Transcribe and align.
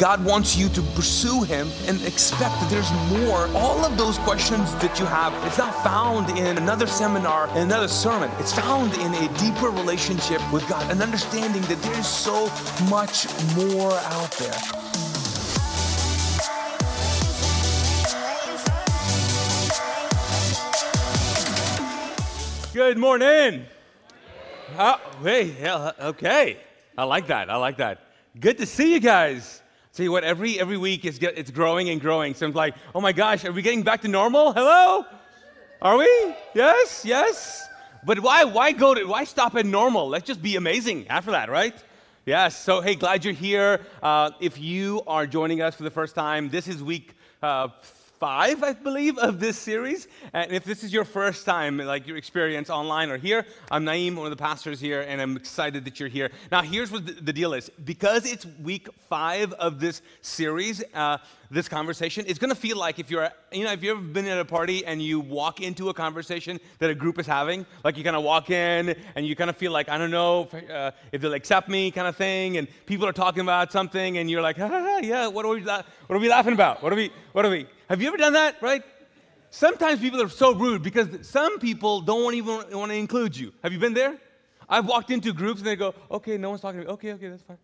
God 0.00 0.24
wants 0.24 0.56
you 0.56 0.70
to 0.70 0.80
pursue 0.96 1.42
Him 1.42 1.68
and 1.86 2.02
expect 2.06 2.58
that 2.58 2.70
there's 2.70 2.90
more. 3.20 3.46
All 3.54 3.84
of 3.84 3.98
those 3.98 4.16
questions 4.20 4.74
that 4.76 4.98
you 4.98 5.04
have, 5.04 5.34
it's 5.46 5.58
not 5.58 5.74
found 5.84 6.30
in 6.38 6.56
another 6.56 6.86
seminar, 6.86 7.50
in 7.50 7.64
another 7.64 7.86
sermon. 7.86 8.30
It's 8.38 8.54
found 8.54 8.94
in 8.94 9.12
a 9.12 9.28
deeper 9.36 9.68
relationship 9.68 10.40
with 10.50 10.66
God, 10.70 10.90
an 10.90 11.02
understanding 11.02 11.60
that 11.64 11.82
there's 11.82 12.06
so 12.06 12.46
much 12.88 13.26
more 13.54 13.92
out 13.92 14.32
there. 14.38 14.56
Good 22.72 22.96
morning. 22.96 23.66
Oh, 24.78 24.98
hey, 25.22 25.70
okay. 26.00 26.56
I 26.96 27.04
like 27.04 27.26
that. 27.26 27.50
I 27.50 27.56
like 27.56 27.76
that. 27.76 27.98
Good 28.40 28.56
to 28.56 28.64
see 28.64 28.94
you 28.94 29.00
guys. 29.00 29.60
You 29.96 30.12
what, 30.12 30.24
every 30.24 30.58
every 30.58 30.78
week 30.78 31.04
is 31.04 31.18
get, 31.18 31.36
it's 31.36 31.50
growing 31.50 31.90
and 31.90 32.00
growing. 32.00 32.32
So 32.32 32.46
I'm 32.46 32.52
like, 32.52 32.74
oh 32.94 33.00
my 33.00 33.12
gosh, 33.12 33.44
are 33.44 33.52
we 33.52 33.60
getting 33.60 33.82
back 33.82 34.00
to 34.02 34.08
normal? 34.08 34.52
Hello? 34.52 35.04
Are 35.82 35.98
we? 35.98 36.34
Yes, 36.54 37.04
yes. 37.04 37.68
But 38.04 38.20
why 38.20 38.44
why 38.44 38.72
go 38.72 38.94
to 38.94 39.04
why 39.04 39.24
stop 39.24 39.56
at 39.56 39.66
normal? 39.66 40.08
Let's 40.08 40.26
just 40.26 40.40
be 40.40 40.56
amazing 40.56 41.08
after 41.08 41.32
that, 41.32 41.50
right? 41.50 41.74
Yes. 42.24 42.56
So 42.56 42.80
hey, 42.80 42.94
glad 42.94 43.24
you're 43.24 43.34
here. 43.34 43.84
Uh, 44.02 44.30
if 44.40 44.58
you 44.58 45.02
are 45.06 45.26
joining 45.26 45.60
us 45.60 45.74
for 45.74 45.82
the 45.82 45.90
first 45.90 46.14
time, 46.14 46.48
this 46.48 46.66
is 46.66 46.82
week. 46.82 47.14
Uh, 47.42 47.68
five, 48.20 48.62
I 48.62 48.74
believe, 48.74 49.16
of 49.16 49.40
this 49.40 49.56
series. 49.56 50.06
And 50.34 50.52
if 50.52 50.62
this 50.62 50.84
is 50.84 50.92
your 50.92 51.06
first 51.06 51.46
time, 51.46 51.78
like 51.78 52.06
your 52.06 52.18
experience 52.18 52.68
online 52.68 53.08
or 53.08 53.16
here, 53.16 53.46
I'm 53.70 53.86
Naeem, 53.86 54.14
one 54.14 54.26
of 54.26 54.30
the 54.30 54.36
pastors 54.36 54.78
here, 54.78 55.00
and 55.00 55.22
I'm 55.22 55.38
excited 55.38 55.86
that 55.86 55.98
you're 55.98 56.10
here. 56.10 56.30
Now, 56.52 56.60
here's 56.60 56.92
what 56.92 57.06
the, 57.06 57.32
deal 57.32 57.54
is 57.54 57.70
because 57.84 58.30
it's 58.30 58.44
week 58.62 58.88
five 59.08 59.54
of 59.54 59.80
this 59.80 60.02
series, 60.20 60.84
uh, 60.92 61.16
this 61.50 61.66
conversation, 61.66 62.24
it's 62.28 62.38
going 62.38 62.50
to 62.50 62.60
feel 62.60 62.76
like 62.76 62.98
if 62.98 63.10
you're, 63.10 63.28
you 63.52 63.64
know, 63.64 63.72
if 63.72 63.82
you've 63.82 63.96
ever 63.96 64.06
been 64.06 64.26
at 64.26 64.38
a 64.38 64.44
party 64.44 64.84
and 64.84 65.00
you 65.00 65.18
walk 65.18 65.62
into 65.62 65.88
a 65.88 65.94
conversation 65.94 66.60
that 66.78 66.90
a 66.90 66.94
group 66.94 67.18
is 67.18 67.26
having, 67.26 67.64
like 67.84 67.96
you 67.96 68.04
kind 68.04 68.16
of 68.16 68.22
walk 68.22 68.50
in 68.50 68.94
and 69.14 69.26
you 69.26 69.34
kind 69.34 69.48
of 69.48 69.56
feel 69.56 69.72
like, 69.72 69.88
I 69.88 69.96
don't 69.96 70.10
know 70.10 70.48
if, 70.52 70.70
uh, 70.70 70.90
if 71.10 71.22
they'll 71.22 71.34
accept 71.34 71.70
me 71.70 71.90
kind 71.90 72.06
of 72.06 72.16
thing, 72.16 72.58
and 72.58 72.68
people 72.84 73.06
are 73.06 73.12
talking 73.12 73.40
about 73.40 73.72
something, 73.72 74.18
and 74.18 74.30
you're 74.30 74.42
like, 74.42 74.58
yeah, 74.58 75.26
what 75.26 75.46
are 75.46 75.48
we, 75.48 75.62
what 75.62 75.84
are 76.10 76.18
we 76.18 76.28
laughing 76.28 76.52
about? 76.52 76.82
What 76.82 76.92
are 76.92 76.96
we, 76.96 77.10
what 77.32 77.46
are 77.46 77.50
we? 77.50 77.66
Have 77.90 78.00
you 78.00 78.06
ever 78.06 78.18
done 78.18 78.34
that, 78.34 78.62
right? 78.62 78.84
Sometimes 79.50 79.98
people 79.98 80.22
are 80.22 80.28
so 80.28 80.54
rude 80.54 80.80
because 80.80 81.08
some 81.26 81.58
people 81.58 82.00
don't 82.00 82.34
even 82.34 82.62
want 82.70 82.92
to 82.92 82.96
include 82.96 83.36
you. 83.36 83.52
Have 83.64 83.72
you 83.72 83.80
been 83.80 83.94
there? 83.94 84.16
I've 84.68 84.86
walked 84.86 85.10
into 85.10 85.32
groups 85.32 85.58
and 85.58 85.66
they 85.66 85.74
go, 85.74 85.92
okay, 86.08 86.38
no 86.38 86.50
one's 86.50 86.60
talking 86.60 86.82
to 86.82 86.86
me. 86.86 86.92
Okay, 86.92 87.14
okay, 87.14 87.30
that's 87.30 87.42
fine. 87.42 87.58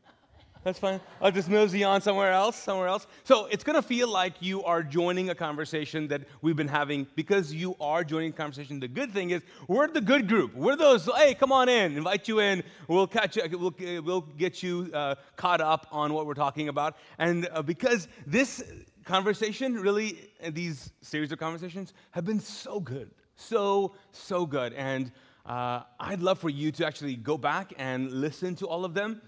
That's 0.64 0.80
fine. 0.80 1.00
I'll 1.22 1.30
just 1.30 1.48
mosey 1.48 1.84
on 1.84 2.00
somewhere 2.00 2.32
else, 2.32 2.56
somewhere 2.56 2.88
else. 2.88 3.06
So 3.22 3.46
it's 3.46 3.62
going 3.62 3.76
to 3.76 3.82
feel 3.86 4.08
like 4.08 4.32
you 4.40 4.64
are 4.64 4.82
joining 4.82 5.30
a 5.30 5.34
conversation 5.36 6.08
that 6.08 6.22
we've 6.42 6.56
been 6.56 6.66
having 6.66 7.06
because 7.14 7.54
you 7.54 7.76
are 7.80 8.02
joining 8.02 8.30
a 8.30 8.32
conversation. 8.32 8.80
The 8.80 8.88
good 8.88 9.12
thing 9.12 9.30
is 9.30 9.42
we're 9.68 9.86
the 9.86 10.00
good 10.00 10.26
group. 10.26 10.56
We're 10.56 10.74
those, 10.74 11.08
hey, 11.18 11.34
come 11.34 11.52
on 11.52 11.68
in, 11.68 11.96
invite 11.96 12.26
you 12.26 12.40
in. 12.40 12.64
We'll 12.88 13.06
catch 13.06 13.36
you, 13.36 13.44
we'll, 13.52 14.02
we'll 14.02 14.22
get 14.22 14.60
you 14.60 14.90
uh, 14.92 15.14
caught 15.36 15.60
up 15.60 15.86
on 15.92 16.12
what 16.12 16.26
we're 16.26 16.34
talking 16.34 16.68
about. 16.68 16.96
And 17.16 17.48
uh, 17.52 17.62
because 17.62 18.08
this 18.26 18.64
conversation, 19.06 19.74
really, 19.74 20.18
these 20.50 20.92
series 21.00 21.32
of 21.32 21.38
conversations 21.38 21.94
have 22.10 22.26
been 22.26 22.40
so 22.40 22.80
good. 22.80 23.10
So, 23.36 23.94
so 24.12 24.44
good. 24.44 24.74
And 24.74 25.12
uh, 25.46 25.82
I'd 25.98 26.20
love 26.20 26.38
for 26.38 26.50
you 26.50 26.72
to 26.72 26.86
actually 26.86 27.16
go 27.16 27.38
back 27.38 27.72
and 27.78 28.12
listen 28.12 28.56
to 28.56 28.66
all 28.66 28.84
of 28.84 28.92
them 28.92 29.22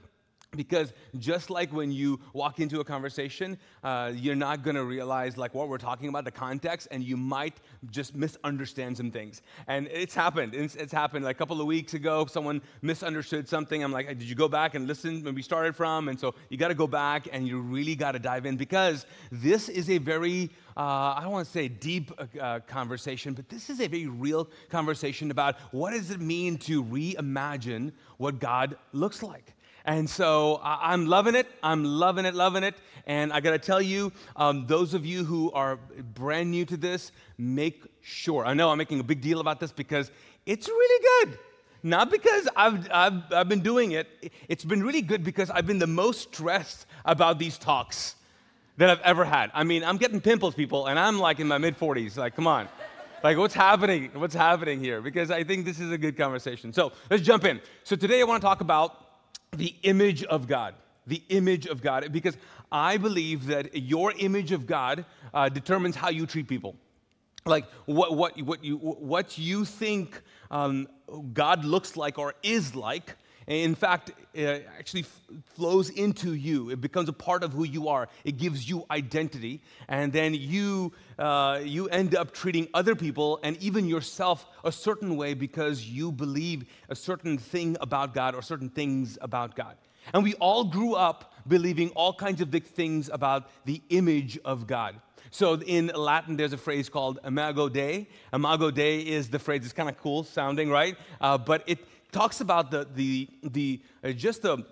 because 0.56 0.94
just 1.18 1.50
like 1.50 1.70
when 1.72 1.92
you 1.92 2.18
walk 2.32 2.58
into 2.58 2.80
a 2.80 2.84
conversation 2.84 3.58
uh, 3.84 4.10
you're 4.14 4.34
not 4.34 4.62
going 4.62 4.76
to 4.76 4.84
realize 4.84 5.36
like 5.36 5.54
what 5.54 5.68
we're 5.68 5.76
talking 5.76 6.08
about 6.08 6.24
the 6.24 6.30
context 6.30 6.88
and 6.90 7.04
you 7.04 7.16
might 7.16 7.58
just 7.90 8.14
misunderstand 8.14 8.96
some 8.96 9.10
things. 9.10 9.42
And 9.66 9.88
it's 9.88 10.14
happened. 10.14 10.54
It's, 10.54 10.74
it's, 10.74 10.92
happened. 10.92 11.24
Like 11.24 11.36
a 11.36 11.38
couple 11.38 11.60
of 11.60 11.66
weeks 11.66 11.92
ago 11.94 12.24
someone 12.26 12.62
misunderstood 12.80 13.46
something. 13.46 13.84
I'm 13.84 13.92
like 13.92 14.08
did 14.08 14.22
you 14.22 14.34
go 14.34 14.48
back 14.48 14.74
and 14.74 14.86
listen 14.86 15.22
when 15.22 15.34
we 15.34 15.42
started 15.42 15.76
from? 15.76 16.08
And 16.08 16.18
so 16.18 16.34
you 16.48 16.56
got 16.56 16.68
to 16.68 16.74
go 16.74 16.86
back 16.86 17.28
and 17.30 17.46
you 17.46 17.60
really 17.60 17.94
got 17.94 18.12
to 18.12 18.18
dive 18.18 18.46
in 18.46 18.56
because 18.56 19.04
this 19.30 19.68
is 19.68 19.90
a 19.90 19.98
very 19.98 20.50
uh, 20.78 21.14
I 21.16 21.22
don't 21.22 21.32
want 21.32 21.44
to 21.44 21.52
say 21.52 21.66
deep 21.66 22.12
uh, 22.16 22.40
uh, 22.40 22.60
conversation, 22.60 23.34
but 23.34 23.48
this 23.48 23.68
is 23.68 23.80
a 23.80 23.88
very 23.88 24.06
real 24.06 24.48
conversation 24.70 25.32
about 25.32 25.56
what 25.72 25.90
does 25.90 26.12
it 26.12 26.20
mean 26.20 26.56
to 26.58 26.84
reimagine 26.84 27.92
what 28.16 28.38
God 28.38 28.76
looks 28.92 29.22
like. 29.22 29.54
And 29.84 30.08
so 30.08 30.60
I'm 30.62 31.06
loving 31.06 31.34
it. 31.34 31.46
I'm 31.62 31.84
loving 31.84 32.26
it, 32.26 32.34
loving 32.34 32.62
it. 32.62 32.74
And 33.06 33.32
I 33.32 33.40
got 33.40 33.52
to 33.52 33.58
tell 33.58 33.80
you, 33.80 34.12
um, 34.36 34.66
those 34.66 34.92
of 34.92 35.06
you 35.06 35.24
who 35.24 35.50
are 35.52 35.76
brand 36.14 36.50
new 36.50 36.64
to 36.66 36.76
this, 36.76 37.10
make 37.38 37.84
sure. 38.02 38.44
I 38.44 38.54
know 38.54 38.70
I'm 38.70 38.78
making 38.78 39.00
a 39.00 39.04
big 39.04 39.20
deal 39.20 39.40
about 39.40 39.60
this 39.60 39.72
because 39.72 40.10
it's 40.44 40.68
really 40.68 41.26
good. 41.26 41.38
Not 41.82 42.10
because 42.10 42.48
I've, 42.56 42.90
I've, 42.90 43.32
I've 43.32 43.48
been 43.48 43.60
doing 43.60 43.92
it, 43.92 44.30
it's 44.48 44.64
been 44.64 44.82
really 44.82 45.00
good 45.00 45.22
because 45.22 45.48
I've 45.48 45.66
been 45.66 45.78
the 45.78 45.86
most 45.86 46.34
stressed 46.34 46.86
about 47.04 47.38
these 47.38 47.56
talks 47.56 48.16
that 48.78 48.90
I've 48.90 49.00
ever 49.00 49.24
had. 49.24 49.50
I 49.54 49.64
mean, 49.64 49.84
I'm 49.84 49.96
getting 49.96 50.20
pimples, 50.20 50.54
people, 50.54 50.86
and 50.86 50.98
I'm 50.98 51.18
like 51.18 51.40
in 51.40 51.46
my 51.48 51.58
mid 51.58 51.78
40s. 51.78 52.16
Like, 52.16 52.34
come 52.34 52.46
on. 52.46 52.68
Like, 53.22 53.36
what's 53.36 53.54
happening? 53.54 54.10
What's 54.14 54.34
happening 54.34 54.80
here? 54.80 55.00
Because 55.00 55.30
I 55.30 55.42
think 55.44 55.64
this 55.64 55.80
is 55.80 55.90
a 55.90 55.98
good 55.98 56.16
conversation. 56.16 56.72
So 56.72 56.92
let's 57.10 57.22
jump 57.22 57.44
in. 57.44 57.60
So 57.82 57.96
today 57.96 58.20
I 58.20 58.24
want 58.24 58.40
to 58.40 58.46
talk 58.46 58.60
about 58.60 59.07
the 59.52 59.74
image 59.82 60.24
of 60.24 60.46
God. 60.46 60.74
The 61.06 61.22
image 61.28 61.66
of 61.66 61.80
God. 61.82 62.12
Because 62.12 62.36
I 62.70 62.96
believe 62.96 63.46
that 63.46 63.74
your 63.76 64.12
image 64.18 64.52
of 64.52 64.66
God 64.66 65.04
uh, 65.32 65.48
determines 65.48 65.96
how 65.96 66.10
you 66.10 66.26
treat 66.26 66.48
people. 66.48 66.76
Like 67.46 67.64
what, 67.86 68.14
what, 68.14 68.40
what, 68.42 68.62
you, 68.62 68.76
what 68.76 69.38
you 69.38 69.64
think 69.64 70.20
um, 70.50 70.86
God 71.32 71.64
looks 71.64 71.96
like 71.96 72.18
or 72.18 72.34
is 72.42 72.74
like 72.74 73.16
in 73.48 73.74
fact, 73.74 74.12
it 74.34 74.68
actually 74.78 75.06
flows 75.54 75.88
into 75.88 76.34
you. 76.34 76.70
It 76.70 76.80
becomes 76.80 77.08
a 77.08 77.14
part 77.14 77.42
of 77.42 77.52
who 77.52 77.64
you 77.64 77.88
are. 77.88 78.08
It 78.24 78.36
gives 78.36 78.68
you 78.68 78.84
identity. 78.90 79.62
And 79.88 80.12
then 80.12 80.34
you, 80.34 80.92
uh, 81.18 81.60
you 81.62 81.88
end 81.88 82.14
up 82.14 82.32
treating 82.32 82.68
other 82.74 82.94
people 82.94 83.40
and 83.42 83.56
even 83.56 83.88
yourself 83.88 84.46
a 84.64 84.70
certain 84.70 85.16
way 85.16 85.32
because 85.32 85.86
you 85.86 86.12
believe 86.12 86.66
a 86.90 86.94
certain 86.94 87.38
thing 87.38 87.76
about 87.80 88.12
God 88.12 88.34
or 88.34 88.42
certain 88.42 88.68
things 88.68 89.16
about 89.22 89.56
God. 89.56 89.76
And 90.12 90.22
we 90.22 90.34
all 90.34 90.64
grew 90.64 90.94
up 90.94 91.32
believing 91.46 91.90
all 91.90 92.12
kinds 92.12 92.40
of 92.40 92.50
big 92.50 92.64
things 92.64 93.08
about 93.10 93.48
the 93.64 93.80
image 93.88 94.38
of 94.44 94.66
God. 94.66 95.00
So 95.30 95.60
in 95.60 95.88
Latin, 95.94 96.36
there's 96.36 96.52
a 96.52 96.58
phrase 96.58 96.88
called 96.88 97.18
imago 97.24 97.68
Dei. 97.68 98.08
Imago 98.32 98.70
Dei 98.70 99.00
is 99.00 99.28
the 99.28 99.38
phrase, 99.38 99.64
it's 99.64 99.74
kind 99.74 99.88
of 99.88 99.98
cool 99.98 100.24
sounding, 100.24 100.70
right? 100.70 100.96
Uh, 101.20 101.36
but 101.36 101.64
it, 101.66 101.78
talks 102.12 102.40
about 102.40 102.70
the, 102.70 102.86
the, 102.94 103.28
the 103.42 103.80
uh, 104.02 104.12
just 104.12 104.42
the, 104.42 104.64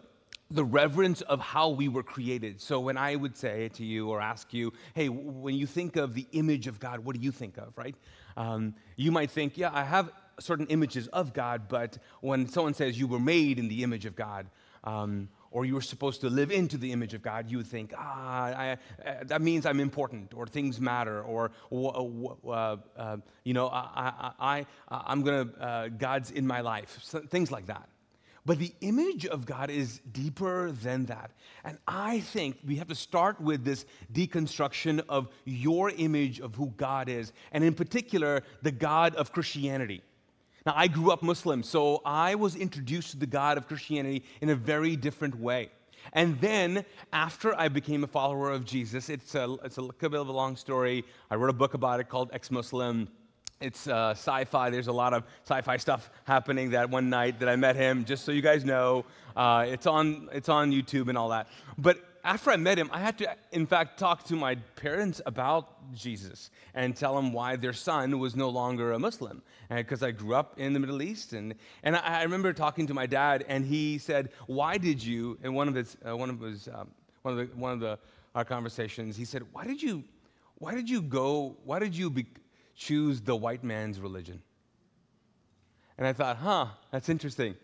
the 0.50 0.64
reverence 0.64 1.22
of 1.22 1.40
how 1.40 1.68
we 1.70 1.88
were 1.88 2.02
created. 2.02 2.60
So 2.60 2.80
when 2.80 2.96
I 2.96 3.16
would 3.16 3.36
say 3.36 3.68
to 3.70 3.84
you 3.84 4.10
or 4.10 4.20
ask 4.20 4.52
you, 4.54 4.72
hey, 4.94 5.08
when 5.08 5.54
you 5.54 5.66
think 5.66 5.96
of 5.96 6.14
the 6.14 6.26
image 6.32 6.66
of 6.66 6.78
God, 6.78 7.00
what 7.00 7.16
do 7.16 7.22
you 7.22 7.32
think 7.32 7.58
of, 7.58 7.76
right? 7.76 7.94
Um, 8.36 8.74
you 8.96 9.10
might 9.10 9.30
think, 9.30 9.58
yeah, 9.58 9.70
I 9.72 9.82
have 9.84 10.10
certain 10.38 10.66
images 10.66 11.08
of 11.08 11.32
God, 11.32 11.62
but 11.68 11.98
when 12.20 12.48
someone 12.48 12.74
says 12.74 12.98
you 12.98 13.06
were 13.06 13.20
made 13.20 13.58
in 13.58 13.68
the 13.68 13.82
image 13.82 14.06
of 14.06 14.14
God, 14.14 14.46
um, 14.84 15.28
or 15.50 15.64
you 15.64 15.74
were 15.74 15.80
supposed 15.80 16.20
to 16.20 16.30
live 16.30 16.50
into 16.50 16.76
the 16.76 16.92
image 16.92 17.14
of 17.14 17.22
God, 17.22 17.50
you 17.50 17.58
would 17.58 17.66
think, 17.66 17.92
ah, 17.96 18.44
I, 18.44 18.78
that 19.24 19.42
means 19.42 19.66
I'm 19.66 19.80
important, 19.80 20.34
or 20.34 20.46
things 20.46 20.80
matter, 20.80 21.22
or 21.22 21.50
uh, 21.72 22.76
uh, 22.96 23.16
you 23.44 23.54
know, 23.54 23.68
I, 23.68 24.32
I, 24.38 24.66
I, 24.88 25.12
am 25.12 25.22
gonna, 25.22 25.48
uh, 25.60 25.88
God's 25.88 26.30
in 26.30 26.46
my 26.46 26.60
life, 26.60 26.98
so, 27.02 27.20
things 27.20 27.50
like 27.50 27.66
that. 27.66 27.88
But 28.44 28.60
the 28.60 28.72
image 28.80 29.26
of 29.26 29.44
God 29.44 29.70
is 29.70 30.00
deeper 30.12 30.70
than 30.70 31.06
that. 31.06 31.32
And 31.64 31.78
I 31.88 32.20
think 32.20 32.58
we 32.64 32.76
have 32.76 32.86
to 32.88 32.94
start 32.94 33.40
with 33.40 33.64
this 33.64 33.84
deconstruction 34.12 35.02
of 35.08 35.28
your 35.44 35.90
image 35.90 36.38
of 36.40 36.54
who 36.54 36.72
God 36.76 37.08
is, 37.08 37.32
and 37.50 37.64
in 37.64 37.74
particular, 37.74 38.44
the 38.62 38.70
God 38.70 39.16
of 39.16 39.32
Christianity. 39.32 40.02
Now, 40.66 40.72
I 40.74 40.88
grew 40.88 41.12
up 41.12 41.22
Muslim, 41.22 41.62
so 41.62 42.02
I 42.04 42.34
was 42.34 42.56
introduced 42.56 43.12
to 43.12 43.16
the 43.16 43.26
God 43.26 43.56
of 43.56 43.68
Christianity 43.68 44.24
in 44.40 44.50
a 44.50 44.56
very 44.56 44.96
different 44.96 45.38
way. 45.38 45.70
And 46.12 46.40
then, 46.40 46.84
after 47.12 47.56
I 47.58 47.68
became 47.68 48.02
a 48.02 48.08
follower 48.08 48.50
of 48.50 48.64
Jesus, 48.64 49.08
it's 49.08 49.36
a, 49.36 49.56
it's 49.64 49.78
a, 49.78 49.82
bit 49.82 50.14
of 50.14 50.28
a 50.28 50.32
long 50.32 50.56
story. 50.56 51.04
I 51.30 51.36
wrote 51.36 51.50
a 51.50 51.52
book 51.52 51.74
about 51.74 52.00
it 52.00 52.08
called 52.08 52.30
Ex 52.32 52.50
Muslim 52.50 53.08
it's 53.60 53.86
uh, 53.86 54.10
sci-fi. 54.10 54.68
There's 54.68 54.88
a 54.88 54.92
lot 54.92 55.14
of 55.14 55.24
sci-fi 55.44 55.78
stuff 55.78 56.10
happening 56.24 56.70
that 56.70 56.90
one 56.90 57.08
night 57.08 57.40
that 57.40 57.48
I 57.48 57.56
met 57.56 57.74
him. 57.74 58.04
Just 58.04 58.24
so 58.24 58.32
you 58.32 58.42
guys 58.42 58.66
know, 58.66 59.06
uh, 59.34 59.64
it's 59.66 59.86
on 59.86 60.28
it's 60.30 60.50
on 60.50 60.72
YouTube 60.72 61.08
and 61.08 61.16
all 61.16 61.30
that. 61.30 61.48
But 61.78 62.15
after 62.26 62.50
I 62.50 62.56
met 62.56 62.78
him, 62.78 62.90
I 62.92 63.00
had 63.00 63.16
to, 63.18 63.34
in 63.52 63.66
fact, 63.66 63.98
talk 63.98 64.24
to 64.24 64.36
my 64.36 64.56
parents 64.74 65.20
about 65.26 65.92
Jesus 65.94 66.50
and 66.74 66.96
tell 66.96 67.14
them 67.14 67.32
why 67.32 67.56
their 67.56 67.72
son 67.72 68.18
was 68.18 68.36
no 68.36 68.48
longer 68.48 68.92
a 68.92 68.98
Muslim. 68.98 69.42
Because 69.70 70.02
I 70.02 70.10
grew 70.10 70.34
up 70.34 70.58
in 70.58 70.72
the 70.72 70.80
Middle 70.80 71.02
East, 71.02 71.32
and 71.32 71.54
and 71.82 71.96
I, 71.96 72.20
I, 72.20 72.22
remember 72.22 72.52
talking 72.52 72.86
to 72.88 72.94
my 72.94 73.06
dad, 73.06 73.44
and 73.48 73.64
he 73.64 73.98
said, 73.98 74.30
"Why 74.46 74.76
did 74.78 75.02
you?" 75.02 75.38
In 75.42 75.54
one 75.54 75.68
of 75.68 75.74
his 75.74 75.96
uh, 76.08 76.16
one 76.16 76.30
of 76.30 76.40
his 76.40 76.68
um, 76.68 76.88
one 77.22 77.38
of 77.38 77.50
the 77.50 77.56
one 77.56 77.72
of 77.72 77.80
the 77.80 77.98
our 78.34 78.44
conversations, 78.44 79.16
he 79.16 79.24
said, 79.24 79.42
"Why 79.52 79.64
did 79.64 79.82
you?" 79.82 80.04
Why 80.58 80.74
did 80.74 80.88
you 80.88 81.02
go? 81.02 81.54
Why 81.64 81.78
did 81.78 81.94
you 81.94 82.08
be, 82.08 82.24
choose 82.76 83.20
the 83.20 83.34
white 83.34 83.64
man's 83.64 83.98
religion. 83.98 84.40
And 85.98 86.06
I 86.06 86.12
thought, 86.12 86.36
huh, 86.36 86.66
that's 86.90 87.08
interesting. 87.08 87.56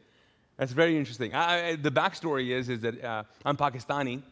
That's 0.57 0.73
very 0.73 0.97
interesting. 0.97 1.35
I, 1.35 1.69
I, 1.69 1.77
the 1.77 1.91
backstory 1.91 2.51
is, 2.51 2.69
is 2.69 2.81
that 2.81 3.05
uh, 3.05 3.25
I'm 3.45 3.57
Pakistani. 3.57 4.23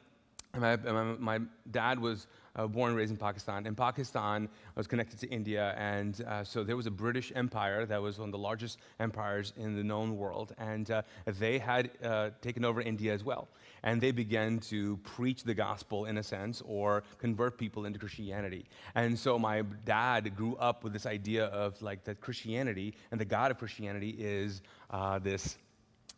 My, 0.58 0.76
my, 0.76 1.02
my, 1.18 1.40
dad 1.70 2.00
was 2.00 2.26
uh, 2.56 2.66
born 2.66 2.88
and 2.88 2.98
raised 2.98 3.12
in 3.12 3.16
Pakistan. 3.16 3.66
In 3.66 3.76
Pakistan, 3.76 4.48
was 4.74 4.88
connected 4.88 5.20
to 5.20 5.28
India, 5.28 5.74
and 5.78 6.20
uh, 6.22 6.42
so 6.42 6.64
there 6.64 6.76
was 6.76 6.86
a 6.86 6.90
British 6.90 7.32
Empire 7.36 7.86
that 7.86 8.02
was 8.02 8.18
one 8.18 8.28
of 8.28 8.32
the 8.32 8.38
largest 8.38 8.78
empires 8.98 9.52
in 9.56 9.76
the 9.76 9.84
known 9.84 10.16
world, 10.16 10.52
and 10.58 10.90
uh, 10.90 11.02
they 11.38 11.60
had 11.60 11.90
uh, 12.02 12.30
taken 12.42 12.64
over 12.64 12.80
India 12.80 13.14
as 13.14 13.22
well. 13.22 13.46
And 13.84 14.00
they 14.00 14.10
began 14.10 14.58
to 14.70 14.96
preach 14.98 15.44
the 15.44 15.54
gospel 15.54 16.06
in 16.06 16.18
a 16.18 16.22
sense, 16.22 16.62
or 16.66 17.04
convert 17.18 17.56
people 17.56 17.84
into 17.84 18.00
Christianity. 18.00 18.66
And 18.96 19.16
so 19.16 19.38
my 19.38 19.62
dad 19.84 20.34
grew 20.34 20.56
up 20.56 20.82
with 20.82 20.92
this 20.92 21.06
idea 21.06 21.44
of 21.46 21.80
like 21.80 22.02
that 22.04 22.20
Christianity 22.20 22.94
and 23.12 23.20
the 23.20 23.24
God 23.24 23.52
of 23.52 23.58
Christianity 23.58 24.16
is 24.18 24.62
uh, 24.90 25.20
this 25.20 25.56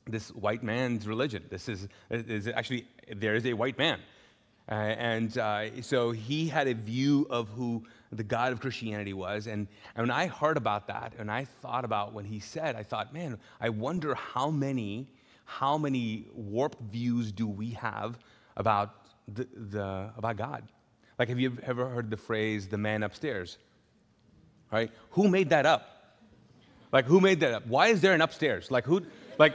this 0.07 0.31
white 0.31 0.63
man's 0.63 1.07
religion. 1.07 1.45
This 1.49 1.69
is, 1.69 1.87
is 2.11 2.49
actually 2.49 2.87
there 3.15 3.37
is 3.37 3.47
a 3.47 3.53
white 3.53 3.79
man 3.79 4.01
uh, 4.71 4.75
and 4.75 5.39
uh, 5.39 5.83
so 5.83 6.13
he 6.13 6.49
had 6.49 6.69
a 6.69 6.75
view 6.75 7.27
of 7.31 7.49
who 7.51 7.83
the 8.13 8.23
God 8.23 8.53
of 8.53 8.61
Christianity 8.61 9.13
was. 9.13 9.47
And, 9.47 9.67
and 9.97 10.09
when 10.09 10.11
I 10.11 10.27
heard 10.27 10.57
about 10.57 10.87
that, 10.87 11.15
and 11.19 11.31
I 11.31 11.45
thought 11.45 11.85
about 11.85 12.13
what 12.13 12.25
he 12.25 12.39
said, 12.39 12.77
I 12.77 12.83
thought, 12.83 13.13
man, 13.13 13.39
I 13.61 13.71
wonder 13.71 14.15
how 14.15 14.51
many, 14.51 15.09
how 15.45 15.79
many 15.79 16.27
warped 16.33 16.81
views 16.93 17.33
do 17.33 17.47
we 17.47 17.71
have 17.71 18.19
about, 18.57 19.07
the, 19.29 19.49
the, 19.55 20.11
about 20.17 20.37
God? 20.37 20.63
Like, 21.19 21.29
have 21.29 21.41
you 21.41 21.59
ever 21.65 21.89
heard 21.89 22.11
the 22.11 22.17
phrase, 22.17 22.69
the 22.69 22.79
man 22.79 23.03
upstairs? 23.03 23.59
Right? 24.71 24.91
Who 25.11 25.29
made 25.29 25.51
that 25.51 25.67
up? 25.67 26.17
Like, 26.93 27.07
who 27.07 27.21
made 27.21 27.41
that 27.41 27.53
up? 27.53 27.67
Why 27.67 27.89
is 27.89 28.01
there 28.01 28.13
an 28.13 28.21
upstairs? 28.21 28.71
Like, 28.71 28.85
who, 28.85 29.03
like, 29.39 29.55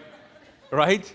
right? 0.72 1.12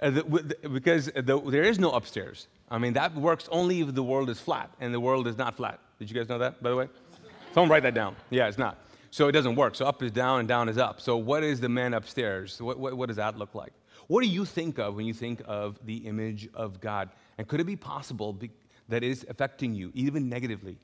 Uh, 0.00 0.10
the, 0.10 0.68
because 0.72 1.06
the, 1.06 1.40
there 1.46 1.64
is 1.64 1.78
no 1.78 1.90
upstairs. 1.90 2.46
I 2.72 2.78
mean, 2.78 2.94
that 2.94 3.14
works 3.14 3.50
only 3.52 3.80
if 3.82 3.94
the 3.94 4.02
world 4.02 4.30
is 4.30 4.40
flat, 4.40 4.70
and 4.80 4.94
the 4.94 4.98
world 4.98 5.28
is 5.28 5.36
not 5.36 5.56
flat. 5.58 5.78
Did 5.98 6.10
you 6.10 6.16
guys 6.16 6.26
know 6.30 6.38
that, 6.38 6.62
by 6.62 6.70
the 6.70 6.76
way? 6.76 6.88
Someone 7.52 7.68
write 7.68 7.82
that 7.82 7.92
down. 7.92 8.16
Yeah, 8.30 8.48
it's 8.48 8.56
not. 8.56 8.78
So 9.10 9.28
it 9.28 9.32
doesn't 9.32 9.56
work. 9.56 9.74
So 9.74 9.84
up 9.84 10.02
is 10.02 10.10
down 10.10 10.40
and 10.40 10.48
down 10.48 10.70
is 10.70 10.78
up. 10.78 10.98
So 10.98 11.18
what 11.18 11.44
is 11.44 11.60
the 11.60 11.68
man 11.68 11.92
upstairs? 11.92 12.62
What, 12.62 12.78
what, 12.78 12.96
what 12.96 13.08
does 13.08 13.18
that 13.18 13.36
look 13.36 13.54
like? 13.54 13.74
What 14.06 14.22
do 14.22 14.28
you 14.28 14.46
think 14.46 14.78
of 14.78 14.96
when 14.96 15.04
you 15.04 15.12
think 15.12 15.42
of 15.46 15.78
the 15.84 15.98
image 15.98 16.48
of 16.54 16.80
God? 16.80 17.10
And 17.36 17.46
could 17.46 17.60
it 17.60 17.64
be 17.64 17.76
possible 17.76 18.32
be, 18.32 18.50
that 18.88 19.04
is 19.04 19.26
affecting 19.28 19.74
you, 19.74 19.92
even 19.94 20.30
negatively? 20.30 20.78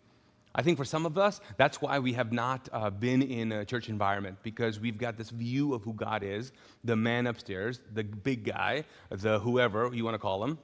I 0.55 0.61
think 0.61 0.77
for 0.77 0.85
some 0.85 1.07
of 1.07 1.17
us, 1.17 1.41
that's 1.57 1.81
why 1.81 1.99
we 1.99 2.13
have 2.13 2.33
not 2.33 2.69
uh, 2.71 2.91
been 2.91 3.23
in 3.23 3.53
a 3.53 3.65
church 3.65 3.89
environment 3.89 4.37
because 4.43 4.79
we've 4.79 4.99
got 4.99 5.17
this 5.17 5.31
view 5.31 5.73
of 5.73 5.83
who 5.85 5.95
God 5.95 6.23
is 6.23 6.53
the 6.85 6.97
man 6.97 7.27
upstairs, 7.27 7.81
the 7.95 8.05
big 8.05 8.45
guy, 8.45 8.85
the 9.09 9.39
whoever 9.39 9.91
you 9.95 10.05
want 10.05 10.15
to 10.15 10.19
call 10.19 10.45
him, 10.45 10.59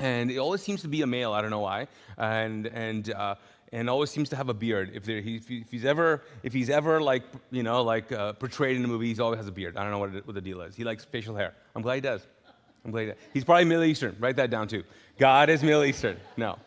and 0.00 0.30
it 0.30 0.38
always 0.38 0.62
seems 0.62 0.82
to 0.82 0.88
be 0.88 1.02
a 1.02 1.06
male. 1.06 1.32
I 1.32 1.40
don't 1.40 1.50
know 1.50 1.60
why, 1.60 1.86
and 2.18 2.66
and 2.66 3.12
uh, 3.12 3.34
and 3.72 3.88
always 3.88 4.10
seems 4.10 4.28
to 4.30 4.36
have 4.36 4.48
a 4.48 4.54
beard. 4.54 4.90
If, 4.94 5.06
he, 5.06 5.36
if 5.36 5.70
he's 5.70 5.84
ever 5.84 6.22
if 6.42 6.52
he's 6.52 6.70
ever 6.70 7.00
like 7.00 7.22
you 7.50 7.62
know 7.62 7.82
like 7.82 8.10
uh, 8.12 8.32
portrayed 8.34 8.76
in 8.76 8.84
a 8.84 8.88
movie, 8.88 9.12
he 9.12 9.20
always 9.20 9.38
has 9.38 9.48
a 9.48 9.52
beard. 9.52 9.76
I 9.76 9.82
don't 9.82 9.92
know 9.92 9.98
what, 9.98 10.14
it, 10.14 10.26
what 10.26 10.34
the 10.34 10.40
deal 10.40 10.60
is. 10.62 10.74
He 10.74 10.84
likes 10.84 11.04
facial 11.04 11.36
hair. 11.36 11.54
I'm 11.74 11.82
glad 11.82 11.96
he 11.96 12.00
does. 12.00 12.26
I'm 12.84 12.90
glad 12.90 13.00
he 13.02 13.06
does. 13.08 13.16
He's 13.32 13.44
probably 13.44 13.64
Middle 13.64 13.84
Eastern. 13.84 14.16
Write 14.18 14.36
that 14.36 14.50
down 14.50 14.68
too. 14.68 14.82
God 15.18 15.50
is 15.50 15.62
Middle 15.62 15.84
Eastern. 15.84 16.16
No. 16.36 16.58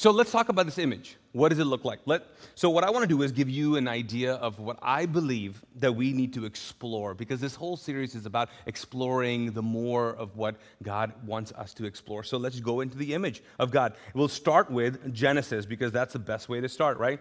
So 0.00 0.10
let's 0.10 0.32
talk 0.32 0.48
about 0.48 0.64
this 0.64 0.78
image. 0.78 1.18
What 1.32 1.50
does 1.50 1.58
it 1.58 1.66
look 1.66 1.84
like? 1.84 1.98
Let, 2.06 2.22
so, 2.54 2.70
what 2.70 2.84
I 2.84 2.90
want 2.90 3.02
to 3.02 3.06
do 3.06 3.20
is 3.20 3.32
give 3.32 3.50
you 3.50 3.76
an 3.76 3.86
idea 3.86 4.32
of 4.36 4.58
what 4.58 4.78
I 4.80 5.04
believe 5.04 5.62
that 5.76 5.92
we 5.92 6.14
need 6.14 6.32
to 6.32 6.46
explore, 6.46 7.12
because 7.12 7.38
this 7.38 7.54
whole 7.54 7.76
series 7.76 8.14
is 8.14 8.24
about 8.24 8.48
exploring 8.64 9.52
the 9.52 9.60
more 9.60 10.14
of 10.14 10.38
what 10.38 10.56
God 10.82 11.12
wants 11.26 11.52
us 11.52 11.74
to 11.74 11.84
explore. 11.84 12.24
So, 12.24 12.38
let's 12.38 12.60
go 12.60 12.80
into 12.80 12.96
the 12.96 13.12
image 13.12 13.42
of 13.58 13.70
God. 13.70 13.92
We'll 14.14 14.28
start 14.28 14.70
with 14.70 15.12
Genesis, 15.12 15.66
because 15.66 15.92
that's 15.92 16.14
the 16.14 16.18
best 16.18 16.48
way 16.48 16.62
to 16.62 16.68
start, 16.70 16.96
right? 16.96 17.20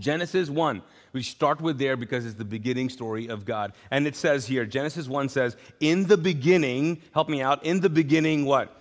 Genesis 0.00 0.50
1. 0.50 0.82
We 1.12 1.22
start 1.22 1.60
with 1.60 1.78
there 1.78 1.96
because 1.96 2.26
it's 2.26 2.34
the 2.34 2.44
beginning 2.44 2.88
story 2.88 3.28
of 3.28 3.44
God. 3.44 3.74
And 3.92 4.08
it 4.08 4.16
says 4.16 4.44
here, 4.44 4.66
Genesis 4.66 5.06
1 5.06 5.28
says, 5.28 5.56
In 5.78 6.08
the 6.08 6.16
beginning, 6.16 7.00
help 7.14 7.28
me 7.28 7.42
out, 7.42 7.64
in 7.64 7.78
the 7.78 7.90
beginning, 7.90 8.44
what? 8.44 8.76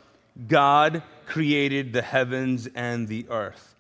God 0.48 1.04
created 1.32 1.94
the 1.94 2.02
heavens 2.02 2.68
and 2.76 3.08
the 3.08 3.26
earth. 3.30 3.76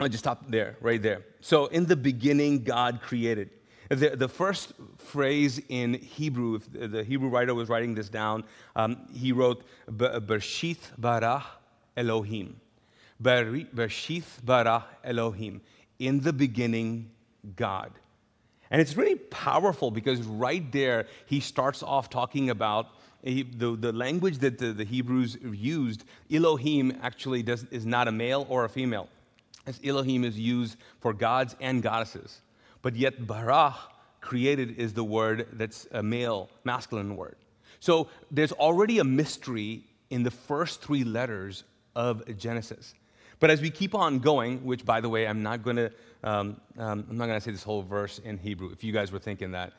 I'll 0.00 0.08
just 0.08 0.24
stop 0.24 0.50
there, 0.50 0.76
right 0.80 1.00
there. 1.00 1.24
So, 1.40 1.66
in 1.66 1.86
the 1.86 1.94
beginning, 1.94 2.64
God 2.64 3.00
created. 3.00 3.50
The, 3.88 4.16
the 4.16 4.28
first 4.28 4.72
phrase 4.98 5.60
in 5.68 5.94
Hebrew, 5.94 6.56
if 6.56 6.90
the 6.90 7.04
Hebrew 7.04 7.28
writer 7.28 7.54
was 7.54 7.68
writing 7.68 7.94
this 7.94 8.08
down, 8.08 8.42
um, 8.74 9.06
he 9.14 9.30
wrote, 9.30 9.62
Bershith 9.88 10.90
bara 10.98 11.44
Elohim. 11.96 12.60
Bershith 13.22 14.44
bara 14.44 14.84
Elohim. 15.04 15.60
In 16.00 16.18
the 16.20 16.32
beginning, 16.32 17.08
God. 17.54 17.92
And 18.72 18.80
it's 18.80 18.96
really 18.96 19.14
powerful 19.14 19.92
because 19.92 20.20
right 20.22 20.70
there, 20.72 21.06
he 21.26 21.38
starts 21.38 21.84
off 21.84 22.10
talking 22.10 22.50
about 22.50 22.88
the, 23.26 23.76
the 23.76 23.92
language 23.92 24.38
that 24.38 24.58
the, 24.58 24.72
the 24.72 24.84
Hebrews 24.84 25.38
used, 25.42 26.04
Elohim 26.32 26.96
actually 27.02 27.42
does, 27.42 27.64
is 27.70 27.84
not 27.84 28.06
a 28.06 28.12
male 28.12 28.46
or 28.48 28.64
a 28.64 28.68
female. 28.68 29.08
As 29.66 29.80
Elohim 29.84 30.22
is 30.24 30.38
used 30.38 30.76
for 31.00 31.12
gods 31.12 31.56
and 31.60 31.82
goddesses. 31.82 32.40
But 32.82 32.94
yet, 32.94 33.26
bara, 33.26 33.74
created, 34.20 34.78
is 34.78 34.92
the 34.92 35.02
word 35.02 35.48
that's 35.54 35.88
a 35.90 36.02
male, 36.02 36.48
masculine 36.62 37.16
word. 37.16 37.36
So 37.80 38.08
there's 38.30 38.52
already 38.52 39.00
a 39.00 39.04
mystery 39.04 39.82
in 40.10 40.22
the 40.22 40.30
first 40.30 40.82
three 40.82 41.02
letters 41.02 41.64
of 41.96 42.24
Genesis. 42.38 42.94
But 43.40 43.50
as 43.50 43.60
we 43.60 43.70
keep 43.70 43.94
on 43.94 44.20
going, 44.20 44.64
which 44.64 44.84
by 44.84 45.00
the 45.00 45.08
way, 45.08 45.26
I'm 45.26 45.42
not 45.42 45.62
going 45.64 45.76
to, 45.76 45.90
um, 46.22 46.60
um, 46.78 47.04
I'm 47.10 47.18
not 47.18 47.26
going 47.26 47.38
to 47.38 47.44
say 47.44 47.50
this 47.50 47.64
whole 47.64 47.82
verse 47.82 48.20
in 48.20 48.38
Hebrew. 48.38 48.70
If 48.70 48.84
you 48.84 48.92
guys 48.92 49.10
were 49.10 49.18
thinking 49.18 49.50
that, 49.52 49.72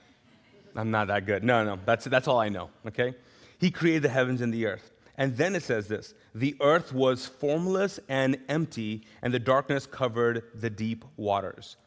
I'm 0.76 0.92
not 0.92 1.08
that 1.08 1.26
good. 1.26 1.44
No, 1.44 1.64
no, 1.64 1.80
that's 1.86 2.06
that's 2.06 2.28
all 2.28 2.40
I 2.40 2.50
know. 2.50 2.70
Okay. 2.86 3.16
He 3.60 3.72
created 3.72 4.04
the 4.04 4.10
heavens 4.10 4.42
and 4.42 4.54
the 4.54 4.66
earth. 4.66 4.92
And 5.18 5.36
then 5.36 5.56
it 5.56 5.64
says 5.64 5.88
this 5.88 6.14
the 6.36 6.56
earth 6.62 6.94
was 6.94 7.26
formless 7.26 8.00
and 8.08 8.38
empty, 8.48 9.04
and 9.22 9.34
the 9.34 9.40
darkness 9.40 9.86
covered 9.86 10.44
the 10.54 10.70
deep 10.70 11.04
waters. 11.16 11.78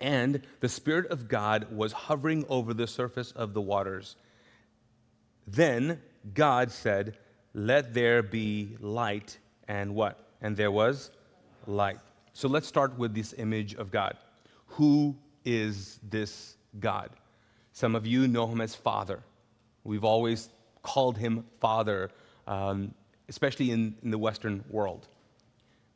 And 0.00 0.42
the 0.60 0.68
Spirit 0.68 1.10
of 1.10 1.28
God 1.28 1.70
was 1.70 1.92
hovering 1.92 2.46
over 2.48 2.72
the 2.72 2.86
surface 2.86 3.32
of 3.32 3.52
the 3.52 3.60
waters. 3.60 4.16
Then 5.46 6.00
God 6.34 6.70
said, 6.70 7.18
Let 7.52 7.94
there 7.94 8.22
be 8.22 8.76
light, 8.80 9.38
and 9.66 9.94
what? 9.94 10.18
And 10.40 10.56
there 10.56 10.70
was 10.70 11.10
light. 11.66 11.98
So 12.32 12.48
let's 12.48 12.68
start 12.68 12.96
with 12.96 13.14
this 13.14 13.34
image 13.36 13.74
of 13.74 13.90
God. 13.90 14.16
Who 14.68 15.16
is 15.44 15.98
this 16.08 16.56
God? 16.78 17.10
Some 17.72 17.94
of 17.94 18.06
you 18.06 18.28
know 18.28 18.46
him 18.46 18.60
as 18.60 18.74
Father. 18.74 19.20
We've 19.84 20.04
always 20.04 20.48
called 20.88 21.16
him 21.18 21.44
Father 21.60 22.10
um, 22.48 22.94
especially 23.28 23.70
in, 23.70 23.94
in 24.02 24.10
the 24.10 24.18
Western 24.18 24.64
world. 24.70 25.06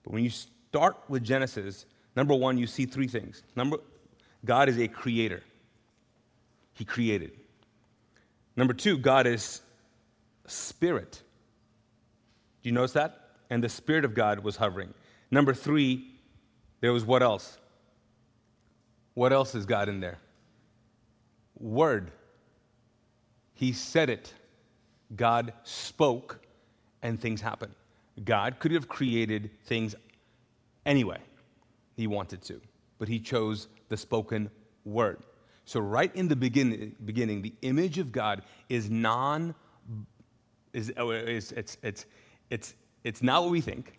But 0.04 0.12
when 0.12 0.22
you 0.22 0.30
start 0.30 0.96
with 1.08 1.24
Genesis, 1.24 1.86
number 2.14 2.34
one, 2.34 2.58
you 2.58 2.66
see 2.66 2.84
three 2.84 3.08
things. 3.08 3.42
Number, 3.56 3.78
God 4.44 4.68
is 4.68 4.78
a 4.78 4.86
creator. 4.86 5.42
He 6.74 6.84
created. 6.84 7.32
Number 8.54 8.74
two, 8.74 8.98
God 8.98 9.26
is 9.26 9.62
spirit. 10.46 11.22
Do 12.62 12.68
you 12.68 12.74
notice 12.74 12.92
that? 12.92 13.30
And 13.50 13.64
the 13.64 13.68
Spirit 13.68 14.04
of 14.04 14.14
God 14.14 14.40
was 14.40 14.56
hovering. 14.56 14.92
Number 15.30 15.54
three, 15.54 16.06
there 16.80 16.92
was 16.92 17.04
what 17.04 17.22
else? 17.22 17.58
What 19.14 19.32
else 19.32 19.54
is 19.54 19.66
God 19.66 19.88
in 19.88 20.00
there? 20.00 20.18
Word. 21.58 22.10
He 23.54 23.72
said 23.72 24.10
it. 24.10 24.32
God 25.16 25.52
spoke, 25.64 26.40
and 27.02 27.20
things 27.20 27.40
happened. 27.40 27.74
God 28.24 28.58
could 28.58 28.72
have 28.72 28.88
created 28.88 29.50
things 29.64 29.94
anyway, 30.86 31.18
He 31.96 32.06
wanted 32.06 32.42
to, 32.42 32.60
but 32.98 33.08
He 33.08 33.18
chose 33.18 33.68
the 33.88 33.96
spoken 33.96 34.50
word. 34.84 35.22
So, 35.64 35.80
right 35.80 36.14
in 36.16 36.28
the 36.28 36.36
begin, 36.36 36.94
beginning, 37.04 37.42
the 37.42 37.54
image 37.62 37.98
of 37.98 38.10
God 38.12 38.42
is 38.68 38.90
non, 38.90 39.54
is, 40.72 40.92
oh, 40.96 41.10
is 41.10 41.52
it's, 41.52 41.76
it's, 41.82 42.06
it's, 42.50 42.74
it's 43.04 43.22
not 43.22 43.42
what 43.42 43.50
we 43.50 43.60
think. 43.60 43.98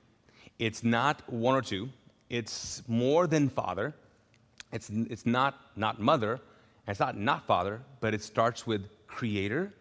It's 0.60 0.84
not 0.84 1.22
one 1.32 1.56
or 1.56 1.62
two. 1.62 1.90
It's 2.30 2.84
more 2.88 3.28
than 3.28 3.50
father. 3.50 3.94
It's, 4.72 4.90
it's 4.90 5.26
not, 5.26 5.56
not 5.76 6.00
mother. 6.00 6.40
it's 6.88 7.00
not 7.00 7.18
not 7.18 7.46
father, 7.46 7.82
but 8.02 8.14
it 8.14 8.22
starts 8.22 8.66
with 8.66 8.90
creator, 9.08 9.74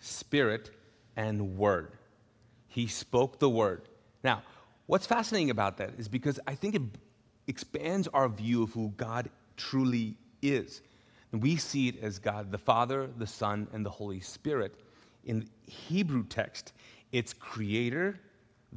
spirit, 0.00 0.70
and 1.18 1.58
word. 1.58 1.92
He 2.68 2.86
spoke 2.86 3.38
the 3.38 3.50
word. 3.50 3.82
Now, 4.22 4.42
what's 4.86 5.06
fascinating 5.06 5.50
about 5.50 5.76
that 5.78 5.90
is 5.98 6.08
because 6.08 6.38
I 6.46 6.54
think 6.54 6.76
it 6.76 6.82
expands 7.48 8.08
our 8.08 8.28
view 8.28 8.62
of 8.62 8.72
who 8.72 8.94
God 8.96 9.28
truly 9.56 10.16
is. 10.40 10.80
We 11.32 11.56
see 11.56 11.88
it 11.88 12.02
as 12.02 12.18
God 12.18 12.52
the 12.52 12.58
Father, 12.58 13.10
the 13.18 13.26
Son, 13.26 13.66
and 13.72 13.84
the 13.84 13.90
Holy 13.90 14.20
Spirit. 14.20 14.76
In 15.24 15.46
Hebrew 15.66 16.24
text, 16.24 16.72
it's 17.12 17.32
creator, 17.32 18.18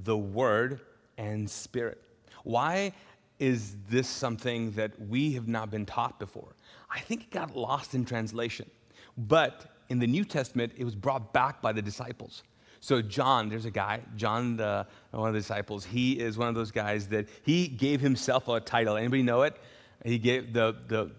the 0.03 0.17
Word, 0.17 0.81
and 1.17 1.49
Spirit. 1.49 2.01
Why 2.43 2.91
is 3.39 3.75
this 3.87 4.07
something 4.07 4.71
that 4.71 4.99
we 4.99 5.33
have 5.33 5.47
not 5.47 5.69
been 5.69 5.85
taught 5.85 6.19
before? 6.19 6.55
I 6.89 6.99
think 6.99 7.21
it 7.21 7.29
got 7.29 7.55
lost 7.55 7.93
in 7.93 8.03
translation. 8.03 8.69
But 9.17 9.71
in 9.91 9.99
the 9.99 10.07
New 10.07 10.23
Testament, 10.23 10.71
it 10.77 10.85
was 10.85 10.95
brought 10.95 11.33
back 11.33 11.61
by 11.61 11.73
the 11.73 11.81
disciples. 11.81 12.43
So, 12.79 13.01
John, 13.01 13.49
there's 13.49 13.65
a 13.65 13.71
guy, 13.71 13.99
John, 14.15 14.55
the, 14.55 14.87
one 15.11 15.27
of 15.27 15.33
the 15.33 15.39
disciples, 15.39 15.83
he 15.83 16.13
is 16.13 16.37
one 16.37 16.47
of 16.47 16.55
those 16.55 16.71
guys 16.71 17.07
that 17.09 17.27
he 17.43 17.67
gave 17.67 17.99
himself 17.99 18.47
a 18.47 18.59
title. 18.61 18.95
Anybody 18.95 19.21
know 19.21 19.41
it? 19.43 19.57
He 20.05 20.17
gave 20.17 20.53
the, 20.53 20.75
the 20.87 21.11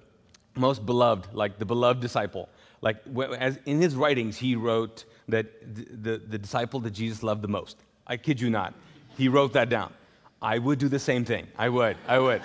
most 0.57 0.85
beloved, 0.87 1.35
like 1.35 1.59
the 1.59 1.67
beloved 1.67 2.01
disciple. 2.01 2.49
Like, 2.81 2.97
as 3.39 3.59
in 3.67 3.81
his 3.81 3.95
writings, 3.95 4.39
he 4.39 4.57
wrote 4.57 5.05
that 5.29 5.47
the, 5.75 5.85
the, 5.85 6.23
the 6.31 6.39
disciple 6.39 6.81
that 6.81 6.91
Jesus 6.91 7.23
loved 7.23 7.43
the 7.43 7.49
most. 7.49 7.77
I 8.07 8.17
kid 8.17 8.41
you 8.41 8.51
not. 8.51 8.75
He 9.17 9.29
wrote 9.29 9.53
that 9.53 9.69
down. 9.69 9.93
I 10.41 10.59
would 10.59 10.79
do 10.79 10.89
the 10.89 10.99
same 10.99 11.25
thing. 11.25 11.47
I 11.57 11.69
would. 11.69 11.97
I 12.09 12.19
would. 12.19 12.43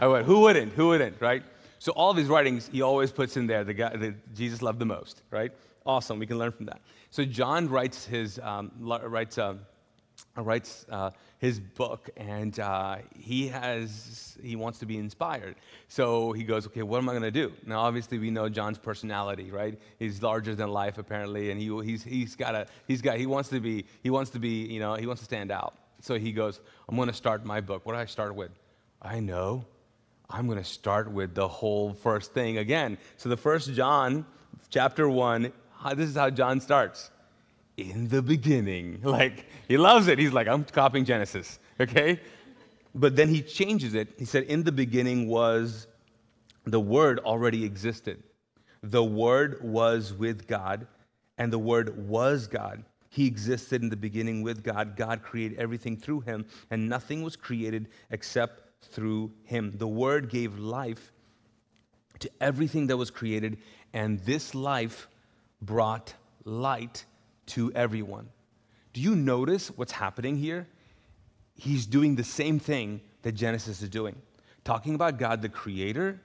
I 0.00 0.08
would. 0.08 0.24
Who 0.24 0.40
wouldn't? 0.40 0.72
Who 0.72 0.88
wouldn't, 0.88 1.20
right? 1.20 1.42
So 1.78 1.92
all 1.92 2.10
of 2.10 2.16
his 2.16 2.28
writings, 2.28 2.68
he 2.72 2.82
always 2.82 3.12
puts 3.12 3.36
in 3.36 3.46
there 3.46 3.64
the 3.64 3.74
guy 3.74 3.96
that 3.96 4.34
Jesus 4.34 4.62
loved 4.62 4.78
the 4.78 4.86
most, 4.86 5.22
right? 5.30 5.52
Awesome. 5.84 6.18
We 6.18 6.26
can 6.26 6.38
learn 6.38 6.52
from 6.52 6.66
that. 6.66 6.80
So 7.10 7.24
John 7.24 7.68
writes 7.68 8.04
his 8.06 8.40
um, 8.40 8.72
writes 8.80 9.38
uh, 9.38 9.54
writes 10.36 10.86
uh, 10.90 11.10
his 11.38 11.60
book, 11.60 12.10
and 12.16 12.58
uh, 12.58 12.98
he 13.14 13.48
has 13.48 14.36
he 14.42 14.56
wants 14.56 14.78
to 14.80 14.86
be 14.86 14.96
inspired. 14.98 15.56
So 15.88 16.32
he 16.32 16.42
goes, 16.42 16.66
okay, 16.66 16.82
what 16.82 16.98
am 16.98 17.08
I 17.08 17.12
going 17.12 17.22
to 17.22 17.30
do? 17.30 17.52
Now, 17.64 17.80
obviously, 17.80 18.18
we 18.18 18.30
know 18.30 18.48
John's 18.48 18.78
personality, 18.78 19.50
right? 19.50 19.78
He's 19.98 20.22
larger 20.22 20.54
than 20.54 20.70
life, 20.70 20.98
apparently, 20.98 21.50
and 21.50 21.60
he 21.60 21.68
he's 21.84 22.02
he's 22.02 22.34
got 22.36 22.54
a 22.54 22.66
he's 22.88 23.02
got 23.02 23.18
he 23.18 23.26
wants 23.26 23.48
to 23.50 23.60
be 23.60 23.84
he 24.02 24.10
wants 24.10 24.30
to 24.30 24.38
be 24.38 24.66
you 24.66 24.80
know 24.80 24.94
he 24.94 25.06
wants 25.06 25.20
to 25.20 25.26
stand 25.26 25.50
out. 25.50 25.74
So 26.00 26.18
he 26.18 26.32
goes, 26.32 26.60
I'm 26.88 26.96
going 26.96 27.08
to 27.08 27.14
start 27.14 27.44
my 27.44 27.60
book. 27.60 27.86
What 27.86 27.94
do 27.94 27.98
I 27.98 28.04
start 28.04 28.34
with? 28.34 28.50
I 29.00 29.20
know. 29.20 29.64
I'm 30.28 30.46
going 30.46 30.58
to 30.58 30.64
start 30.64 31.10
with 31.10 31.34
the 31.34 31.46
whole 31.46 31.94
first 31.94 32.32
thing 32.32 32.58
again. 32.58 32.98
So 33.16 33.28
the 33.28 33.36
first 33.36 33.72
John, 33.74 34.26
chapter 34.70 35.08
one, 35.08 35.52
this 35.94 36.08
is 36.08 36.16
how 36.16 36.30
John 36.30 36.60
starts. 36.60 37.10
In 37.76 38.08
the 38.08 38.22
beginning. 38.22 39.00
Like, 39.04 39.46
he 39.68 39.76
loves 39.76 40.08
it. 40.08 40.18
He's 40.18 40.32
like, 40.32 40.48
I'm 40.48 40.64
copying 40.64 41.04
Genesis, 41.04 41.58
okay? 41.80 42.20
But 42.94 43.14
then 43.14 43.28
he 43.28 43.42
changes 43.42 43.94
it. 43.94 44.08
He 44.18 44.24
said, 44.24 44.44
In 44.44 44.64
the 44.64 44.72
beginning 44.72 45.28
was 45.28 45.86
the 46.64 46.80
Word 46.80 47.20
already 47.20 47.64
existed. 47.64 48.22
The 48.82 49.04
Word 49.04 49.58
was 49.62 50.12
with 50.12 50.46
God, 50.46 50.86
and 51.38 51.52
the 51.52 51.58
Word 51.58 52.08
was 52.08 52.46
God. 52.46 52.84
He 53.10 53.26
existed 53.26 53.82
in 53.82 53.88
the 53.88 53.96
beginning 53.96 54.42
with 54.42 54.62
God. 54.62 54.96
God 54.96 55.22
created 55.22 55.58
everything 55.58 55.96
through 55.96 56.20
him, 56.20 56.44
and 56.70 56.88
nothing 56.88 57.22
was 57.22 57.36
created 57.36 57.88
except 58.10 58.62
through 58.86 59.32
him. 59.44 59.72
The 59.76 59.86
Word 59.86 60.28
gave 60.28 60.58
life 60.58 61.12
to 62.20 62.30
everything 62.40 62.86
that 62.86 62.96
was 62.96 63.10
created, 63.10 63.58
and 63.92 64.20
this 64.20 64.54
life 64.54 65.08
brought 65.60 66.14
light 66.44 67.04
to 67.46 67.72
everyone. 67.74 68.28
Do 68.92 69.00
you 69.00 69.14
notice 69.14 69.68
what's 69.68 69.92
happening 69.92 70.36
here? 70.36 70.66
He's 71.54 71.86
doing 71.86 72.16
the 72.16 72.24
same 72.24 72.58
thing 72.58 73.00
that 73.22 73.32
Genesis 73.32 73.82
is 73.82 73.88
doing 73.88 74.16
talking 74.66 74.96
about 74.96 75.16
God 75.16 75.42
the 75.42 75.48
Creator, 75.48 76.20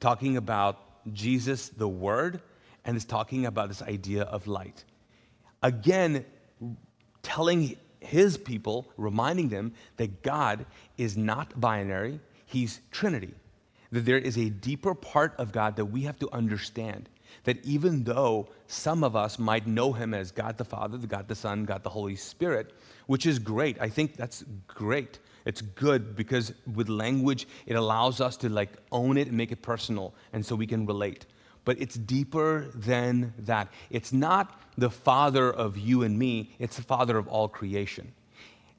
talking 0.00 0.36
about 0.36 0.80
Jesus 1.12 1.68
the 1.68 1.88
Word, 1.88 2.42
and 2.84 2.96
is 2.96 3.04
talking 3.04 3.46
about 3.46 3.68
this 3.68 3.80
idea 3.80 4.24
of 4.24 4.48
light. 4.48 4.84
Again, 5.62 6.26
telling 7.22 7.76
his 8.02 8.36
people, 8.36 8.88
reminding 8.96 9.48
them 9.48 9.72
that 9.96 10.22
God 10.22 10.66
is 10.98 11.16
not 11.16 11.60
binary, 11.60 12.20
he's 12.46 12.80
Trinity. 12.90 13.34
That 13.90 14.04
there 14.04 14.18
is 14.18 14.38
a 14.38 14.48
deeper 14.50 14.94
part 14.94 15.34
of 15.38 15.52
God 15.52 15.76
that 15.76 15.86
we 15.86 16.02
have 16.02 16.18
to 16.20 16.32
understand. 16.32 17.08
That 17.44 17.64
even 17.64 18.04
though 18.04 18.48
some 18.66 19.04
of 19.04 19.16
us 19.16 19.38
might 19.38 19.66
know 19.66 19.92
him 19.92 20.14
as 20.14 20.30
God 20.30 20.58
the 20.58 20.64
Father, 20.64 20.98
God 20.98 21.28
the 21.28 21.34
Son, 21.34 21.64
God 21.64 21.82
the 21.82 21.90
Holy 21.90 22.16
Spirit, 22.16 22.72
which 23.06 23.26
is 23.26 23.38
great. 23.38 23.80
I 23.80 23.88
think 23.88 24.16
that's 24.16 24.44
great. 24.66 25.18
It's 25.44 25.60
good 25.60 26.14
because 26.14 26.52
with 26.74 26.88
language, 26.88 27.48
it 27.66 27.74
allows 27.74 28.20
us 28.20 28.36
to 28.38 28.48
like 28.48 28.70
own 28.92 29.16
it 29.16 29.28
and 29.28 29.36
make 29.36 29.52
it 29.52 29.62
personal, 29.62 30.14
and 30.32 30.44
so 30.44 30.54
we 30.54 30.66
can 30.66 30.86
relate. 30.86 31.26
But 31.64 31.80
it's 31.80 31.94
deeper 31.94 32.70
than 32.74 33.32
that. 33.38 33.68
It's 33.90 34.12
not 34.12 34.60
the 34.76 34.90
Father 34.90 35.52
of 35.52 35.78
you 35.78 36.02
and 36.02 36.18
me, 36.18 36.54
it's 36.58 36.76
the 36.76 36.82
Father 36.82 37.18
of 37.18 37.28
all 37.28 37.48
creation. 37.48 38.12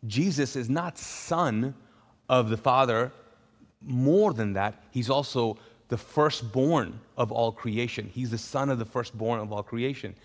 Jesus 0.07 0.55
is 0.55 0.69
not 0.69 0.97
Son 0.97 1.73
of 2.29 2.49
the 2.49 2.57
Father. 2.57 3.11
More 3.81 4.33
than 4.33 4.53
that, 4.53 4.83
He's 4.91 5.09
also 5.09 5.57
the 5.89 5.97
firstborn 5.97 6.99
of 7.17 7.31
all 7.31 7.51
creation. 7.51 8.09
He's 8.13 8.31
the 8.31 8.37
Son 8.37 8.69
of 8.69 8.79
the 8.79 8.85
firstborn 8.85 9.39
of 9.39 9.51
all 9.51 9.63
creation. 9.63 10.15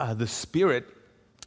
Uh, 0.00 0.14
the 0.14 0.26
Spirit 0.26 0.86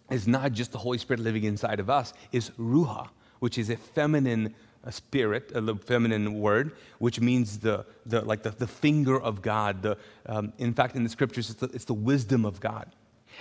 is 0.10 0.28
not 0.28 0.52
just 0.52 0.72
the 0.72 0.78
Holy 0.78 0.98
Spirit 0.98 1.20
living 1.22 1.44
inside 1.44 1.80
of 1.80 1.90
us, 1.90 2.14
is 2.32 2.52
Ruha, 2.52 3.10
which 3.40 3.58
is 3.58 3.70
a 3.70 3.78
feminine 3.78 4.54
a 4.84 4.92
spirit, 4.92 5.52
a 5.54 5.76
feminine 5.76 6.40
word, 6.40 6.76
which 7.00 7.20
means 7.20 7.60
the, 7.60 7.86
the 8.06 8.22
like 8.22 8.44
the, 8.44 8.50
the 8.52 8.68
finger 8.68 9.20
of 9.22 9.42
God. 9.42 9.82
The, 9.82 9.98
um, 10.26 10.54
in 10.58 10.74
fact, 10.74 10.96
in 10.96 11.04
the 11.04 11.10
scriptures, 11.10 11.50
it's 11.50 11.60
the, 11.60 11.68
it's 11.68 11.86
the 11.86 11.94
wisdom 11.94 12.46
of 12.46 12.60
God. 12.60 12.92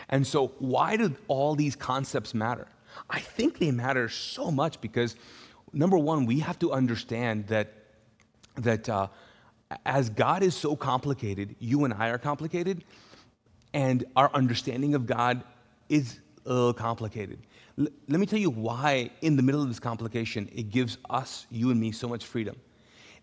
And 0.09 0.26
so, 0.26 0.49
why 0.59 0.97
do 0.97 1.14
all 1.28 1.54
these 1.54 1.76
concepts 1.76 2.35
matter? 2.35 2.68
I 3.09 3.20
think 3.20 3.59
they 3.59 3.70
matter 3.70 4.09
so 4.09 4.50
much 4.50 4.80
because, 4.80 5.16
number 5.73 5.99
one, 5.99 6.26
we 6.26 6.40
have 6.40 6.59
to 6.61 6.73
understand 6.73 7.47
that, 7.49 7.73
that 8.56 8.88
uh, 8.88 9.09
as 9.87 10.11
God 10.11 10.42
is 10.42 10.54
so 10.54 10.76
complicated, 10.76 11.54
you 11.59 11.85
and 11.85 11.94
I 11.94 12.09
are 12.09 12.18
complicated, 12.18 12.85
and 13.73 14.04
our 14.16 14.30
understanding 14.35 14.94
of 14.94 15.06
God 15.06 15.42
is 15.88 16.20
a 16.44 16.52
little 16.52 16.75
complicated. 16.75 17.38
L- 17.79 17.89
let 18.09 18.21
me 18.21 18.27
tell 18.27 18.39
you 18.39 18.50
why, 18.50 19.11
in 19.23 19.37
the 19.37 19.43
middle 19.43 19.62
of 19.62 19.69
this 19.69 19.81
complication, 19.81 20.49
it 20.55 20.71
gives 20.71 20.99
us, 21.09 21.47
you 21.50 21.71
and 21.71 21.81
me, 21.81 21.93
so 21.93 22.09
much 22.09 22.25
freedom. 22.25 22.57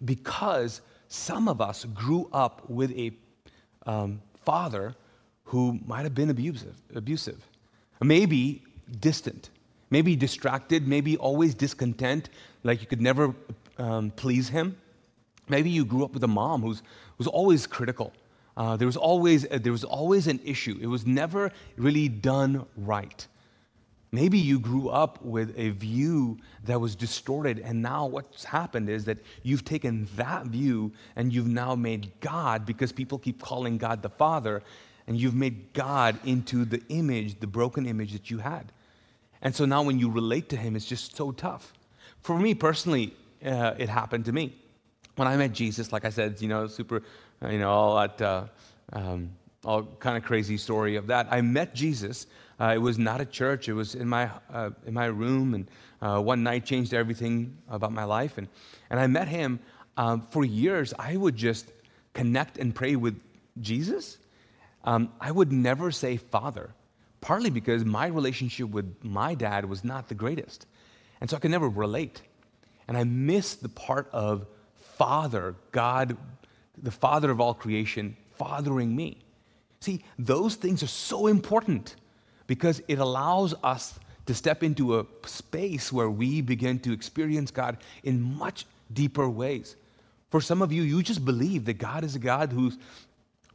Because 0.05 0.81
some 1.07 1.47
of 1.47 1.61
us 1.61 1.85
grew 1.85 2.29
up 2.33 2.69
with 2.69 2.91
a 2.91 3.11
um, 3.85 4.21
father 4.45 4.95
who 5.45 5.79
might 5.85 6.03
have 6.03 6.13
been 6.13 6.29
abusive, 6.29 6.75
abusive, 6.95 7.41
maybe 8.01 8.61
distant, 8.99 9.49
maybe 9.89 10.15
distracted, 10.15 10.87
maybe 10.87 11.17
always 11.17 11.55
discontent, 11.55 12.29
like 12.63 12.81
you 12.81 12.87
could 12.87 13.01
never 13.01 13.33
um, 13.77 14.11
please 14.11 14.49
him. 14.49 14.75
Maybe 15.49 15.69
you 15.69 15.85
grew 15.85 16.03
up 16.03 16.11
with 16.11 16.23
a 16.23 16.27
mom 16.27 16.61
who 16.61 16.75
was 17.17 17.27
always 17.27 17.65
critical. 17.65 18.11
Uh, 18.57 18.75
there, 18.75 18.87
was 18.87 18.97
always, 18.97 19.45
uh, 19.45 19.59
there 19.61 19.71
was 19.71 19.83
always 19.83 20.27
an 20.27 20.39
issue. 20.43 20.77
It 20.81 20.87
was 20.87 21.05
never 21.05 21.51
really 21.77 22.09
done 22.09 22.65
right. 22.75 23.25
Maybe 24.19 24.39
you 24.39 24.57
grew 24.57 24.89
up 24.89 25.23
with 25.23 25.53
a 25.55 25.69
view 25.69 26.39
that 26.63 26.81
was 26.81 26.95
distorted, 26.95 27.59
and 27.59 27.83
now 27.83 28.07
what's 28.07 28.43
happened 28.43 28.89
is 28.89 29.05
that 29.05 29.19
you've 29.43 29.63
taken 29.63 30.07
that 30.15 30.47
view 30.47 30.91
and 31.15 31.31
you've 31.31 31.47
now 31.63 31.75
made 31.75 32.11
God, 32.19 32.65
because 32.65 32.91
people 32.91 33.19
keep 33.19 33.39
calling 33.39 33.77
God 33.77 34.01
the 34.01 34.09
Father, 34.09 34.63
and 35.05 35.15
you've 35.21 35.35
made 35.35 35.71
God 35.73 36.17
into 36.25 36.65
the 36.65 36.81
image, 36.89 37.39
the 37.39 37.45
broken 37.45 37.85
image 37.85 38.11
that 38.13 38.31
you 38.31 38.39
had. 38.39 38.71
And 39.43 39.55
so 39.55 39.65
now 39.65 39.83
when 39.83 39.99
you 39.99 40.09
relate 40.09 40.49
to 40.49 40.57
Him, 40.57 40.75
it's 40.75 40.87
just 40.87 41.15
so 41.15 41.31
tough. 41.31 41.71
For 42.21 42.39
me 42.39 42.55
personally, 42.55 43.13
uh, 43.45 43.75
it 43.77 43.87
happened 43.87 44.25
to 44.25 44.31
me. 44.31 44.55
When 45.15 45.27
I 45.27 45.37
met 45.37 45.53
Jesus, 45.53 45.91
like 45.91 46.05
I 46.05 46.09
said, 46.09 46.41
you 46.41 46.47
know, 46.47 46.65
super, 46.65 47.03
uh, 47.43 47.49
you 47.49 47.59
know, 47.59 47.69
all 47.69 47.95
that, 47.97 48.19
uh, 48.19 48.45
um, 48.93 49.29
all 49.63 49.83
kind 49.99 50.17
of 50.17 50.23
crazy 50.23 50.57
story 50.57 50.95
of 50.95 51.05
that. 51.05 51.27
I 51.29 51.41
met 51.41 51.75
Jesus. 51.75 52.25
Uh, 52.59 52.73
it 52.73 52.79
was 52.79 52.97
not 52.97 53.21
a 53.21 53.25
church. 53.25 53.69
It 53.69 53.73
was 53.73 53.95
in 53.95 54.07
my, 54.07 54.29
uh, 54.51 54.71
in 54.85 54.93
my 54.93 55.05
room. 55.05 55.53
And 55.53 55.69
uh, 56.01 56.21
one 56.21 56.43
night 56.43 56.65
changed 56.65 56.93
everything 56.93 57.57
about 57.69 57.91
my 57.91 58.03
life. 58.03 58.37
And, 58.37 58.47
and 58.89 58.99
I 58.99 59.07
met 59.07 59.27
him. 59.27 59.59
Um, 59.95 60.21
for 60.21 60.45
years, 60.45 60.93
I 60.97 61.17
would 61.17 61.35
just 61.35 61.71
connect 62.13 62.57
and 62.57 62.73
pray 62.73 62.95
with 62.95 63.19
Jesus. 63.61 64.17
Um, 64.83 65.11
I 65.19 65.31
would 65.31 65.51
never 65.51 65.91
say 65.91 66.17
Father, 66.17 66.69
partly 67.21 67.49
because 67.49 67.83
my 67.83 68.07
relationship 68.07 68.69
with 68.69 68.95
my 69.03 69.35
dad 69.35 69.65
was 69.65 69.83
not 69.83 70.07
the 70.07 70.15
greatest. 70.15 70.65
And 71.19 71.29
so 71.29 71.37
I 71.37 71.39
could 71.39 71.51
never 71.51 71.69
relate. 71.69 72.21
And 72.87 72.97
I 72.97 73.03
missed 73.03 73.61
the 73.61 73.69
part 73.69 74.07
of 74.11 74.45
Father, 74.97 75.55
God, 75.71 76.17
the 76.81 76.91
Father 76.91 77.29
of 77.29 77.41
all 77.41 77.53
creation, 77.53 78.15
fathering 78.37 78.95
me. 78.95 79.19
See, 79.79 80.03
those 80.17 80.55
things 80.55 80.81
are 80.83 80.87
so 80.87 81.27
important 81.27 81.95
because 82.47 82.81
it 82.87 82.99
allows 82.99 83.53
us 83.63 83.99
to 84.25 84.33
step 84.33 84.63
into 84.63 84.99
a 84.99 85.05
space 85.25 85.91
where 85.91 86.09
we 86.09 86.41
begin 86.41 86.79
to 86.79 86.91
experience 86.91 87.51
God 87.51 87.77
in 88.03 88.21
much 88.21 88.65
deeper 88.91 89.29
ways. 89.29 89.75
For 90.29 90.41
some 90.41 90.61
of 90.61 90.73
you, 90.73 90.81
you 90.83 91.01
just 91.01 91.23
believe 91.23 91.65
that 91.65 91.77
God 91.77 92.03
is 92.03 92.15
a 92.15 92.19
God 92.19 92.51
who 92.51 92.73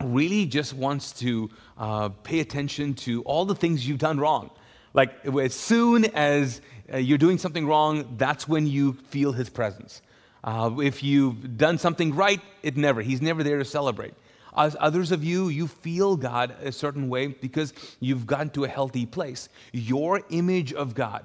really 0.03 0.47
just 0.47 0.73
wants 0.73 1.13
to 1.13 1.51
uh, 1.77 2.09
pay 2.09 2.41
attention 2.41 2.95
to 2.95 3.23
all 3.23 3.45
the 3.45 3.55
things 3.55 3.87
you've 3.87 3.99
done 3.99 4.19
wrong. 4.19 4.51
Like, 4.95 5.25
as 5.27 5.55
soon 5.55 6.07
as 6.07 6.61
uh, 6.93 6.97
you're 6.97 7.19
doing 7.19 7.39
something 7.39 7.67
wrong, 7.67 8.15
that's 8.17 8.49
when 8.49 8.67
you 8.67 8.95
feel 9.09 9.33
his 9.33 9.49
presence. 9.49 10.03
Uh, 10.45 10.71
if 10.83 11.03
you've 11.03 11.57
done 11.57 11.79
something 11.79 12.15
right, 12.15 12.41
it 12.63 12.77
never. 12.77 13.01
He's 13.01 13.23
never 13.23 13.43
there 13.43 13.59
to 13.59 13.65
celebrate. 13.65 14.15
As 14.56 14.76
others 14.80 15.12
of 15.12 15.25
you, 15.25 15.49
you 15.49 15.66
feel 15.66 16.16
God 16.16 16.54
a 16.62 16.73
certain 16.73 17.09
way 17.09 17.28
because 17.28 17.73
you've 18.00 18.26
gotten 18.26 18.50
to 18.50 18.64
a 18.64 18.68
healthy 18.68 19.06
place. 19.06 19.49
Your 19.73 20.23
image 20.30 20.73
of 20.73 20.94
God 20.94 21.25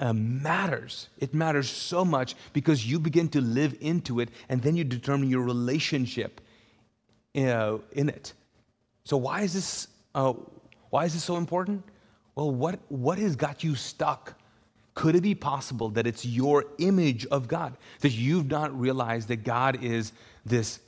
uh, 0.00 0.12
matters. 0.12 1.08
It 1.18 1.34
matters 1.34 1.70
so 1.70 2.04
much 2.04 2.34
because 2.52 2.86
you 2.86 2.98
begin 2.98 3.28
to 3.30 3.40
live 3.40 3.76
into 3.80 4.20
it 4.20 4.30
and 4.48 4.62
then 4.62 4.76
you 4.76 4.84
determine 4.84 5.28
your 5.28 5.42
relationship 5.42 6.40
uh, 7.36 7.78
in 7.92 8.08
it. 8.08 8.32
So, 9.04 9.16
why 9.16 9.42
is 9.42 9.52
this, 9.52 9.88
uh, 10.14 10.32
why 10.90 11.04
is 11.04 11.14
this 11.14 11.24
so 11.24 11.36
important? 11.36 11.84
Well, 12.34 12.50
what, 12.50 12.80
what 12.88 13.18
has 13.18 13.36
got 13.36 13.62
you 13.62 13.74
stuck? 13.74 14.34
Could 14.94 15.16
it 15.16 15.22
be 15.22 15.34
possible 15.34 15.88
that 15.90 16.06
it's 16.06 16.24
your 16.24 16.64
image 16.78 17.26
of 17.26 17.48
God? 17.48 17.76
That 18.00 18.10
you've 18.12 18.50
not 18.50 18.78
realized 18.78 19.28
that 19.28 19.44
God 19.44 19.82
is 19.82 20.12
this 20.44 20.80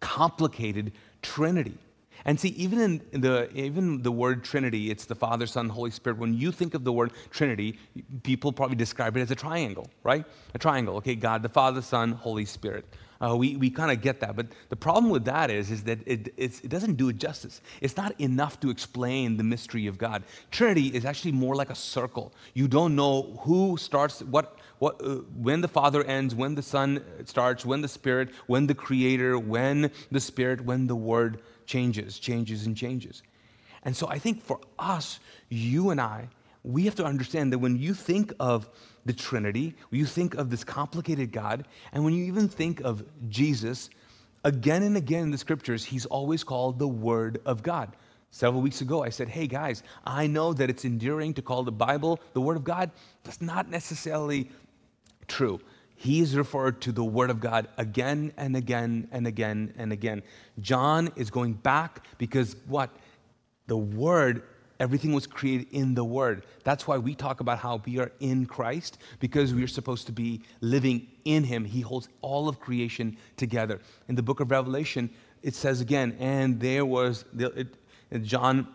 complicated 0.00 0.92
Trinity? 1.22 1.78
And 2.24 2.38
see, 2.38 2.48
even 2.50 3.00
in 3.12 3.20
the, 3.20 3.50
even 3.54 4.02
the 4.02 4.12
word 4.12 4.44
Trinity, 4.44 4.90
it's 4.90 5.06
the 5.06 5.14
Father, 5.14 5.46
Son, 5.46 5.68
Holy 5.68 5.90
Spirit. 5.90 6.18
When 6.18 6.34
you 6.34 6.52
think 6.52 6.74
of 6.74 6.84
the 6.84 6.92
word 6.92 7.12
Trinity, 7.30 7.78
people 8.22 8.52
probably 8.52 8.76
describe 8.76 9.16
it 9.16 9.20
as 9.20 9.30
a 9.30 9.34
triangle, 9.34 9.88
right? 10.02 10.24
A 10.54 10.58
triangle, 10.58 10.96
okay? 10.96 11.14
God, 11.14 11.42
the 11.42 11.48
Father, 11.48 11.80
Son, 11.80 12.12
Holy 12.12 12.44
Spirit. 12.44 12.84
Uh, 13.22 13.36
we 13.36 13.56
we 13.56 13.68
kind 13.68 13.90
of 13.90 14.00
get 14.00 14.20
that. 14.20 14.34
But 14.34 14.46
the 14.70 14.76
problem 14.76 15.10
with 15.10 15.26
that 15.26 15.50
is, 15.50 15.70
is 15.70 15.82
that 15.84 15.98
it, 16.06 16.32
it 16.38 16.68
doesn't 16.68 16.94
do 16.94 17.10
it 17.10 17.18
justice. 17.18 17.60
It's 17.82 17.96
not 17.96 18.18
enough 18.18 18.60
to 18.60 18.70
explain 18.70 19.36
the 19.36 19.44
mystery 19.44 19.86
of 19.86 19.98
God. 19.98 20.22
Trinity 20.50 20.86
is 20.88 21.04
actually 21.04 21.32
more 21.32 21.54
like 21.54 21.68
a 21.68 21.74
circle. 21.74 22.32
You 22.54 22.66
don't 22.66 22.96
know 22.96 23.38
who 23.42 23.76
starts, 23.76 24.22
what, 24.22 24.56
what, 24.80 25.00
uh, 25.04 25.16
when 25.36 25.60
the 25.60 25.68
Father 25.68 26.02
ends, 26.02 26.34
when 26.34 26.54
the 26.54 26.62
Son 26.62 27.04
starts, 27.26 27.64
when 27.66 27.82
the 27.82 27.88
Spirit, 27.88 28.30
when 28.46 28.66
the 28.66 28.74
Creator, 28.74 29.38
when 29.38 29.90
the 30.10 30.20
Spirit, 30.20 30.62
when 30.62 30.86
the 30.86 30.96
Word 30.96 31.42
changes, 31.66 32.18
changes, 32.18 32.66
and 32.66 32.76
changes. 32.76 33.22
And 33.84 33.94
so 33.94 34.08
I 34.08 34.18
think 34.18 34.42
for 34.42 34.58
us, 34.78 35.20
you 35.50 35.90
and 35.90 36.00
I, 36.00 36.28
we 36.64 36.84
have 36.86 36.94
to 36.96 37.04
understand 37.04 37.52
that 37.52 37.58
when 37.58 37.76
you 37.76 37.92
think 37.92 38.32
of 38.40 38.68
the 39.04 39.12
Trinity, 39.12 39.74
when 39.90 40.00
you 40.00 40.06
think 40.06 40.34
of 40.34 40.48
this 40.48 40.64
complicated 40.64 41.30
God, 41.30 41.66
and 41.92 42.02
when 42.02 42.14
you 42.14 42.24
even 42.24 42.48
think 42.48 42.80
of 42.80 43.04
Jesus, 43.28 43.90
again 44.44 44.82
and 44.82 44.96
again 44.96 45.24
in 45.24 45.30
the 45.30 45.38
scriptures, 45.38 45.84
he's 45.84 46.06
always 46.06 46.42
called 46.42 46.78
the 46.78 46.88
Word 46.88 47.40
of 47.44 47.62
God. 47.62 47.96
Several 48.30 48.62
weeks 48.62 48.80
ago, 48.80 49.02
I 49.02 49.10
said, 49.10 49.28
Hey 49.28 49.46
guys, 49.46 49.82
I 50.06 50.26
know 50.26 50.54
that 50.54 50.70
it's 50.70 50.86
endearing 50.86 51.34
to 51.34 51.42
call 51.42 51.64
the 51.64 51.72
Bible 51.72 52.18
the 52.32 52.40
Word 52.40 52.56
of 52.56 52.64
God. 52.64 52.90
That's 53.24 53.42
not 53.42 53.68
necessarily 53.68 54.50
true. 55.30 55.60
He 55.96 56.20
is 56.20 56.36
referred 56.36 56.80
to 56.82 56.92
the 56.92 57.04
Word 57.04 57.30
of 57.30 57.40
God 57.40 57.68
again 57.76 58.32
and 58.36 58.56
again 58.56 59.08
and 59.12 59.26
again 59.26 59.74
and 59.76 59.92
again. 59.92 60.22
John 60.60 61.10
is 61.16 61.30
going 61.30 61.54
back 61.54 62.06
because 62.18 62.56
what? 62.66 62.90
The 63.66 63.76
Word 63.76 64.42
Everything 64.80 65.12
was 65.12 65.26
created 65.26 65.66
in 65.72 65.94
the 65.94 66.02
Word. 66.02 66.46
That's 66.64 66.88
why 66.88 66.96
we 66.96 67.14
talk 67.14 67.40
about 67.40 67.58
how 67.58 67.82
we 67.84 67.98
are 67.98 68.10
in 68.18 68.46
Christ, 68.46 68.96
because 69.20 69.52
we 69.52 69.62
are 69.62 69.68
supposed 69.68 70.06
to 70.06 70.12
be 70.12 70.40
living 70.62 71.06
in 71.26 71.44
Him. 71.44 71.66
He 71.66 71.82
holds 71.82 72.08
all 72.22 72.48
of 72.48 72.58
creation 72.58 73.18
together. 73.36 73.78
In 74.08 74.14
the 74.14 74.22
book 74.22 74.40
of 74.40 74.50
Revelation, 74.50 75.10
it 75.42 75.54
says 75.54 75.82
again, 75.82 76.16
and 76.18 76.58
there 76.58 76.86
was, 76.86 77.26
it, 77.38 77.76
John 78.22 78.68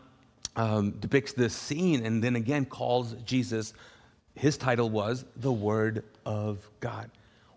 um, 0.56 0.92
depicts 0.92 1.34
this 1.34 1.56
scene 1.56 2.06
and 2.06 2.24
then 2.24 2.36
again 2.36 2.66
calls 2.66 3.14
Jesus, 3.26 3.74
his 4.36 4.58
title 4.58 4.90
was 4.90 5.26
the 5.38 5.52
Word 5.52 6.04
of 6.26 6.70
God. 6.80 7.10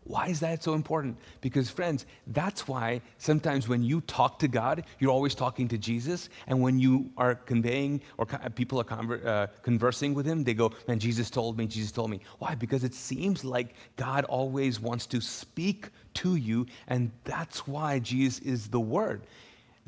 Why 0.08 0.28
is 0.28 0.40
that 0.40 0.62
so 0.62 0.72
important? 0.72 1.18
Because, 1.42 1.68
friends, 1.68 2.06
that's 2.28 2.66
why 2.66 3.02
sometimes 3.18 3.68
when 3.68 3.82
you 3.82 4.00
talk 4.02 4.38
to 4.38 4.48
God, 4.48 4.84
you're 4.98 5.10
always 5.10 5.34
talking 5.34 5.68
to 5.68 5.76
Jesus. 5.76 6.30
And 6.46 6.62
when 6.62 6.78
you 6.78 7.10
are 7.18 7.34
conveying 7.34 8.00
or 8.16 8.24
people 8.24 8.80
are 8.80 8.84
conver- 8.84 9.26
uh, 9.26 9.48
conversing 9.62 10.14
with 10.14 10.24
Him, 10.24 10.44
they 10.44 10.54
go, 10.54 10.72
Man, 10.86 10.98
Jesus 10.98 11.28
told 11.28 11.58
me, 11.58 11.66
Jesus 11.66 11.92
told 11.92 12.10
me. 12.10 12.20
Why? 12.38 12.54
Because 12.54 12.84
it 12.84 12.94
seems 12.94 13.44
like 13.44 13.74
God 13.96 14.24
always 14.24 14.80
wants 14.80 15.04
to 15.06 15.20
speak 15.20 15.88
to 16.14 16.36
you. 16.36 16.64
And 16.86 17.10
that's 17.24 17.66
why 17.66 17.98
Jesus 17.98 18.38
is 18.38 18.68
the 18.68 18.80
Word. 18.80 19.26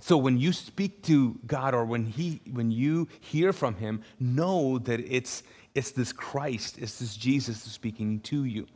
So 0.02 0.16
when 0.16 0.38
you 0.38 0.52
speak 0.52 1.02
to 1.04 1.38
God 1.46 1.74
or 1.74 1.84
when, 1.84 2.04
he, 2.04 2.40
when 2.52 2.70
you 2.70 3.08
hear 3.20 3.52
from 3.52 3.74
Him, 3.74 4.02
know 4.18 4.78
that 4.80 5.00
it's, 5.00 5.42
it's 5.74 5.92
this 5.92 6.12
Christ, 6.12 6.78
it's 6.78 6.98
this 6.98 7.16
Jesus 7.16 7.62
speaking 7.62 8.20
to 8.20 8.44
you. 8.44 8.66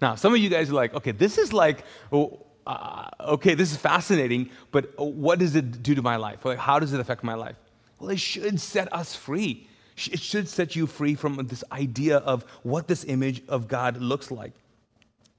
Now, 0.00 0.14
some 0.14 0.34
of 0.34 0.40
you 0.40 0.48
guys 0.48 0.70
are 0.70 0.74
like, 0.74 0.94
okay, 0.94 1.12
this 1.12 1.38
is 1.38 1.52
like, 1.52 1.84
oh, 2.12 2.44
uh, 2.66 3.08
okay, 3.20 3.54
this 3.54 3.72
is 3.72 3.76
fascinating, 3.76 4.50
but 4.70 4.92
what 4.98 5.38
does 5.38 5.54
it 5.54 5.82
do 5.82 5.94
to 5.94 6.02
my 6.02 6.16
life? 6.16 6.44
Like, 6.44 6.58
how 6.58 6.78
does 6.78 6.92
it 6.92 7.00
affect 7.00 7.22
my 7.22 7.34
life? 7.34 7.56
Well, 7.98 8.10
it 8.10 8.20
should 8.20 8.60
set 8.60 8.92
us 8.92 9.14
free. 9.14 9.68
It 9.96 10.20
should 10.20 10.48
set 10.48 10.74
you 10.74 10.86
free 10.86 11.14
from 11.14 11.36
this 11.46 11.62
idea 11.70 12.18
of 12.18 12.44
what 12.62 12.88
this 12.88 13.04
image 13.04 13.42
of 13.48 13.68
God 13.68 13.98
looks 13.98 14.30
like. 14.30 14.52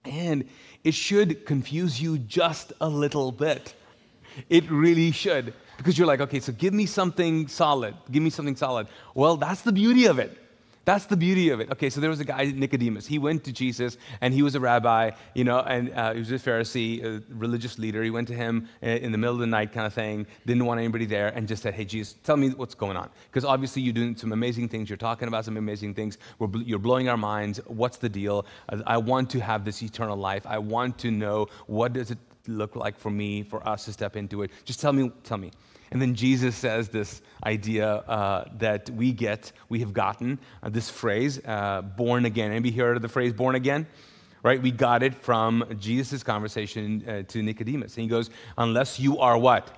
And 0.06 0.48
it 0.84 0.94
should 0.94 1.46
confuse 1.46 2.02
you 2.02 2.20
just 2.20 2.72
a 2.80 2.88
little 2.88 3.32
bit. 3.32 3.74
It 4.50 4.70
really 4.70 5.12
should. 5.12 5.54
Because 5.78 5.98
you're 5.98 6.08
like, 6.08 6.22
okay, 6.22 6.40
so 6.40 6.54
give 6.54 6.74
me 6.74 6.86
something 6.86 7.48
solid. 7.48 7.96
Give 8.12 8.24
me 8.24 8.30
something 8.30 8.56
solid. 8.56 8.88
Well, 9.14 9.36
that's 9.36 9.62
the 9.62 9.72
beauty 9.72 10.06
of 10.06 10.20
it. 10.20 10.38
That's 10.86 11.06
the 11.06 11.18
beauty 11.18 11.50
of 11.50 11.60
it. 11.60 11.72
Okay, 11.72 11.90
so 11.90 12.00
there 12.00 12.12
was 12.12 12.20
a 12.20 12.26
guy, 12.26 12.46
Nicodemus. 12.46 13.08
He 13.08 13.18
went 13.18 13.44
to 13.46 13.52
Jesus, 13.52 13.98
and 14.22 14.34
he 14.34 14.44
was 14.44 14.54
a 14.54 14.60
rabbi, 14.60 15.12
you 15.34 15.44
know, 15.44 15.60
and 15.60 15.92
uh, 15.92 16.14
he 16.14 16.20
was 16.20 16.32
a 16.32 16.36
Pharisee, 16.36 17.04
a 17.04 17.24
religious 17.34 17.80
leader. 17.80 18.04
He 18.04 18.12
went 18.12 18.28
to 18.28 18.36
him 18.36 18.70
in 18.84 19.12
the 19.12 19.18
middle 19.18 19.34
of 19.34 19.40
the 19.40 19.48
night, 19.48 19.74
kind 19.74 19.88
of 19.88 19.94
thing, 19.94 20.28
didn't 20.46 20.64
want 20.64 20.80
anybody 20.80 21.06
there, 21.06 21.30
and 21.30 21.48
just 21.48 21.64
said, 21.64 21.74
Hey, 21.74 21.86
Jesus, 21.86 22.16
tell 22.24 22.38
me 22.38 22.50
what's 22.50 22.76
going 22.76 22.98
on. 22.98 23.10
Because 23.32 23.44
obviously 23.44 23.82
you're 23.82 23.94
doing 23.94 24.16
some 24.16 24.32
amazing 24.32 24.70
things. 24.70 24.88
You're 24.90 24.98
talking 24.98 25.28
about 25.28 25.44
some 25.44 25.58
amazing 25.58 25.96
things. 25.96 26.20
We're, 26.38 26.50
you're 26.62 26.80
blowing 26.80 27.10
our 27.10 27.18
minds. 27.18 27.60
What's 27.66 27.98
the 27.98 28.10
deal? 28.10 28.46
I 28.86 28.98
want 28.98 29.32
to 29.32 29.40
have 29.40 29.66
this 29.66 29.82
eternal 29.82 30.18
life. 30.18 30.46
I 30.46 30.60
want 30.60 31.00
to 31.00 31.12
know 31.12 31.48
what 31.66 31.94
does 31.94 32.12
it 32.12 32.20
look 32.48 32.76
like 32.76 32.98
for 32.98 33.10
me, 33.10 33.44
for 33.44 33.68
us 33.68 33.86
to 33.86 33.94
step 33.94 34.16
into 34.16 34.44
it. 34.44 34.52
Just 34.64 34.80
tell 34.80 34.94
me, 34.94 35.12
tell 35.24 35.38
me. 35.38 35.52
And 35.92 36.02
then 36.02 36.16
Jesus 36.16 36.56
says 36.56 36.90
this 36.90 37.22
idea 37.46 37.88
uh, 37.88 38.46
that 38.58 38.90
we 38.90 39.12
get, 39.12 39.52
we 39.70 39.80
have 39.80 39.94
gotten 39.94 40.40
uh, 40.64 40.70
this 40.70 40.90
phrase, 40.90 41.40
uh, 41.46 41.82
born 41.82 42.26
again. 42.26 42.52
Anybody 42.52 42.76
heard 42.76 42.96
of 42.96 43.02
the 43.02 43.10
phrase 43.10 43.34
born 43.34 43.56
again? 43.56 43.88
Right? 44.44 44.62
We 44.62 44.72
got 44.72 45.04
it 45.04 45.16
from 45.16 45.64
Jesus' 45.80 46.24
conversation 46.24 47.04
uh, 47.08 47.24
to 47.30 47.42
Nicodemus. 47.42 47.96
And 47.96 48.04
he 48.04 48.08
goes, 48.08 48.30
Unless 48.58 49.00
you 49.00 49.20
are 49.20 49.38
what? 49.38 49.76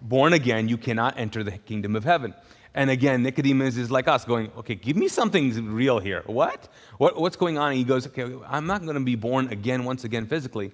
Born 0.00 0.32
again, 0.32 0.68
you 0.68 0.76
cannot 0.76 1.18
enter 1.18 1.42
the 1.42 1.52
kingdom 1.52 1.96
of 1.96 2.04
heaven. 2.04 2.34
And 2.76 2.90
again, 2.90 3.22
Nicodemus 3.22 3.78
is 3.78 3.90
like 3.90 4.06
us 4.06 4.26
going, 4.26 4.52
okay, 4.58 4.74
give 4.74 4.96
me 4.96 5.08
something 5.08 5.72
real 5.72 5.98
here. 5.98 6.22
What? 6.26 6.68
what 6.98 7.18
what's 7.18 7.34
going 7.34 7.56
on? 7.56 7.68
And 7.68 7.78
he 7.78 7.84
goes, 7.84 8.06
okay, 8.06 8.36
I'm 8.46 8.66
not 8.66 8.82
going 8.82 8.96
to 8.96 9.00
be 9.00 9.16
born 9.16 9.48
again, 9.48 9.84
once 9.84 10.04
again, 10.04 10.26
physically. 10.26 10.72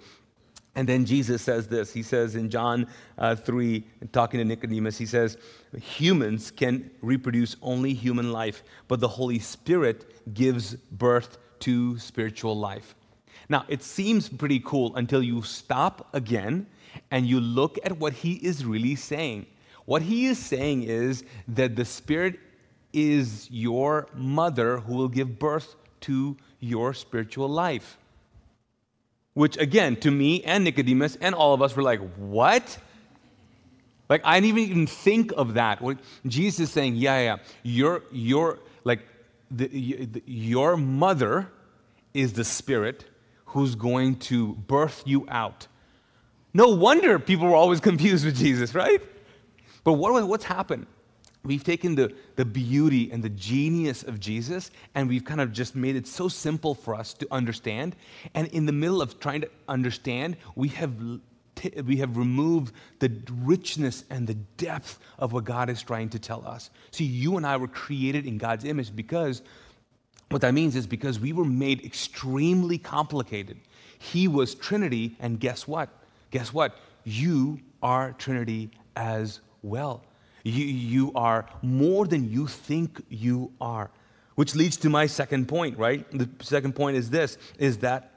And 0.74 0.88
then 0.88 1.04
Jesus 1.04 1.42
says 1.42 1.68
this. 1.68 1.92
He 1.92 2.02
says 2.02 2.34
in 2.34 2.48
John 2.48 2.86
uh, 3.18 3.36
3, 3.36 3.84
talking 4.12 4.38
to 4.38 4.44
Nicodemus, 4.44 4.96
he 4.96 5.04
says, 5.04 5.36
Humans 5.78 6.50
can 6.50 6.90
reproduce 7.02 7.56
only 7.60 7.92
human 7.92 8.32
life, 8.32 8.62
but 8.88 9.00
the 9.00 9.08
Holy 9.08 9.38
Spirit 9.38 10.32
gives 10.32 10.74
birth 10.74 11.36
to 11.60 11.98
spiritual 11.98 12.58
life. 12.58 12.94
Now, 13.48 13.64
it 13.68 13.82
seems 13.82 14.28
pretty 14.28 14.60
cool 14.60 14.96
until 14.96 15.22
you 15.22 15.42
stop 15.42 16.08
again 16.14 16.66
and 17.10 17.26
you 17.26 17.38
look 17.40 17.78
at 17.84 17.98
what 17.98 18.14
he 18.14 18.34
is 18.34 18.64
really 18.64 18.94
saying. 18.94 19.46
What 19.84 20.00
he 20.00 20.26
is 20.26 20.38
saying 20.38 20.84
is 20.84 21.24
that 21.48 21.76
the 21.76 21.84
Spirit 21.84 22.38
is 22.92 23.50
your 23.50 24.06
mother 24.14 24.78
who 24.78 24.94
will 24.94 25.08
give 25.08 25.38
birth 25.38 25.74
to 26.02 26.36
your 26.60 26.94
spiritual 26.94 27.48
life. 27.48 27.98
Which, 29.34 29.56
again, 29.56 29.96
to 29.96 30.10
me 30.10 30.42
and 30.44 30.64
Nicodemus 30.64 31.16
and 31.20 31.34
all 31.34 31.54
of 31.54 31.62
us 31.62 31.74
were 31.74 31.82
like, 31.82 32.00
what? 32.16 32.78
Like, 34.08 34.20
I 34.24 34.40
didn't 34.40 34.58
even 34.58 34.86
think 34.86 35.32
of 35.36 35.54
that. 35.54 35.80
What 35.80 35.98
Jesus 36.26 36.60
is 36.60 36.70
saying, 36.70 36.96
yeah, 36.96 37.20
yeah, 37.20 37.36
your, 37.62 38.02
your, 38.12 38.58
like, 38.84 39.00
the, 39.50 39.68
the, 40.06 40.22
your 40.26 40.76
mother 40.76 41.48
is 42.12 42.34
the 42.34 42.44
Spirit 42.44 43.06
who's 43.46 43.74
going 43.74 44.16
to 44.16 44.54
birth 44.54 45.02
you 45.06 45.26
out. 45.28 45.66
No 46.54 46.68
wonder 46.68 47.18
people 47.18 47.48
were 47.48 47.56
always 47.56 47.80
confused 47.90 48.24
with 48.24 48.36
Jesus, 48.36 48.74
right? 48.74 49.02
But 49.84 49.94
what, 49.94 50.26
what's 50.28 50.44
happened? 50.44 50.86
We've 51.44 51.64
taken 51.64 51.96
the, 51.96 52.14
the 52.36 52.44
beauty 52.44 53.10
and 53.10 53.22
the 53.22 53.28
genius 53.28 54.04
of 54.04 54.20
Jesus 54.20 54.70
and 54.94 55.08
we've 55.08 55.24
kind 55.24 55.40
of 55.40 55.52
just 55.52 55.74
made 55.74 55.96
it 55.96 56.06
so 56.06 56.28
simple 56.28 56.74
for 56.74 56.94
us 56.94 57.14
to 57.14 57.26
understand. 57.32 57.96
And 58.34 58.46
in 58.48 58.66
the 58.66 58.72
middle 58.72 59.02
of 59.02 59.18
trying 59.18 59.40
to 59.40 59.50
understand, 59.68 60.36
we 60.54 60.68
have, 60.68 60.92
t- 61.56 61.80
we 61.84 61.96
have 61.96 62.16
removed 62.16 62.74
the 63.00 63.10
richness 63.42 64.04
and 64.08 64.26
the 64.26 64.34
depth 64.56 65.00
of 65.18 65.32
what 65.32 65.44
God 65.44 65.68
is 65.68 65.82
trying 65.82 66.10
to 66.10 66.18
tell 66.20 66.46
us. 66.46 66.70
See, 66.92 67.04
you 67.04 67.36
and 67.36 67.44
I 67.44 67.56
were 67.56 67.68
created 67.68 68.24
in 68.24 68.38
God's 68.38 68.64
image 68.64 68.94
because 68.94 69.42
what 70.30 70.42
that 70.42 70.54
means 70.54 70.76
is 70.76 70.86
because 70.86 71.20
we 71.20 71.32
were 71.32 71.44
made 71.44 71.84
extremely 71.84 72.78
complicated. 72.78 73.58
He 73.98 74.28
was 74.28 74.54
Trinity, 74.54 75.14
and 75.20 75.38
guess 75.38 75.68
what? 75.68 75.90
Guess 76.30 76.54
what? 76.54 76.76
You 77.04 77.60
are 77.82 78.12
Trinity 78.12 78.70
as 78.96 79.40
well. 79.62 80.04
You, 80.42 80.64
you 80.64 81.12
are 81.14 81.46
more 81.62 82.06
than 82.06 82.30
you 82.30 82.46
think 82.46 83.04
you 83.08 83.52
are. 83.60 83.90
Which 84.34 84.54
leads 84.54 84.76
to 84.78 84.90
my 84.90 85.06
second 85.06 85.46
point, 85.46 85.78
right? 85.78 86.10
The 86.10 86.28
second 86.40 86.74
point 86.74 86.96
is 86.96 87.10
this 87.10 87.38
is 87.58 87.78
that 87.78 88.08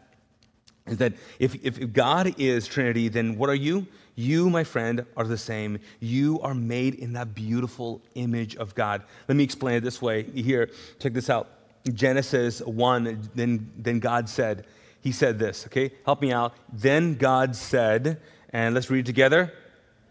is 0.88 0.98
that 0.98 1.14
if, 1.40 1.56
if 1.66 1.94
God 1.94 2.36
is 2.40 2.68
Trinity, 2.68 3.08
then 3.10 3.38
what 3.38 3.50
are 3.50 3.56
you? 3.56 3.88
You, 4.14 4.50
my 4.50 4.64
friend, 4.64 5.06
are 5.18 5.26
the 5.26 5.38
same. 5.38 5.80
You 6.00 6.40
are 6.42 6.54
made 6.54 6.96
in 6.96 7.14
that 7.14 7.34
beautiful 7.34 8.02
image 8.14 8.56
of 8.56 8.76
God. 8.76 9.04
Let 9.28 9.36
me 9.36 9.44
explain 9.44 9.78
it 9.78 9.84
this 9.84 10.02
way. 10.02 10.24
Here, 10.24 10.70
check 11.00 11.14
this 11.14 11.30
out. 11.30 11.50
Genesis 11.92 12.62
1, 12.62 13.30
then, 13.34 13.72
then 13.78 14.00
God 14.00 14.30
said, 14.30 14.66
He 15.02 15.12
said 15.12 15.38
this, 15.40 15.66
okay? 15.68 15.92
Help 16.06 16.22
me 16.22 16.32
out. 16.32 16.54
Then 16.72 17.16
God 17.16 17.56
said, 17.56 18.22
and 18.50 18.74
let's 18.74 18.90
read 18.90 19.06
together. 19.06 19.54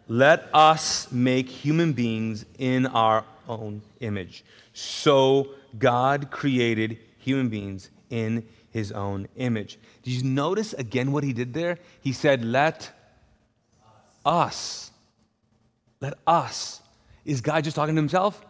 Let 0.09 0.49
us 0.53 1.11
make 1.11 1.49
human 1.49 1.93
beings 1.93 2.45
in 2.59 2.87
our 2.87 3.25
own 3.49 3.83
image. 4.01 4.45
So 4.73 5.51
God 5.79 6.31
created 6.31 6.99
human 7.19 7.49
beings 7.49 7.91
in 8.11 8.47
his 8.71 8.93
own 8.93 9.29
image. 9.37 9.79
Did 10.03 10.13
you 10.13 10.25
notice 10.25 10.73
again 10.75 11.13
what 11.13 11.25
he 11.25 11.33
did 11.33 11.55
there? 11.55 11.79
He 12.01 12.13
said, 12.13 12.45
Let 12.45 12.91
us. 14.27 14.91
Let 16.01 16.15
us. 16.27 16.83
Is 17.25 17.41
God 17.41 17.65
just 17.65 17.77
talking 17.77 17.95
to 17.95 18.01
himself? 18.01 18.45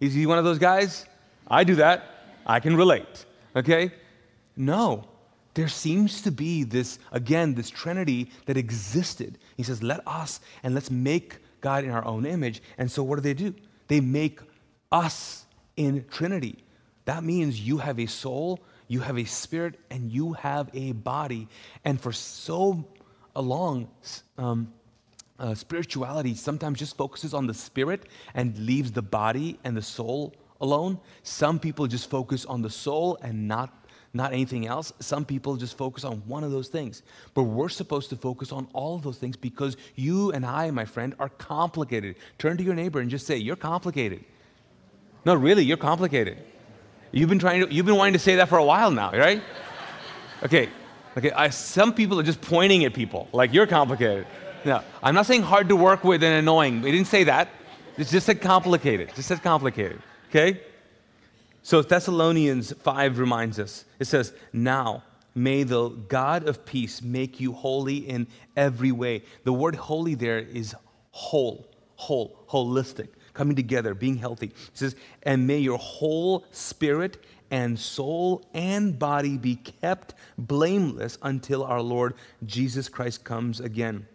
Is 0.00 0.14
he 0.14 0.26
one 0.26 0.38
of 0.38 0.44
those 0.44 0.58
guys? 0.58 1.06
I 1.46 1.64
do 1.64 1.76
that. 1.76 2.04
I 2.46 2.60
can 2.60 2.76
relate. 2.76 3.24
Okay? 3.54 3.92
No 4.56 5.04
there 5.58 5.66
seems 5.66 6.22
to 6.22 6.30
be 6.30 6.62
this, 6.62 7.00
again, 7.10 7.52
this 7.52 7.68
trinity 7.68 8.30
that 8.46 8.56
existed. 8.56 9.38
He 9.56 9.64
says, 9.64 9.82
let 9.82 10.06
us 10.06 10.38
and 10.62 10.72
let's 10.72 10.88
make 10.88 11.38
God 11.60 11.82
in 11.82 11.90
our 11.90 12.04
own 12.04 12.26
image. 12.26 12.62
And 12.78 12.88
so 12.88 13.02
what 13.02 13.16
do 13.16 13.22
they 13.22 13.34
do? 13.34 13.52
They 13.88 13.98
make 13.98 14.38
us 14.92 15.46
in 15.76 16.04
trinity. 16.12 16.62
That 17.06 17.24
means 17.24 17.60
you 17.60 17.78
have 17.78 17.98
a 17.98 18.06
soul, 18.06 18.60
you 18.86 19.00
have 19.00 19.18
a 19.18 19.24
spirit, 19.24 19.80
and 19.90 20.12
you 20.12 20.34
have 20.34 20.70
a 20.74 20.92
body. 20.92 21.48
And 21.84 22.00
for 22.00 22.12
so 22.12 22.86
long, 23.34 23.88
um, 24.36 24.72
uh, 25.40 25.56
spirituality 25.56 26.36
sometimes 26.36 26.78
just 26.78 26.96
focuses 26.96 27.34
on 27.34 27.48
the 27.48 27.54
spirit 27.54 28.04
and 28.32 28.56
leaves 28.58 28.92
the 28.92 29.02
body 29.02 29.58
and 29.64 29.76
the 29.76 29.82
soul 29.82 30.36
alone. 30.60 31.00
Some 31.24 31.58
people 31.58 31.88
just 31.88 32.08
focus 32.08 32.44
on 32.44 32.62
the 32.62 32.70
soul 32.70 33.18
and 33.22 33.48
not 33.48 33.77
not 34.14 34.32
anything 34.32 34.66
else. 34.66 34.92
Some 35.00 35.24
people 35.24 35.56
just 35.56 35.76
focus 35.76 36.04
on 36.04 36.18
one 36.26 36.44
of 36.44 36.50
those 36.50 36.68
things. 36.68 37.02
But 37.34 37.44
we're 37.44 37.68
supposed 37.68 38.10
to 38.10 38.16
focus 38.16 38.52
on 38.52 38.66
all 38.72 38.96
of 38.96 39.02
those 39.02 39.18
things 39.18 39.36
because 39.36 39.76
you 39.96 40.32
and 40.32 40.44
I, 40.46 40.70
my 40.70 40.84
friend, 40.84 41.14
are 41.18 41.28
complicated. 41.28 42.16
Turn 42.38 42.56
to 42.56 42.62
your 42.62 42.74
neighbor 42.74 43.00
and 43.00 43.10
just 43.10 43.26
say, 43.26 43.36
You're 43.36 43.56
complicated. 43.56 44.24
No, 45.24 45.34
really, 45.34 45.64
you're 45.64 45.76
complicated. 45.76 46.38
You've 47.12 47.28
been 47.28 47.38
trying 47.38 47.66
to, 47.66 47.72
you've 47.72 47.86
been 47.86 47.96
wanting 47.96 48.14
to 48.14 48.18
say 48.18 48.36
that 48.36 48.48
for 48.48 48.58
a 48.58 48.64
while 48.64 48.90
now, 48.90 49.12
right? 49.12 49.42
Okay, 50.40 50.68
okay. 51.16 51.32
I, 51.32 51.48
some 51.48 51.92
people 51.92 52.20
are 52.20 52.22
just 52.22 52.40
pointing 52.40 52.84
at 52.84 52.94
people 52.94 53.26
like 53.32 53.52
you're 53.52 53.66
complicated. 53.66 54.24
No, 54.64 54.84
I'm 55.02 55.16
not 55.16 55.26
saying 55.26 55.42
hard 55.42 55.68
to 55.70 55.74
work 55.74 56.04
with 56.04 56.22
and 56.22 56.32
annoying. 56.32 56.80
We 56.80 56.92
didn't 56.92 57.08
say 57.08 57.24
that. 57.24 57.48
It's 57.96 58.12
just 58.12 58.26
said 58.26 58.40
complicated. 58.40 59.10
Just 59.16 59.26
said 59.26 59.42
complicated. 59.42 60.00
Okay? 60.28 60.60
So 61.62 61.82
Thessalonians 61.82 62.72
5 62.72 63.18
reminds 63.18 63.58
us 63.58 63.84
it 63.98 64.06
says, 64.06 64.32
Now 64.52 65.02
may 65.34 65.62
the 65.62 65.88
God 65.88 66.48
of 66.48 66.64
peace 66.64 67.02
make 67.02 67.40
you 67.40 67.52
holy 67.52 67.98
in 67.98 68.26
every 68.56 68.92
way. 68.92 69.22
The 69.44 69.52
word 69.52 69.74
holy 69.74 70.14
there 70.14 70.38
is 70.38 70.74
whole, 71.10 71.68
whole, 71.96 72.44
holistic, 72.48 73.08
coming 73.34 73.56
together, 73.56 73.94
being 73.94 74.16
healthy. 74.16 74.46
It 74.46 74.70
says, 74.72 74.96
And 75.22 75.46
may 75.46 75.58
your 75.58 75.78
whole 75.78 76.44
spirit 76.50 77.24
and 77.50 77.78
soul 77.78 78.48
and 78.54 78.98
body 78.98 79.38
be 79.38 79.56
kept 79.56 80.14
blameless 80.36 81.18
until 81.22 81.64
our 81.64 81.80
Lord 81.80 82.14
Jesus 82.44 82.88
Christ 82.88 83.24
comes 83.24 83.60
again. 83.60 84.06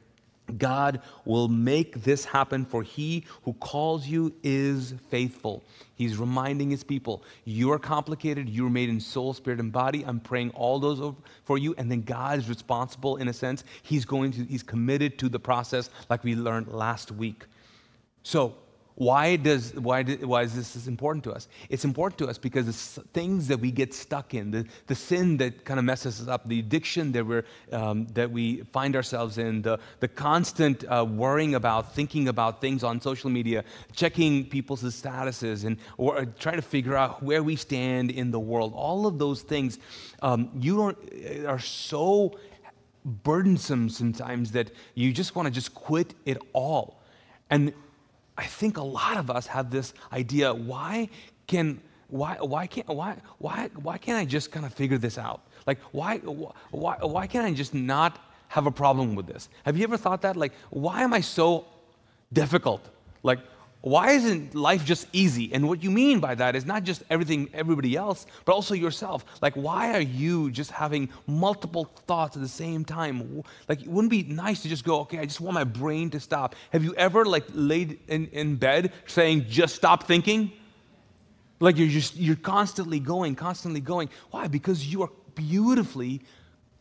God 0.57 1.01
will 1.25 1.47
make 1.47 2.03
this 2.03 2.25
happen, 2.25 2.65
for 2.65 2.83
he 2.83 3.25
who 3.43 3.53
calls 3.53 4.07
you 4.07 4.33
is 4.43 4.93
faithful. 5.09 5.63
He's 5.95 6.17
reminding 6.17 6.71
his 6.71 6.83
people, 6.83 7.23
you 7.45 7.71
are 7.71 7.79
complicated, 7.79 8.49
you're 8.49 8.69
made 8.69 8.89
in 8.89 8.99
soul, 8.99 9.33
spirit, 9.33 9.59
and 9.59 9.71
body. 9.71 10.03
I'm 10.05 10.19
praying 10.19 10.51
all 10.51 10.79
those 10.79 11.13
for 11.43 11.57
you, 11.57 11.75
and 11.77 11.89
then 11.91 12.01
God 12.01 12.39
is 12.39 12.49
responsible 12.49 13.17
in 13.17 13.27
a 13.27 13.33
sense. 13.33 13.63
He's 13.83 14.05
going 14.05 14.31
to, 14.33 14.43
he's 14.43 14.63
committed 14.63 15.17
to 15.19 15.29
the 15.29 15.39
process, 15.39 15.89
like 16.09 16.23
we 16.23 16.35
learned 16.35 16.69
last 16.69 17.11
week. 17.11 17.45
So 18.23 18.55
why, 18.95 19.35
does, 19.37 19.73
why, 19.73 20.03
why 20.03 20.43
is 20.43 20.53
this 20.53 20.87
important 20.87 21.23
to 21.23 21.31
us? 21.31 21.47
It's 21.69 21.83
important 21.83 22.19
to 22.19 22.27
us 22.27 22.37
because 22.37 22.65
the 22.67 23.01
things 23.13 23.47
that 23.47 23.59
we 23.59 23.71
get 23.71 23.93
stuck 23.93 24.33
in, 24.33 24.51
the, 24.51 24.67
the 24.87 24.95
sin 24.95 25.37
that 25.37 25.65
kind 25.65 25.79
of 25.79 25.85
messes 25.85 26.21
us 26.21 26.27
up, 26.27 26.47
the 26.47 26.59
addiction 26.59 27.11
that, 27.13 27.25
we're, 27.25 27.45
um, 27.71 28.05
that 28.13 28.29
we 28.29 28.57
find 28.71 28.95
ourselves 28.95 29.39
in, 29.39 29.63
the, 29.63 29.79
the 29.99 30.07
constant 30.07 30.85
uh, 30.85 31.05
worrying 31.09 31.55
about, 31.55 31.95
thinking 31.95 32.27
about 32.27 32.61
things 32.61 32.83
on 32.83 33.01
social 33.01 33.31
media, 33.31 33.63
checking 33.95 34.45
people's 34.45 34.83
statuses, 34.83 35.65
and, 35.65 35.77
or 35.97 36.19
uh, 36.19 36.25
trying 36.37 36.57
to 36.57 36.61
figure 36.61 36.95
out 36.95 37.23
where 37.23 37.41
we 37.41 37.55
stand 37.55 38.11
in 38.11 38.29
the 38.29 38.39
world, 38.39 38.73
all 38.75 39.07
of 39.07 39.17
those 39.17 39.41
things 39.41 39.79
um, 40.21 40.51
you 40.59 40.75
don't, 40.77 40.97
uh, 41.25 41.47
are 41.47 41.59
so 41.59 42.37
burdensome 43.05 43.89
sometimes 43.89 44.51
that 44.51 44.71
you 44.93 45.11
just 45.11 45.35
want 45.35 45.47
to 45.47 45.51
just 45.51 45.73
quit 45.73 46.13
it 46.25 46.37
all. 46.53 47.01
And 47.49 47.73
I 48.37 48.45
think 48.45 48.77
a 48.77 48.83
lot 48.83 49.17
of 49.17 49.29
us 49.29 49.47
have 49.47 49.69
this 49.69 49.93
idea 50.11 50.53
why 50.53 51.09
can 51.47 51.79
why 52.07 52.37
why 52.39 52.67
can't 52.67 52.87
why 52.87 53.17
why 53.37 53.69
why 53.75 53.97
can't 53.97 54.17
I 54.17 54.25
just 54.25 54.51
kind 54.51 54.65
of 54.65 54.73
figure 54.73 54.97
this 54.97 55.17
out? 55.17 55.41
Like 55.65 55.79
why 55.91 56.17
why 56.17 56.97
why 57.01 57.27
can't 57.27 57.45
I 57.45 57.53
just 57.53 57.73
not 57.73 58.19
have 58.49 58.65
a 58.65 58.71
problem 58.71 59.15
with 59.15 59.27
this? 59.27 59.49
Have 59.65 59.77
you 59.77 59.83
ever 59.83 59.97
thought 59.97 60.21
that 60.21 60.35
like 60.35 60.53
why 60.69 61.01
am 61.01 61.13
I 61.13 61.21
so 61.21 61.65
difficult? 62.31 62.87
Like 63.23 63.39
why 63.83 64.11
isn't 64.11 64.55
life 64.55 64.85
just 64.85 65.07
easy? 65.11 65.53
And 65.53 65.67
what 65.67 65.83
you 65.83 65.91
mean 65.91 66.21
by 66.21 66.35
that 66.35 66.55
is 66.55 66.65
not 66.65 66.85
just 66.85 67.03
everything, 67.09 67.49
everybody 67.53 67.97
else, 67.97 68.25
but 68.45 68.53
also 68.53 68.73
yourself. 68.73 69.25
Like, 69.41 69.55
why 69.55 69.91
are 69.91 70.01
you 70.01 70.51
just 70.51 70.71
having 70.71 71.09
multiple 71.27 71.91
thoughts 72.07 72.37
at 72.37 72.41
the 72.41 72.47
same 72.47 72.85
time? 72.85 73.43
Like, 73.67 73.81
it 73.81 73.89
wouldn't 73.89 74.09
be 74.09 74.23
nice 74.23 74.61
to 74.61 74.69
just 74.69 74.85
go, 74.85 75.01
okay, 75.01 75.19
I 75.19 75.25
just 75.25 75.41
want 75.41 75.55
my 75.55 75.65
brain 75.65 76.09
to 76.11 76.21
stop. 76.21 76.55
Have 76.71 76.85
you 76.85 76.95
ever, 76.95 77.25
like, 77.25 77.43
laid 77.53 77.99
in, 78.07 78.27
in 78.27 78.55
bed 78.55 78.93
saying, 79.05 79.47
just 79.49 79.75
stop 79.75 80.07
thinking? 80.07 80.53
Like, 81.59 81.77
you're 81.77 81.89
just, 81.89 82.15
you're 82.15 82.37
constantly 82.37 83.01
going, 83.01 83.35
constantly 83.35 83.81
going. 83.81 84.07
Why? 84.31 84.47
Because 84.47 84.87
you 84.87 85.03
are 85.03 85.09
beautifully 85.35 86.21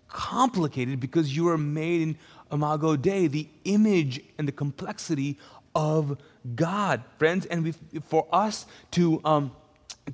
complicated 0.07 1.01
because 1.01 1.37
you 1.37 1.49
are 1.49 1.59
made 1.59 2.03
in 2.03 2.19
Imago 2.53 2.95
Dei, 2.95 3.27
the 3.27 3.49
image 3.65 4.21
and 4.39 4.47
the 4.47 4.53
complexity 4.53 5.39
of 5.75 6.19
God, 6.55 7.03
friends. 7.19 7.47
And 7.47 7.75
for 8.05 8.27
us 8.33 8.67
to, 8.93 9.21
um, 9.25 9.53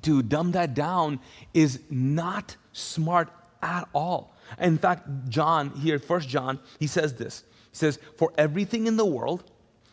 to 0.01 0.21
dumb 0.21 0.51
that 0.51 0.73
down 0.73 1.19
is 1.53 1.79
not 1.89 2.55
smart 2.73 3.29
at 3.61 3.87
all. 3.93 4.35
In 4.59 4.77
fact, 4.77 5.07
John 5.29 5.71
here, 5.71 5.99
First 5.99 6.29
John, 6.29 6.59
he 6.79 6.87
says 6.87 7.13
this. 7.13 7.43
He 7.71 7.77
says, 7.77 7.99
For 8.17 8.31
everything 8.37 8.87
in 8.87 8.97
the 8.97 9.05
world, 9.05 9.43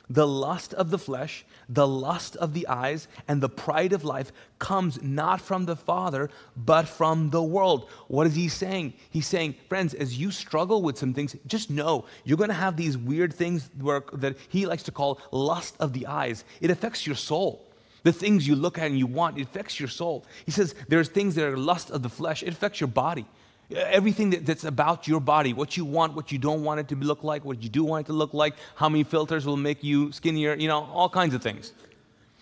the 0.08 0.26
lust 0.26 0.72
of 0.74 0.90
the 0.90 0.98
flesh, 0.98 1.44
the 1.68 1.86
lust 1.86 2.36
of 2.36 2.54
the 2.54 2.66
eyes, 2.68 3.08
and 3.26 3.42
the 3.42 3.48
pride 3.48 3.92
of 3.92 4.04
life 4.04 4.32
comes 4.58 5.02
not 5.02 5.40
from 5.40 5.64
the 5.64 5.76
Father, 5.76 6.30
but 6.56 6.86
from 6.86 7.30
the 7.30 7.42
world. 7.42 7.88
What 8.08 8.26
is 8.26 8.34
he 8.34 8.48
saying? 8.48 8.94
He's 9.10 9.26
saying, 9.26 9.56
friends, 9.68 9.94
as 9.94 10.18
you 10.18 10.30
struggle 10.30 10.82
with 10.82 10.96
some 10.96 11.12
things, 11.12 11.34
just 11.46 11.70
know 11.70 12.04
you're 12.24 12.38
going 12.38 12.50
to 12.50 12.54
have 12.54 12.76
these 12.76 12.96
weird 12.96 13.34
things 13.34 13.68
where, 13.80 14.04
that 14.12 14.36
he 14.48 14.66
likes 14.66 14.84
to 14.84 14.92
call 14.92 15.20
lust 15.32 15.76
of 15.80 15.92
the 15.92 16.06
eyes. 16.06 16.44
It 16.60 16.70
affects 16.70 17.06
your 17.06 17.16
soul. 17.16 17.66
The 18.04 18.12
things 18.12 18.46
you 18.46 18.54
look 18.54 18.78
at 18.78 18.86
and 18.86 18.98
you 18.98 19.08
want, 19.08 19.36
it 19.38 19.42
affects 19.42 19.80
your 19.80 19.88
soul. 19.88 20.24
He 20.44 20.52
says 20.52 20.76
there's 20.88 21.08
things 21.08 21.34
that 21.34 21.44
are 21.44 21.56
lust 21.56 21.90
of 21.90 22.02
the 22.02 22.08
flesh, 22.08 22.44
it 22.44 22.50
affects 22.50 22.80
your 22.80 22.88
body. 22.88 23.26
Everything 23.70 24.30
that, 24.30 24.46
that's 24.46 24.64
about 24.64 25.08
your 25.08 25.20
body, 25.20 25.52
what 25.52 25.76
you 25.76 25.84
want, 25.84 26.14
what 26.14 26.30
you 26.30 26.38
don't 26.38 26.62
want 26.62 26.78
it 26.80 26.88
to 26.88 26.96
look 26.96 27.24
like, 27.24 27.44
what 27.44 27.62
you 27.62 27.68
do 27.68 27.82
want 27.84 28.06
it 28.06 28.10
to 28.10 28.12
look 28.12 28.32
like, 28.32 28.54
how 28.76 28.88
many 28.88 29.02
filters 29.02 29.44
will 29.44 29.56
make 29.56 29.82
you 29.82 30.12
skinnier, 30.12 30.54
you 30.54 30.68
know, 30.68 30.84
all 30.92 31.08
kinds 31.08 31.34
of 31.34 31.42
things. 31.42 31.72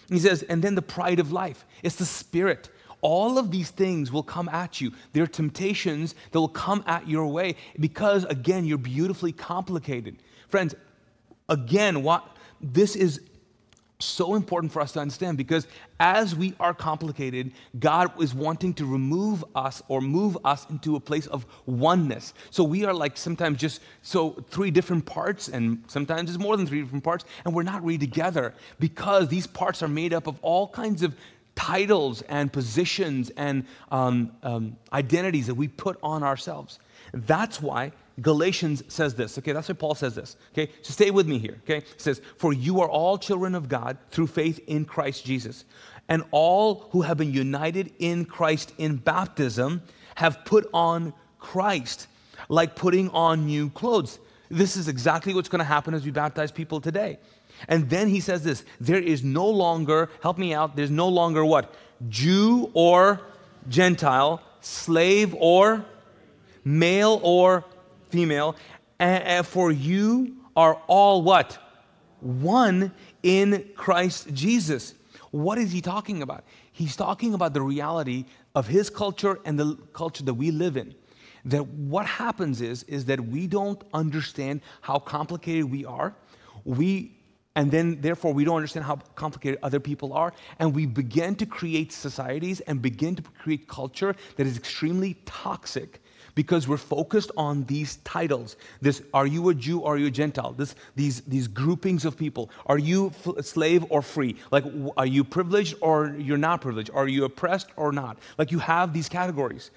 He 0.08 0.18
says, 0.18 0.42
and 0.42 0.62
then 0.62 0.74
the 0.74 0.82
pride 0.82 1.18
of 1.18 1.32
life. 1.32 1.64
It's 1.82 1.96
the 1.96 2.04
spirit. 2.04 2.68
All 3.00 3.38
of 3.38 3.50
these 3.50 3.70
things 3.70 4.12
will 4.12 4.22
come 4.22 4.48
at 4.50 4.80
you. 4.80 4.92
There 5.12 5.22
are 5.22 5.26
temptations 5.26 6.14
that 6.32 6.40
will 6.40 6.48
come 6.48 6.84
at 6.86 7.08
your 7.08 7.26
way 7.26 7.56
because, 7.78 8.24
again, 8.24 8.64
you're 8.64 8.78
beautifully 8.78 9.32
complicated. 9.32 10.16
Friends, 10.48 10.74
again, 11.48 12.02
what 12.02 12.36
this 12.60 12.96
is 12.96 13.20
so 14.04 14.34
important 14.34 14.72
for 14.72 14.80
us 14.80 14.92
to 14.92 15.00
understand 15.00 15.38
because 15.38 15.66
as 15.98 16.34
we 16.34 16.54
are 16.60 16.74
complicated, 16.74 17.52
God 17.78 18.20
is 18.22 18.34
wanting 18.34 18.74
to 18.74 18.86
remove 18.86 19.44
us 19.54 19.82
or 19.88 20.00
move 20.00 20.36
us 20.44 20.66
into 20.70 20.96
a 20.96 21.00
place 21.00 21.26
of 21.26 21.46
oneness. 21.66 22.34
So 22.50 22.64
we 22.64 22.84
are 22.84 22.94
like 22.94 23.16
sometimes 23.16 23.58
just 23.58 23.80
so 24.02 24.30
three 24.50 24.70
different 24.70 25.06
parts, 25.06 25.48
and 25.48 25.82
sometimes 25.86 26.30
it's 26.30 26.38
more 26.38 26.56
than 26.56 26.66
three 26.66 26.82
different 26.82 27.04
parts, 27.04 27.24
and 27.44 27.54
we're 27.54 27.62
not 27.62 27.84
really 27.84 27.98
together 27.98 28.54
because 28.78 29.28
these 29.28 29.46
parts 29.46 29.82
are 29.82 29.88
made 29.88 30.12
up 30.12 30.26
of 30.26 30.38
all 30.42 30.68
kinds 30.68 31.02
of 31.02 31.14
titles 31.54 32.22
and 32.22 32.52
positions 32.52 33.30
and 33.36 33.64
um, 33.90 34.32
um, 34.42 34.76
identities 34.92 35.46
that 35.46 35.54
we 35.54 35.68
put 35.68 35.98
on 36.02 36.22
ourselves. 36.22 36.78
That's 37.12 37.62
why 37.62 37.92
Galatians 38.20 38.82
says 38.88 39.14
this. 39.14 39.38
Okay, 39.38 39.52
that's 39.52 39.68
why 39.68 39.74
Paul 39.74 39.94
says 39.94 40.14
this. 40.14 40.36
Okay, 40.52 40.70
so 40.82 40.92
stay 40.92 41.10
with 41.10 41.26
me 41.26 41.38
here. 41.38 41.58
Okay, 41.64 41.78
it 41.78 42.00
says, 42.00 42.20
For 42.36 42.52
you 42.52 42.80
are 42.80 42.88
all 42.88 43.18
children 43.18 43.54
of 43.54 43.68
God 43.68 43.98
through 44.10 44.28
faith 44.28 44.60
in 44.66 44.84
Christ 44.84 45.24
Jesus. 45.24 45.64
And 46.08 46.22
all 46.30 46.88
who 46.90 47.02
have 47.02 47.16
been 47.16 47.32
united 47.32 47.92
in 47.98 48.24
Christ 48.24 48.72
in 48.78 48.96
baptism 48.96 49.82
have 50.14 50.44
put 50.44 50.68
on 50.72 51.12
Christ, 51.38 52.06
like 52.48 52.76
putting 52.76 53.10
on 53.10 53.46
new 53.46 53.70
clothes. 53.70 54.18
This 54.48 54.76
is 54.76 54.86
exactly 54.86 55.34
what's 55.34 55.48
going 55.48 55.60
to 55.60 55.64
happen 55.64 55.94
as 55.94 56.04
we 56.04 56.10
baptize 56.10 56.52
people 56.52 56.80
today. 56.80 57.18
And 57.68 57.88
then 57.88 58.08
he 58.08 58.20
says 58.20 58.42
this 58.42 58.64
there 58.80 59.00
is 59.00 59.24
no 59.24 59.48
longer, 59.48 60.10
help 60.22 60.38
me 60.38 60.54
out, 60.54 60.76
there's 60.76 60.90
no 60.90 61.08
longer 61.08 61.44
what? 61.44 61.74
Jew 62.08 62.70
or 62.74 63.20
Gentile, 63.68 64.42
slave 64.60 65.34
or 65.38 65.84
male 66.64 67.20
or 67.22 67.64
female, 68.14 68.54
for 69.44 69.72
you 69.72 70.36
are 70.54 70.80
all 70.86 71.22
what? 71.22 71.58
One 72.20 72.92
in 73.24 73.68
Christ 73.74 74.32
Jesus. 74.32 74.94
What 75.32 75.58
is 75.58 75.72
he 75.72 75.80
talking 75.80 76.22
about? 76.22 76.44
He's 76.70 76.94
talking 76.94 77.34
about 77.34 77.54
the 77.54 77.60
reality 77.60 78.26
of 78.54 78.68
his 78.68 78.88
culture 78.88 79.40
and 79.44 79.58
the 79.58 79.76
culture 79.92 80.22
that 80.22 80.34
we 80.34 80.52
live 80.52 80.76
in. 80.76 80.94
That 81.44 81.66
what 81.66 82.06
happens 82.06 82.60
is, 82.60 82.84
is 82.84 83.04
that 83.06 83.18
we 83.18 83.48
don't 83.48 83.82
understand 83.92 84.60
how 84.80 85.00
complicated 85.00 85.64
we 85.64 85.84
are. 85.84 86.14
We 86.64 87.18
and 87.56 87.70
then 87.70 88.00
therefore 88.00 88.32
we 88.32 88.44
don't 88.44 88.56
understand 88.56 88.84
how 88.84 88.96
complicated 89.16 89.58
other 89.62 89.80
people 89.80 90.12
are 90.12 90.32
and 90.58 90.74
we 90.74 90.86
begin 90.86 91.36
to 91.36 91.46
create 91.46 91.92
societies 91.92 92.60
and 92.62 92.82
begin 92.82 93.14
to 93.14 93.22
create 93.22 93.68
culture 93.68 94.16
that 94.36 94.44
is 94.44 94.56
extremely 94.56 95.14
toxic 95.24 96.00
because 96.34 96.66
we're 96.66 96.76
focused 96.76 97.30
on 97.36 97.64
these 97.64 97.96
titles. 97.98 98.56
This, 98.80 99.02
are 99.12 99.26
you 99.26 99.48
a 99.48 99.54
Jew 99.54 99.84
are 99.84 99.96
you 99.96 100.06
a 100.06 100.10
Gentile? 100.10 100.52
This, 100.52 100.74
these, 100.96 101.20
these 101.22 101.48
groupings 101.48 102.04
of 102.04 102.16
people. 102.16 102.50
Are 102.66 102.78
you 102.78 103.12
slave 103.40 103.84
or 103.88 104.02
free? 104.02 104.36
Like, 104.50 104.64
are 104.96 105.06
you 105.06 105.24
privileged 105.24 105.76
or 105.80 106.14
you're 106.18 106.38
not 106.38 106.60
privileged? 106.60 106.90
Are 106.94 107.08
you 107.08 107.24
oppressed 107.24 107.68
or 107.76 107.92
not? 107.92 108.18
Like, 108.38 108.50
you 108.50 108.58
have 108.58 108.92
these 108.92 109.08
categories. 109.08 109.70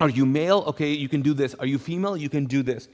Are 0.00 0.08
you 0.08 0.26
male? 0.26 0.64
Okay, 0.68 0.92
you 0.92 1.08
can 1.08 1.22
do 1.22 1.34
this. 1.34 1.54
Are 1.54 1.66
you 1.66 1.78
female? 1.78 2.16
You 2.16 2.28
can 2.28 2.46
do 2.46 2.62
this. 2.62 2.88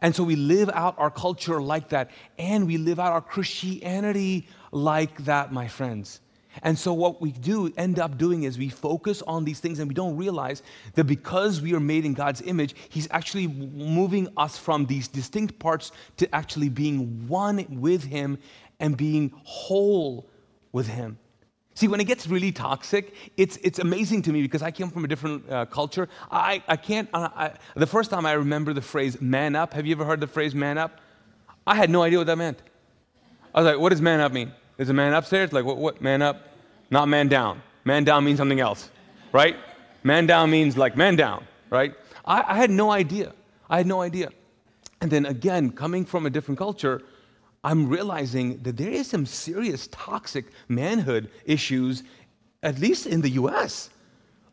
And 0.00 0.14
so 0.14 0.22
we 0.22 0.36
live 0.36 0.70
out 0.74 0.96
our 0.98 1.10
culture 1.10 1.62
like 1.62 1.88
that, 1.90 2.10
and 2.38 2.66
we 2.66 2.76
live 2.76 2.98
out 3.00 3.12
our 3.12 3.20
Christianity 3.20 4.48
like 4.72 5.24
that, 5.24 5.52
my 5.52 5.68
friends. 5.68 6.20
And 6.62 6.78
so, 6.78 6.92
what 6.92 7.20
we 7.20 7.32
do 7.32 7.72
end 7.76 7.98
up 7.98 8.16
doing 8.16 8.44
is 8.44 8.58
we 8.58 8.68
focus 8.68 9.22
on 9.22 9.44
these 9.44 9.60
things 9.60 9.78
and 9.78 9.88
we 9.88 9.94
don't 9.94 10.16
realize 10.16 10.62
that 10.94 11.04
because 11.04 11.60
we 11.60 11.74
are 11.74 11.80
made 11.80 12.04
in 12.04 12.14
God's 12.14 12.42
image, 12.42 12.74
He's 12.88 13.08
actually 13.10 13.46
moving 13.46 14.28
us 14.36 14.56
from 14.56 14.86
these 14.86 15.08
distinct 15.08 15.58
parts 15.58 15.92
to 16.18 16.32
actually 16.34 16.68
being 16.68 17.26
one 17.28 17.66
with 17.68 18.04
Him 18.04 18.38
and 18.80 18.96
being 18.96 19.32
whole 19.44 20.26
with 20.72 20.86
Him. 20.86 21.18
See, 21.76 21.88
when 21.88 22.00
it 22.00 22.04
gets 22.04 22.28
really 22.28 22.52
toxic, 22.52 23.14
it's, 23.36 23.56
it's 23.56 23.80
amazing 23.80 24.22
to 24.22 24.32
me 24.32 24.42
because 24.42 24.62
I 24.62 24.70
came 24.70 24.90
from 24.90 25.04
a 25.04 25.08
different 25.08 25.50
uh, 25.50 25.66
culture. 25.66 26.08
I, 26.30 26.62
I 26.68 26.76
can't, 26.76 27.08
I, 27.12 27.18
I, 27.34 27.52
the 27.74 27.86
first 27.86 28.10
time 28.10 28.24
I 28.26 28.32
remember 28.32 28.72
the 28.72 28.80
phrase 28.80 29.20
man 29.20 29.56
up, 29.56 29.74
have 29.74 29.84
you 29.84 29.92
ever 29.92 30.04
heard 30.04 30.20
the 30.20 30.28
phrase 30.28 30.54
man 30.54 30.78
up? 30.78 31.00
I 31.66 31.74
had 31.74 31.90
no 31.90 32.02
idea 32.02 32.18
what 32.18 32.28
that 32.28 32.38
meant. 32.38 32.62
I 33.52 33.60
was 33.60 33.66
like, 33.72 33.80
what 33.80 33.88
does 33.88 34.00
man 34.00 34.20
up 34.20 34.30
mean? 34.30 34.52
Is 34.78 34.88
a 34.88 34.92
man 34.92 35.12
upstairs? 35.14 35.52
Like, 35.52 35.64
what, 35.64 35.76
what? 35.76 36.00
Man 36.00 36.22
up? 36.22 36.48
Not 36.90 37.08
man 37.08 37.28
down. 37.28 37.62
Man 37.84 38.04
down 38.04 38.24
means 38.24 38.38
something 38.38 38.60
else, 38.60 38.90
right? 39.32 39.56
Man 40.02 40.26
down 40.26 40.50
means 40.50 40.76
like 40.76 40.96
man 40.96 41.16
down, 41.16 41.46
right? 41.70 41.94
I, 42.24 42.44
I 42.48 42.56
had 42.56 42.70
no 42.70 42.90
idea. 42.90 43.32
I 43.68 43.78
had 43.78 43.86
no 43.86 44.00
idea. 44.00 44.30
And 45.00 45.10
then 45.10 45.26
again, 45.26 45.70
coming 45.70 46.04
from 46.04 46.26
a 46.26 46.30
different 46.30 46.58
culture, 46.58 47.02
I'm 47.62 47.88
realizing 47.88 48.62
that 48.62 48.76
there 48.76 48.90
is 48.90 49.06
some 49.06 49.26
serious 49.26 49.88
toxic 49.88 50.46
manhood 50.68 51.30
issues, 51.44 52.02
at 52.62 52.78
least 52.78 53.06
in 53.06 53.20
the 53.20 53.30
US. 53.30 53.90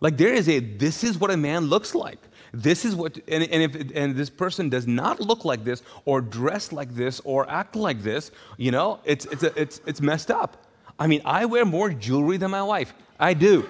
Like 0.01 0.17
there 0.17 0.33
is 0.33 0.49
a 0.49 0.59
this 0.59 1.03
is 1.03 1.17
what 1.17 1.31
a 1.31 1.37
man 1.37 1.65
looks 1.65 1.95
like. 1.95 2.19
This 2.53 2.83
is 2.83 2.95
what, 2.95 3.17
and, 3.27 3.43
and 3.43 3.63
if 3.63 3.91
and 3.95 4.15
this 4.15 4.29
person 4.29 4.69
does 4.69 4.85
not 4.85 5.21
look 5.21 5.45
like 5.45 5.63
this, 5.63 5.83
or 6.03 6.19
dress 6.19 6.73
like 6.73 6.93
this, 6.93 7.21
or 7.23 7.49
act 7.49 7.75
like 7.75 8.03
this, 8.03 8.31
you 8.57 8.71
know, 8.71 8.99
it's 9.05 9.25
it's 9.25 9.43
a, 9.43 9.59
it's 9.59 9.81
it's 9.85 10.01
messed 10.01 10.29
up. 10.29 10.57
I 10.99 11.07
mean, 11.07 11.21
I 11.23 11.45
wear 11.45 11.65
more 11.65 11.89
jewelry 11.89 12.37
than 12.37 12.51
my 12.51 12.61
wife. 12.63 12.93
I 13.19 13.33
do. 13.33 13.67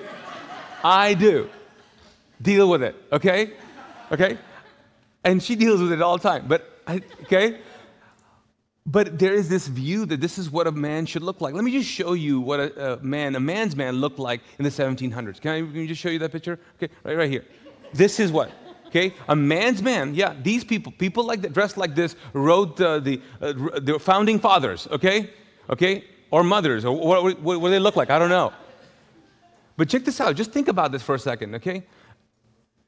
I 0.83 1.13
do. 1.13 1.49
Deal 2.41 2.69
with 2.69 2.81
it, 2.81 2.95
okay? 3.11 3.53
Okay? 4.11 4.37
And 5.23 5.41
she 5.41 5.55
deals 5.55 5.79
with 5.79 5.91
it 5.91 6.01
all 6.01 6.17
the 6.17 6.27
time. 6.27 6.45
But 6.47 6.79
I, 6.87 7.01
okay? 7.23 7.59
But 8.85 9.19
there 9.19 9.33
is 9.33 9.47
this 9.47 9.67
view 9.67 10.05
that 10.07 10.19
this 10.19 10.39
is 10.39 10.49
what 10.49 10.65
a 10.65 10.71
man 10.71 11.05
should 11.05 11.21
look 11.21 11.39
like. 11.39 11.53
Let 11.53 11.63
me 11.63 11.71
just 11.71 11.87
show 11.87 12.13
you 12.13 12.41
what 12.41 12.59
a, 12.59 12.93
a 12.93 13.03
man, 13.03 13.35
a 13.35 13.39
man's 13.39 13.75
man 13.75 13.97
looked 13.97 14.17
like 14.17 14.41
in 14.57 14.63
the 14.63 14.71
1700s. 14.71 15.39
Can 15.39 15.51
I 15.51 15.59
can 15.59 15.75
you 15.75 15.87
just 15.87 16.01
show 16.01 16.09
you 16.09 16.19
that 16.19 16.31
picture? 16.31 16.59
Okay, 16.77 16.91
right, 17.03 17.15
right 17.15 17.29
here. 17.29 17.45
This 17.93 18.19
is 18.19 18.31
what 18.31 18.51
okay 18.91 19.13
a 19.29 19.35
man's 19.35 19.81
man 19.81 20.13
yeah 20.13 20.35
these 20.43 20.63
people 20.63 20.91
people 20.91 21.23
like 21.23 21.41
that 21.41 21.53
dressed 21.53 21.77
like 21.77 21.95
this 21.95 22.15
wrote 22.33 22.79
uh, 22.79 22.99
the, 22.99 23.19
uh, 23.41 23.53
the 23.81 23.97
founding 23.99 24.39
fathers 24.39 24.87
okay 24.91 25.29
okay 25.69 26.03
or 26.29 26.43
mothers 26.43 26.85
or 26.85 26.95
what, 26.95 27.41
what, 27.41 27.61
what 27.61 27.69
they 27.69 27.79
look 27.79 27.95
like 27.95 28.09
i 28.09 28.19
don't 28.19 28.29
know 28.29 28.51
but 29.77 29.89
check 29.89 30.03
this 30.03 30.19
out 30.21 30.35
just 30.35 30.51
think 30.51 30.67
about 30.67 30.91
this 30.91 31.01
for 31.01 31.15
a 31.15 31.19
second 31.19 31.55
okay 31.55 31.83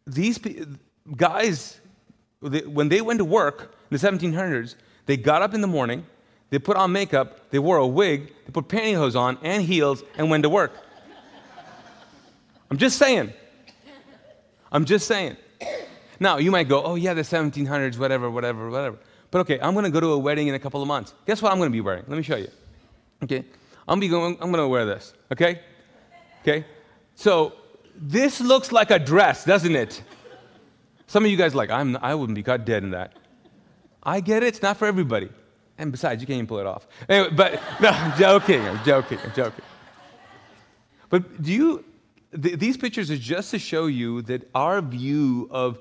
these 0.06 0.38
guys 1.16 1.80
they, 2.42 2.62
when 2.62 2.90
they 2.90 3.02
went 3.02 3.18
to 3.18 3.26
work 3.26 3.76
in 3.90 3.98
the 3.98 4.08
1700s 4.08 4.76
they 5.06 5.18
got 5.18 5.42
up 5.42 5.54
in 5.54 5.62
the 5.62 5.68
morning 5.68 6.06
they 6.54 6.60
put 6.60 6.78
on 6.78 6.92
makeup, 6.92 7.50
they 7.50 7.58
wore 7.58 7.78
a 7.78 7.88
wig, 7.88 8.32
they 8.46 8.52
put 8.52 8.68
pantyhose 8.68 9.16
on 9.16 9.40
and 9.42 9.64
heels, 9.64 10.04
and 10.20 10.30
went 10.30 10.44
to 10.44 10.50
work. 10.50 10.72
I'm 12.70 12.78
just 12.78 13.00
saying. 13.00 13.34
I'm 14.72 14.86
just 14.86 15.08
saying. 15.08 15.36
Now, 16.20 16.38
you 16.38 16.52
might 16.52 16.68
go, 16.68 16.84
oh, 16.84 16.96
yeah, 16.96 17.14
the 17.14 17.22
1700s, 17.22 17.98
whatever, 17.98 18.30
whatever, 18.30 18.70
whatever. 18.70 18.98
But 19.32 19.40
okay, 19.40 19.60
I'm 19.60 19.74
going 19.74 19.86
to 19.86 19.92
go 19.92 20.00
to 20.00 20.12
a 20.12 20.18
wedding 20.18 20.48
in 20.48 20.56
a 20.56 20.60
couple 20.60 20.82
of 20.82 20.88
months. 20.88 21.14
Guess 21.26 21.42
what 21.42 21.52
I'm 21.52 21.58
going 21.58 21.70
to 21.70 21.74
be 21.74 21.82
wearing? 21.82 22.04
Let 22.08 22.18
me 22.18 22.24
show 22.24 22.36
you. 22.36 22.50
Okay? 23.24 23.44
I'm, 23.88 24.00
going, 24.00 24.38
I'm 24.40 24.52
going 24.52 24.64
to 24.64 24.68
wear 24.68 24.86
this. 24.86 25.14
Okay? 25.32 25.62
Okay? 26.42 26.66
So, 27.16 27.54
this 27.96 28.42
looks 28.42 28.72
like 28.72 28.92
a 28.92 29.00
dress, 29.00 29.46
doesn't 29.46 29.76
it? 29.76 30.04
Some 31.08 31.26
of 31.26 31.32
you 31.32 31.38
guys 31.38 31.54
like, 31.54 31.70
I'm, 31.70 31.98
I 31.98 32.16
wouldn't 32.16 32.36
be 32.36 32.44
caught 32.44 32.66
dead 32.66 32.84
in 32.84 32.92
that. 32.92 33.14
I 34.02 34.20
get 34.20 34.44
it, 34.44 34.48
it's 34.48 34.62
not 34.62 34.78
for 34.78 34.86
everybody. 34.86 35.30
And 35.78 35.92
besides, 35.92 36.22
you 36.22 36.28
can't 36.28 36.38
even 36.38 36.48
pull 36.48 36.60
it 36.60 36.66
off. 36.66 36.88
Anyway, 37.10 37.34
but 37.36 37.54
no, 37.82 37.90
I'm 37.90 38.18
joking, 38.20 38.62
I'm 38.62 38.84
joking, 38.84 39.20
I'm 39.24 39.34
joking. 39.34 39.64
But 41.10 41.42
do 41.42 41.52
you, 41.52 41.86
th- 42.42 42.60
these 42.60 42.78
pictures 42.78 43.10
are 43.12 43.18
just 43.18 43.52
to 43.52 43.60
show 43.60 43.88
you 43.88 44.22
that 44.24 44.50
our 44.56 44.82
view 44.82 45.48
of 45.52 45.80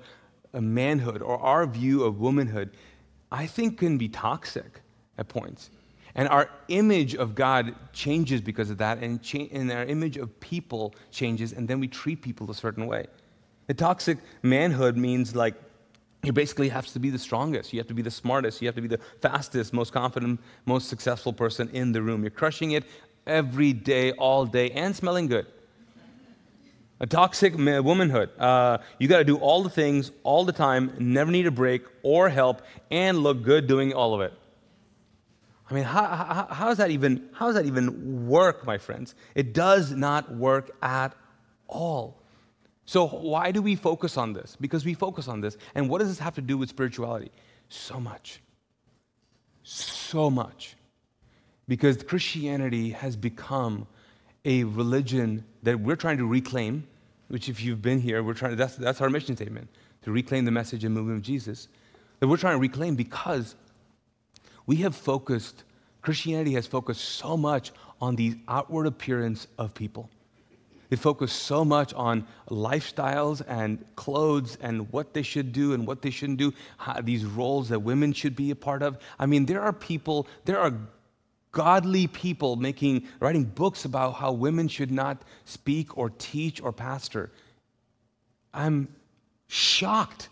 manhood 0.60 1.22
or 1.22 1.38
our 1.38 1.66
view 1.66 2.04
of 2.04 2.20
womanhood, 2.20 2.70
I 3.30 3.46
think, 3.46 3.78
can 3.78 3.98
be 3.98 4.08
toxic 4.08 4.80
at 5.18 5.28
points. 5.28 5.70
And 6.14 6.28
our 6.28 6.50
image 6.68 7.14
of 7.14 7.34
God 7.34 7.74
changes 7.92 8.40
because 8.42 8.68
of 8.68 8.78
that, 8.78 8.98
and, 8.98 9.22
cha- 9.22 9.48
and 9.50 9.72
our 9.72 9.84
image 9.84 10.18
of 10.18 10.38
people 10.40 10.94
changes, 11.10 11.52
and 11.52 11.66
then 11.66 11.80
we 11.80 11.88
treat 11.88 12.20
people 12.20 12.50
a 12.50 12.54
certain 12.54 12.86
way. 12.86 13.06
The 13.66 13.74
toxic 13.74 14.18
manhood 14.42 14.96
means 14.96 15.34
like 15.34 15.54
you 16.22 16.32
basically 16.32 16.68
have 16.68 16.86
to 16.88 16.98
be 16.98 17.10
the 17.10 17.18
strongest. 17.18 17.72
You 17.72 17.80
have 17.80 17.88
to 17.88 17.94
be 17.94 18.02
the 18.02 18.10
smartest. 18.10 18.60
You 18.60 18.68
have 18.68 18.74
to 18.74 18.82
be 18.82 18.88
the 18.88 19.00
fastest, 19.20 19.72
most 19.72 19.92
confident, 19.92 20.40
most 20.66 20.88
successful 20.88 21.32
person 21.32 21.68
in 21.72 21.92
the 21.92 22.02
room. 22.02 22.22
You're 22.22 22.30
crushing 22.30 22.72
it 22.72 22.84
every 23.26 23.72
day, 23.72 24.12
all 24.12 24.44
day, 24.44 24.70
and 24.70 24.94
smelling 24.94 25.26
good. 25.26 25.46
A 27.02 27.06
toxic 27.06 27.56
womanhood. 27.56 28.30
Uh, 28.38 28.78
you 29.00 29.08
got 29.08 29.18
to 29.18 29.24
do 29.24 29.36
all 29.36 29.64
the 29.64 29.68
things 29.68 30.12
all 30.22 30.44
the 30.44 30.52
time, 30.52 30.94
never 31.00 31.32
need 31.32 31.48
a 31.48 31.50
break 31.50 31.82
or 32.04 32.28
help, 32.28 32.62
and 32.92 33.18
look 33.18 33.42
good 33.42 33.66
doing 33.66 33.92
all 33.92 34.14
of 34.14 34.20
it. 34.20 34.32
I 35.68 35.74
mean, 35.74 35.82
how, 35.82 36.04
how, 36.04 36.46
how, 36.48 36.68
does 36.68 36.78
that 36.78 36.92
even, 36.92 37.28
how 37.32 37.46
does 37.46 37.56
that 37.56 37.66
even 37.66 38.28
work, 38.28 38.64
my 38.64 38.78
friends? 38.78 39.16
It 39.34 39.52
does 39.52 39.90
not 39.90 40.32
work 40.32 40.70
at 40.80 41.16
all. 41.66 42.22
So, 42.84 43.06
why 43.06 43.50
do 43.50 43.62
we 43.62 43.74
focus 43.74 44.16
on 44.16 44.32
this? 44.32 44.56
Because 44.60 44.84
we 44.84 44.94
focus 44.94 45.26
on 45.26 45.40
this. 45.40 45.56
And 45.74 45.88
what 45.88 45.98
does 45.98 46.08
this 46.08 46.20
have 46.20 46.36
to 46.36 46.40
do 46.40 46.56
with 46.56 46.68
spirituality? 46.68 47.32
So 47.68 47.98
much. 47.98 48.40
So 49.64 50.30
much. 50.30 50.76
Because 51.66 52.00
Christianity 52.02 52.90
has 52.90 53.16
become 53.16 53.88
a 54.44 54.62
religion 54.64 55.44
that 55.64 55.80
we're 55.80 55.96
trying 55.96 56.18
to 56.18 56.26
reclaim 56.26 56.86
which 57.32 57.48
if 57.48 57.62
you've 57.62 57.80
been 57.80 57.98
here, 57.98 58.22
we're 58.22 58.34
trying 58.34 58.54
that's, 58.56 58.76
that's 58.76 59.00
our 59.00 59.08
mission 59.08 59.34
statement, 59.34 59.66
to 60.02 60.12
reclaim 60.12 60.44
the 60.44 60.50
message 60.50 60.84
and 60.84 60.94
movement 60.94 61.16
of 61.16 61.22
Jesus, 61.22 61.68
that 62.20 62.28
we're 62.28 62.36
trying 62.36 62.56
to 62.56 62.60
reclaim 62.60 62.94
because 62.94 63.54
we 64.66 64.76
have 64.76 64.94
focused, 64.94 65.64
Christianity 66.02 66.52
has 66.52 66.66
focused 66.66 67.00
so 67.00 67.38
much 67.38 67.72
on 68.02 68.16
the 68.16 68.36
outward 68.48 68.86
appearance 68.86 69.46
of 69.56 69.72
people. 69.72 70.10
They 70.90 70.96
focus 70.96 71.32
so 71.32 71.64
much 71.64 71.94
on 71.94 72.26
lifestyles 72.50 73.40
and 73.48 73.82
clothes 73.96 74.58
and 74.60 74.92
what 74.92 75.14
they 75.14 75.22
should 75.22 75.54
do 75.54 75.72
and 75.72 75.86
what 75.86 76.02
they 76.02 76.10
shouldn't 76.10 76.38
do, 76.38 76.52
these 77.02 77.24
roles 77.24 77.70
that 77.70 77.80
women 77.80 78.12
should 78.12 78.36
be 78.36 78.50
a 78.50 78.56
part 78.56 78.82
of. 78.82 78.98
I 79.18 79.24
mean, 79.24 79.46
there 79.46 79.62
are 79.62 79.72
people, 79.72 80.26
there 80.44 80.58
are 80.58 80.74
godly 81.52 82.06
people 82.06 82.56
making, 82.56 83.06
writing 83.20 83.44
books 83.44 83.84
about 83.84 84.12
how 84.12 84.32
women 84.32 84.68
should 84.68 84.90
not 84.90 85.22
speak 85.44 85.96
or 85.96 86.10
teach 86.10 86.60
or 86.60 86.72
pastor. 86.72 87.30
I'm 88.52 88.88
shocked 89.46 90.30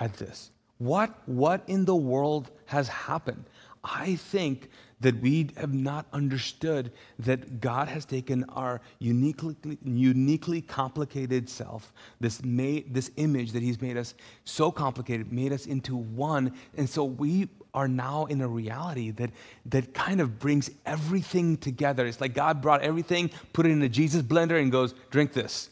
at 0.00 0.14
this. 0.14 0.50
What, 0.78 1.16
what 1.26 1.62
in 1.68 1.84
the 1.84 1.96
world 1.96 2.50
has 2.66 2.88
happened? 2.88 3.44
I 3.82 4.16
think 4.16 4.68
that 5.00 5.20
we 5.20 5.50
have 5.56 5.74
not 5.74 6.06
understood 6.12 6.90
that 7.18 7.60
God 7.60 7.88
has 7.88 8.04
taken 8.04 8.44
our 8.44 8.80
uniquely, 8.98 9.54
uniquely 9.84 10.62
complicated 10.62 11.48
self, 11.48 11.92
this, 12.20 12.42
made, 12.42 12.94
this 12.94 13.10
image 13.16 13.52
that 13.52 13.62
He's 13.62 13.80
made 13.80 13.96
us 13.96 14.14
so 14.44 14.70
complicated, 14.72 15.32
made 15.32 15.52
us 15.52 15.66
into 15.66 15.96
one. 15.96 16.54
And 16.76 16.88
so 16.88 17.04
we 17.04 17.48
are 17.74 17.88
now 17.88 18.24
in 18.24 18.40
a 18.40 18.48
reality 18.48 19.10
that, 19.12 19.30
that 19.66 19.92
kind 19.92 20.20
of 20.20 20.38
brings 20.38 20.70
everything 20.86 21.58
together. 21.58 22.06
It's 22.06 22.22
like 22.22 22.32
God 22.32 22.62
brought 22.62 22.80
everything, 22.80 23.30
put 23.52 23.66
it 23.66 23.70
in 23.70 23.82
a 23.82 23.88
Jesus 23.88 24.22
blender, 24.22 24.60
and 24.60 24.72
goes, 24.72 24.94
drink 25.10 25.34
this. 25.34 25.68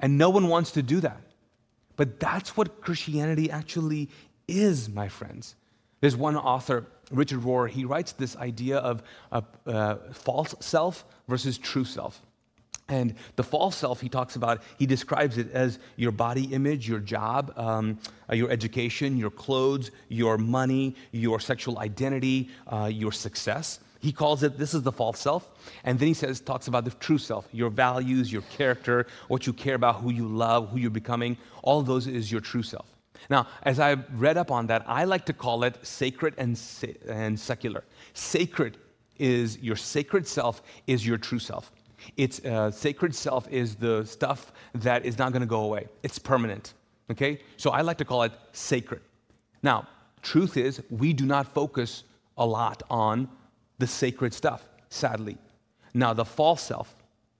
And 0.00 0.16
no 0.16 0.30
one 0.30 0.48
wants 0.48 0.72
to 0.72 0.82
do 0.82 1.00
that. 1.00 1.20
But 1.96 2.18
that's 2.18 2.56
what 2.56 2.80
Christianity 2.80 3.50
actually 3.50 4.08
is, 4.48 4.88
my 4.88 5.08
friends. 5.08 5.54
There's 6.00 6.16
one 6.16 6.36
author, 6.36 6.86
Richard 7.12 7.40
Rohr, 7.40 7.68
he 7.68 7.84
writes 7.84 8.12
this 8.12 8.36
idea 8.36 8.78
of 8.78 9.02
a, 9.30 9.44
uh, 9.66 9.96
false 10.12 10.54
self 10.60 11.04
versus 11.28 11.58
true 11.58 11.84
self. 11.84 12.20
And 12.88 13.14
the 13.36 13.44
false 13.44 13.76
self, 13.76 14.00
he 14.00 14.08
talks 14.08 14.36
about, 14.36 14.62
he 14.78 14.86
describes 14.86 15.38
it 15.38 15.50
as 15.52 15.78
your 15.96 16.12
body 16.12 16.44
image, 16.52 16.88
your 16.88 16.98
job, 16.98 17.52
um, 17.56 17.98
uh, 18.28 18.34
your 18.34 18.50
education, 18.50 19.16
your 19.16 19.30
clothes, 19.30 19.90
your 20.08 20.36
money, 20.36 20.96
your 21.12 21.40
sexual 21.40 21.78
identity, 21.78 22.50
uh, 22.66 22.90
your 22.92 23.12
success. 23.12 23.80
He 24.00 24.12
calls 24.12 24.42
it, 24.42 24.58
this 24.58 24.74
is 24.74 24.82
the 24.82 24.92
false 24.92 25.20
self. 25.20 25.48
And 25.84 25.98
then 25.98 26.08
he 26.08 26.14
says, 26.14 26.40
talks 26.40 26.66
about 26.66 26.84
the 26.84 26.90
true 26.90 27.18
self, 27.18 27.48
your 27.52 27.70
values, 27.70 28.32
your 28.32 28.42
character, 28.42 29.06
what 29.28 29.46
you 29.46 29.52
care 29.52 29.76
about, 29.76 30.00
who 30.00 30.10
you 30.10 30.26
love, 30.26 30.70
who 30.70 30.78
you're 30.78 30.90
becoming. 30.90 31.38
All 31.62 31.78
of 31.78 31.86
those 31.86 32.08
is 32.08 32.30
your 32.30 32.40
true 32.40 32.64
self. 32.64 32.91
Now, 33.30 33.46
as 33.62 33.78
I 33.80 33.94
read 34.12 34.36
up 34.36 34.50
on 34.50 34.66
that, 34.68 34.84
I 34.86 35.04
like 35.04 35.24
to 35.26 35.32
call 35.32 35.64
it 35.64 35.78
sacred 35.82 36.34
and, 36.38 36.60
and 37.08 37.38
secular. 37.38 37.84
Sacred 38.14 38.78
is 39.18 39.58
your 39.58 39.76
sacred 39.76 40.26
self, 40.26 40.62
is 40.86 41.06
your 41.06 41.18
true 41.18 41.38
self. 41.38 41.72
Its 42.16 42.44
uh, 42.44 42.70
sacred 42.70 43.14
self 43.14 43.48
is 43.48 43.76
the 43.76 44.04
stuff 44.04 44.52
that 44.74 45.04
is 45.04 45.18
not 45.18 45.32
going 45.32 45.42
to 45.42 45.46
go 45.46 45.62
away. 45.62 45.86
It's 46.02 46.18
permanent. 46.18 46.74
Okay? 47.10 47.40
So 47.56 47.70
I 47.70 47.82
like 47.82 47.98
to 47.98 48.04
call 48.04 48.22
it 48.22 48.32
sacred. 48.52 49.00
Now, 49.62 49.86
truth 50.22 50.56
is, 50.56 50.82
we 50.90 51.12
do 51.12 51.24
not 51.24 51.46
focus 51.46 52.04
a 52.38 52.46
lot 52.46 52.82
on 52.90 53.28
the 53.78 53.86
sacred 53.86 54.34
stuff, 54.34 54.68
sadly. 54.88 55.36
Now, 55.94 56.12
the 56.12 56.24
false 56.24 56.62
self 56.62 56.96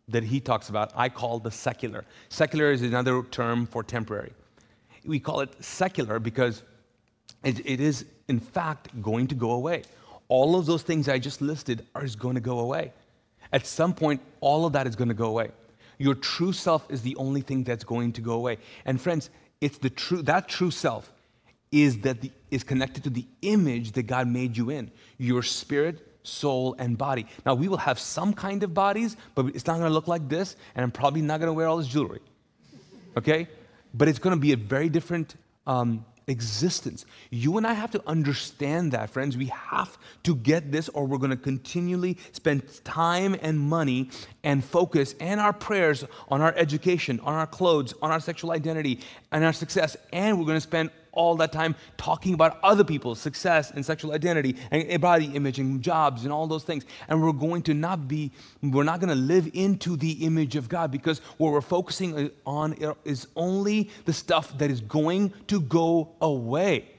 that 0.08 0.22
he 0.22 0.40
talks 0.40 0.68
about, 0.68 0.92
I 0.94 1.08
call 1.08 1.38
the 1.38 1.50
secular. 1.50 2.04
Secular 2.28 2.70
is 2.72 2.82
another 2.82 3.22
term 3.24 3.66
for 3.66 3.82
temporary. 3.82 4.32
We 5.04 5.20
call 5.20 5.40
it 5.40 5.62
secular 5.62 6.18
because 6.18 6.62
it, 7.44 7.64
it 7.66 7.80
is, 7.80 8.04
in 8.28 8.40
fact, 8.40 8.88
going 9.02 9.26
to 9.28 9.34
go 9.34 9.52
away. 9.52 9.82
All 10.28 10.56
of 10.56 10.66
those 10.66 10.82
things 10.82 11.08
I 11.08 11.18
just 11.18 11.42
listed 11.42 11.86
are 11.94 12.06
going 12.18 12.36
to 12.36 12.40
go 12.40 12.60
away. 12.60 12.92
At 13.52 13.66
some 13.66 13.94
point, 13.94 14.20
all 14.40 14.64
of 14.64 14.72
that 14.72 14.86
is 14.86 14.96
going 14.96 15.08
to 15.08 15.14
go 15.14 15.26
away. 15.26 15.50
Your 15.98 16.14
true 16.14 16.52
self 16.52 16.90
is 16.90 17.02
the 17.02 17.14
only 17.16 17.42
thing 17.42 17.64
that's 17.64 17.84
going 17.84 18.12
to 18.14 18.20
go 18.20 18.32
away. 18.32 18.58
And 18.84 19.00
friends, 19.00 19.30
it's 19.60 19.78
the 19.78 19.90
true 19.90 20.22
that 20.22 20.48
true 20.48 20.70
self 20.70 21.12
is 21.70 21.98
that 22.00 22.20
the, 22.20 22.30
is 22.50 22.64
connected 22.64 23.04
to 23.04 23.10
the 23.10 23.26
image 23.42 23.92
that 23.92 24.04
God 24.04 24.28
made 24.28 24.56
you 24.56 24.70
in. 24.70 24.90
Your 25.18 25.42
spirit, 25.42 26.06
soul, 26.22 26.74
and 26.78 26.98
body. 26.98 27.26
Now 27.46 27.54
we 27.54 27.68
will 27.68 27.78
have 27.78 27.98
some 27.98 28.34
kind 28.34 28.62
of 28.62 28.74
bodies, 28.74 29.16
but 29.34 29.46
it's 29.54 29.66
not 29.66 29.78
going 29.78 29.88
to 29.88 29.94
look 29.94 30.08
like 30.08 30.28
this, 30.28 30.56
and 30.74 30.82
I'm 30.82 30.90
probably 30.90 31.22
not 31.22 31.40
going 31.40 31.48
to 31.48 31.52
wear 31.52 31.66
all 31.66 31.78
this 31.78 31.88
jewelry. 31.88 32.20
Okay, 33.16 33.48
but 33.94 34.08
it's 34.08 34.18
going 34.18 34.34
to 34.34 34.40
be 34.40 34.52
a 34.52 34.56
very 34.56 34.88
different 34.88 35.36
um, 35.66 36.04
existence. 36.26 37.04
You 37.30 37.56
and 37.58 37.66
I 37.66 37.72
have 37.72 37.90
to 37.92 38.02
understand 38.06 38.92
that, 38.92 39.10
friends. 39.10 39.36
We 39.36 39.46
have 39.46 39.98
to 40.22 40.34
get 40.36 40.72
this, 40.72 40.88
or 40.90 41.06
we're 41.06 41.18
going 41.18 41.30
to 41.30 41.36
continually 41.36 42.18
spend 42.32 42.62
time 42.84 43.36
and 43.42 43.58
money 43.58 44.10
and 44.44 44.64
focus 44.64 45.14
and 45.20 45.40
our 45.40 45.52
prayers 45.52 46.04
on 46.28 46.40
our 46.40 46.54
education, 46.56 47.20
on 47.20 47.34
our 47.34 47.46
clothes, 47.46 47.94
on 48.02 48.10
our 48.10 48.20
sexual 48.20 48.50
identity, 48.52 49.00
and 49.30 49.44
our 49.44 49.52
success. 49.52 49.96
And 50.12 50.38
we're 50.38 50.46
going 50.46 50.56
to 50.56 50.60
spend 50.60 50.90
all 51.12 51.36
that 51.36 51.52
time 51.52 51.74
talking 51.96 52.34
about 52.34 52.58
other 52.62 52.84
people's 52.84 53.20
success 53.20 53.70
and 53.70 53.84
sexual 53.84 54.12
identity 54.12 54.56
and 54.70 55.00
body 55.00 55.26
image 55.34 55.58
and 55.58 55.82
jobs 55.82 56.24
and 56.24 56.32
all 56.32 56.46
those 56.46 56.64
things. 56.64 56.84
And 57.08 57.22
we're 57.22 57.32
going 57.32 57.62
to 57.62 57.74
not 57.74 58.08
be, 58.08 58.32
we're 58.62 58.82
not 58.82 59.00
going 59.00 59.10
to 59.10 59.14
live 59.14 59.50
into 59.52 59.96
the 59.96 60.12
image 60.24 60.56
of 60.56 60.68
God 60.68 60.90
because 60.90 61.18
what 61.36 61.52
we're 61.52 61.60
focusing 61.60 62.30
on 62.46 62.74
is 63.04 63.28
only 63.36 63.90
the 64.06 64.12
stuff 64.12 64.56
that 64.58 64.70
is 64.70 64.80
going 64.80 65.32
to 65.48 65.60
go 65.60 66.12
away. 66.20 66.91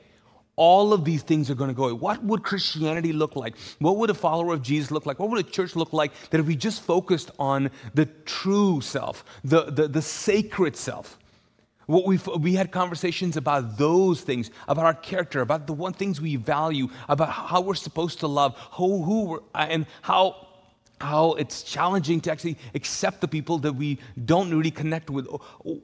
All 0.55 0.93
of 0.93 1.03
these 1.03 1.23
things 1.23 1.49
are 1.49 1.55
going 1.55 1.69
to 1.69 1.73
go 1.73 1.85
away. 1.85 1.93
What 1.93 2.23
would 2.23 2.43
Christianity 2.43 3.11
look 3.11 3.35
like? 3.35 3.57
What 3.79 3.97
would 3.97 4.09
a 4.09 4.13
follower 4.13 4.53
of 4.53 4.61
Jesus 4.61 4.91
look 4.91 5.05
like? 5.05 5.19
What 5.19 5.29
would 5.29 5.43
a 5.45 5.49
church 5.49 5.75
look 5.75 5.93
like 5.93 6.11
that 6.29 6.39
if 6.39 6.45
we 6.45 6.55
just 6.55 6.83
focused 6.83 7.31
on 7.39 7.71
the 7.95 8.05
true 8.25 8.79
self, 8.81 9.25
the, 9.43 9.63
the, 9.71 9.87
the 9.87 10.01
sacred 10.01 10.75
self? 10.75 11.17
What 11.85 12.05
we 12.05 12.17
we 12.39 12.53
had 12.53 12.71
conversations 12.71 13.35
about 13.35 13.77
those 13.77 14.21
things, 14.21 14.51
about 14.67 14.85
our 14.85 14.93
character, 14.93 15.41
about 15.41 15.67
the 15.67 15.73
one 15.73 15.91
things 15.91 16.21
we 16.21 16.37
value, 16.37 16.87
about 17.09 17.29
how 17.29 17.59
we're 17.59 17.75
supposed 17.75 18.21
to 18.21 18.27
love, 18.27 18.57
who, 18.71 19.03
who 19.03 19.25
we're, 19.25 19.39
and 19.53 19.85
how 20.01 20.47
how 21.03 21.33
it's 21.33 21.63
challenging 21.63 22.21
to 22.21 22.31
actually 22.31 22.57
accept 22.73 23.21
the 23.21 23.27
people 23.27 23.57
that 23.59 23.73
we 23.73 23.99
don't 24.25 24.49
really 24.49 24.71
connect 24.71 25.09
with. 25.09 25.27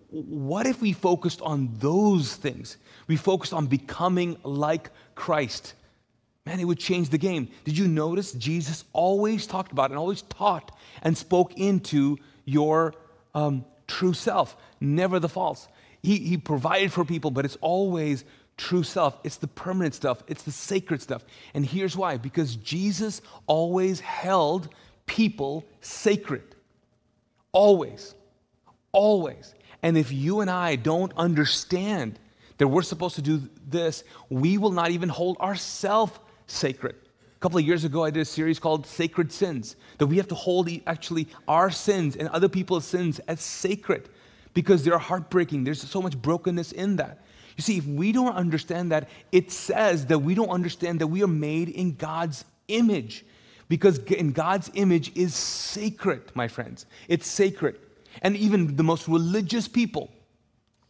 What 0.10 0.66
if 0.66 0.82
we 0.82 0.94
focused 0.94 1.42
on 1.42 1.70
those 1.74 2.36
things? 2.36 2.78
We 3.08 3.18
focused 3.18 3.54
on 3.54 3.68
becoming 3.68 4.38
like 4.44 4.90
Christ. 5.16 5.74
Man, 6.46 6.60
it 6.60 6.66
would 6.66 6.80
change 6.80 7.10
the 7.10 7.18
game. 7.18 7.50
Did 7.66 7.78
you 7.78 7.88
notice 7.88 8.32
Jesus 8.32 8.86
always 8.94 9.46
talked 9.46 9.72
about 9.72 9.92
and 9.92 10.00
always 10.00 10.22
taught 10.24 10.76
and 11.04 11.18
spoke 11.18 11.58
into 11.58 12.18
your 12.46 12.96
um, 13.36 13.66
true 13.88 14.14
self, 14.14 14.56
never 14.80 15.20
the 15.20 15.30
false. 15.30 15.68
He, 16.02 16.18
he 16.18 16.38
provided 16.38 16.94
for 16.94 17.04
people, 17.04 17.32
but 17.32 17.46
it's 17.46 17.58
always 17.62 18.24
true 18.58 18.84
self. 18.84 19.18
It's 19.24 19.38
the 19.38 19.48
permanent 19.48 19.96
stuff, 19.96 20.24
it's 20.28 20.44
the 20.44 20.52
sacred 20.52 21.02
stuff. 21.02 21.24
And 21.54 21.66
here's 21.66 21.98
why 21.98 22.18
because 22.18 22.56
Jesus 22.56 23.22
always 23.48 24.00
held 24.00 24.70
people 25.10 25.66
sacred. 25.82 26.44
Always. 27.52 28.14
Always. 28.92 29.56
And 29.82 29.98
if 29.98 30.12
you 30.12 30.42
and 30.42 30.50
I 30.52 30.76
don't 30.76 31.12
understand 31.18 32.20
that 32.60 32.68
we're 32.68 32.84
supposed 32.84 33.16
to 33.16 33.22
do 33.22 33.42
this, 33.68 34.04
we 34.30 34.60
will 34.60 34.72
not 34.72 34.92
even 34.92 35.10
hold 35.10 35.38
ourselves 35.40 36.14
sacred. 36.46 36.96
A 36.96 37.40
couple 37.40 37.58
of 37.58 37.66
years 37.66 37.86
ago, 37.86 38.04
I 38.04 38.12
did 38.12 38.22
a 38.22 38.26
series 38.26 38.60
called 38.60 38.86
Sacred 38.86 39.32
Sins, 39.32 39.78
that 39.98 40.06
we 40.06 40.18
have 40.18 40.28
to 40.28 40.36
hold 40.36 40.70
actually 40.86 41.28
our 41.48 41.72
sins 41.72 42.16
and 42.16 42.30
other 42.30 42.50
people's 42.50 42.86
sins 42.86 43.20
as 43.28 43.42
sacred 43.42 44.10
because 44.54 44.84
they're 44.84 45.00
heartbreaking. 45.00 45.64
There's 45.64 45.82
so 45.82 46.02
much 46.02 46.22
brokenness 46.22 46.74
in 46.74 46.98
that. 46.98 47.24
You 47.58 47.64
see, 47.64 47.78
if 47.78 47.86
we 47.88 48.12
don't 48.12 48.36
understand 48.36 48.92
that, 48.92 49.10
it 49.32 49.52
says 49.52 50.06
that 50.08 50.20
we 50.20 50.36
don't 50.36 50.50
understand 50.50 51.02
that 51.02 51.08
we 51.08 51.24
are 51.24 51.28
made 51.28 51.70
in 51.70 51.96
God's 51.96 52.46
image 52.68 53.26
because 53.70 54.00
in 54.00 54.32
God's 54.32 54.70
image 54.74 55.16
is 55.16 55.34
sacred, 55.34 56.24
my 56.36 56.48
friends. 56.48 56.86
It's 57.08 57.28
sacred. 57.28 57.80
And 58.22 58.36
even 58.36 58.76
the 58.76 58.84
most 58.84 59.08
religious 59.08 59.68
people 59.68 60.12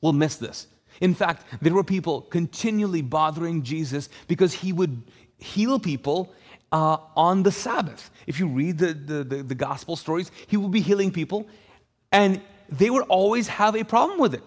will 0.01 0.13
miss 0.13 0.37
this. 0.37 0.67
In 1.01 1.13
fact, 1.13 1.45
there 1.61 1.73
were 1.73 1.83
people 1.83 2.21
continually 2.21 3.01
bothering 3.01 3.63
Jesus 3.63 4.09
because 4.27 4.53
he 4.53 4.73
would 4.73 5.03
heal 5.37 5.79
people 5.79 6.33
uh, 6.71 6.97
on 7.15 7.43
the 7.43 7.51
Sabbath. 7.51 8.09
If 8.27 8.39
you 8.39 8.47
read 8.47 8.77
the, 8.77 8.93
the, 8.93 9.23
the, 9.23 9.43
the 9.43 9.55
gospel 9.55 9.95
stories, 9.95 10.31
he 10.47 10.57
would 10.57 10.71
be 10.71 10.81
healing 10.81 11.11
people, 11.11 11.47
and 12.11 12.41
they 12.69 12.89
would 12.89 13.05
always 13.07 13.47
have 13.47 13.75
a 13.75 13.83
problem 13.83 14.19
with 14.19 14.33
it. 14.33 14.43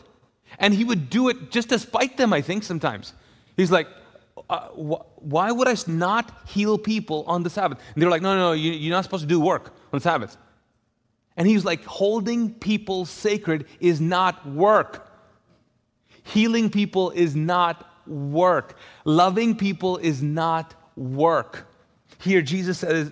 And 0.59 0.75
he 0.75 0.85
would 0.85 1.11
do 1.11 1.29
it 1.29 1.51
just 1.51 1.71
to 1.71 1.79
spite 1.79 2.17
them, 2.17 2.33
I 2.33 2.43
think, 2.43 2.63
sometimes. 2.63 3.15
He's 3.57 3.71
like, 3.71 3.89
uh, 4.53 4.69
wh- 4.69 5.23
why 5.23 5.51
would 5.51 5.67
I 5.67 5.75
not 5.87 6.31
heal 6.47 6.77
people 6.77 7.25
on 7.27 7.43
the 7.43 7.51
Sabbath? 7.51 7.79
And 7.95 8.03
they're 8.03 8.11
like, 8.11 8.21
no, 8.21 8.35
no, 8.35 8.41
no, 8.51 8.53
you, 8.53 8.73
you're 8.73 8.95
not 8.95 9.05
supposed 9.05 9.23
to 9.23 9.29
do 9.29 9.41
work 9.41 9.75
on 9.93 9.99
the 9.99 10.01
Sabbath. 10.01 10.37
And 11.39 11.49
he 11.49 11.55
was 11.55 11.65
like, 11.65 11.83
holding 11.85 12.53
people 12.53 13.07
sacred 13.07 13.67
is 13.81 13.99
not 14.01 14.47
work. 14.47 15.11
Healing 16.25 16.69
people 16.69 17.11
is 17.13 17.35
not 17.35 17.89
work. 18.07 18.77
Loving 19.07 19.57
people 19.57 19.97
is 19.97 20.23
not 20.23 20.75
work. 20.97 21.67
Here, 22.21 22.43
Jesus 22.43 22.79
says 22.79 23.11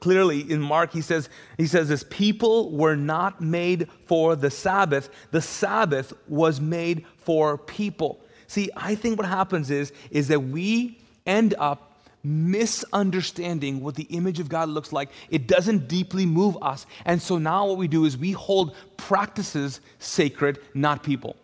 clearly 0.00 0.50
in 0.50 0.60
Mark, 0.60 0.92
he 0.92 1.00
says, 1.00 1.30
he 1.56 1.66
says 1.66 1.88
this 1.88 2.04
people 2.10 2.72
were 2.72 2.96
not 2.96 3.40
made 3.40 3.88
for 4.06 4.34
the 4.34 4.50
Sabbath. 4.50 5.08
The 5.30 5.40
Sabbath 5.40 6.12
was 6.28 6.60
made 6.60 7.06
for 7.16 7.56
people. 7.56 8.20
See, 8.52 8.68
I 8.76 8.96
think 8.96 9.16
what 9.16 9.26
happens 9.26 9.70
is, 9.70 9.94
is 10.10 10.28
that 10.28 10.40
we 10.40 10.98
end 11.24 11.54
up 11.58 11.90
misunderstanding 12.22 13.80
what 13.80 13.94
the 13.94 14.02
image 14.10 14.40
of 14.40 14.50
God 14.50 14.68
looks 14.68 14.92
like. 14.92 15.08
It 15.30 15.46
doesn't 15.46 15.88
deeply 15.88 16.26
move 16.26 16.58
us. 16.60 16.84
And 17.06 17.22
so 17.22 17.38
now 17.38 17.64
what 17.64 17.78
we 17.78 17.88
do 17.88 18.04
is 18.04 18.18
we 18.18 18.32
hold 18.32 18.76
practices 18.98 19.80
sacred, 20.00 20.58
not 20.74 21.02
people. 21.02 21.34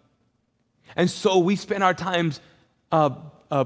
And 0.96 1.08
so 1.08 1.38
we 1.38 1.56
spend 1.56 1.82
our 1.82 1.94
times 1.94 2.42
uh, 2.92 3.14
uh, 3.50 3.64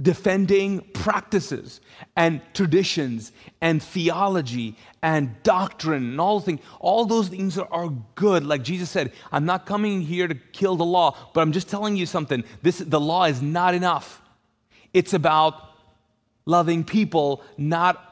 defending 0.00 0.80
practices 0.92 1.80
and 2.16 2.40
traditions 2.54 3.32
and 3.60 3.82
theology 3.82 4.76
and 5.02 5.42
doctrine 5.42 6.10
and 6.10 6.20
all 6.20 6.40
things 6.40 6.60
all 6.80 7.04
those 7.04 7.28
things 7.28 7.58
are, 7.58 7.68
are, 7.70 7.92
good. 8.14 8.44
Like 8.44 8.62
jesus 8.62 8.90
said 8.90 9.12
i'm 9.32 9.44
not 9.44 9.66
coming 9.66 10.00
here 10.00 10.28
to 10.28 10.34
kill 10.34 10.76
the 10.76 10.84
law 10.84 11.16
but 11.34 11.40
i'm 11.40 11.52
just 11.52 11.68
telling 11.68 11.96
you 11.96 12.06
something. 12.06 12.44
This 12.62 12.78
the 12.78 13.00
law 13.00 13.24
is 13.24 13.42
not 13.42 13.74
enough. 13.74 14.22
It's 14.92 15.14
about 15.14 15.54
loving 16.46 16.84
people 16.84 17.42
not 17.56 18.04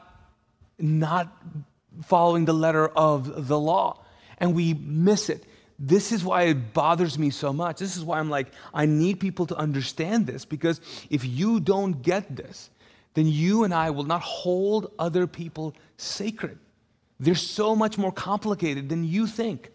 not 0.79 1.35
following 2.03 2.45
the 2.45 2.53
letter 2.53 2.87
of 2.87 3.47
the 3.47 3.59
law. 3.59 4.03
And 4.37 4.53
we 4.53 4.73
miss 4.73 5.29
it 5.29 5.43
this 5.79 6.11
is 6.11 6.23
why 6.23 6.43
it 6.43 6.73
bothers 6.73 7.19
me 7.19 7.29
so 7.29 7.53
much. 7.53 7.79
This 7.79 7.95
is 7.97 8.03
why 8.03 8.19
I'm 8.19 8.29
like, 8.29 8.47
I 8.73 8.85
need 8.85 9.19
people 9.19 9.45
to 9.47 9.55
understand 9.55 10.25
this 10.25 10.43
because 10.43 10.81
if 11.09 11.23
you 11.23 11.59
don't 11.59 12.01
get 12.01 12.35
this, 12.35 12.69
then 13.13 13.27
you 13.27 13.63
and 13.63 13.73
I 13.73 13.89
will 13.91 14.03
not 14.03 14.21
hold 14.21 14.91
other 14.97 15.27
people 15.27 15.75
sacred. 15.97 16.57
They're 17.19 17.35
so 17.35 17.75
much 17.75 17.97
more 17.97 18.11
complicated 18.11 18.89
than 18.89 19.03
you 19.03 19.27
think. 19.27 19.71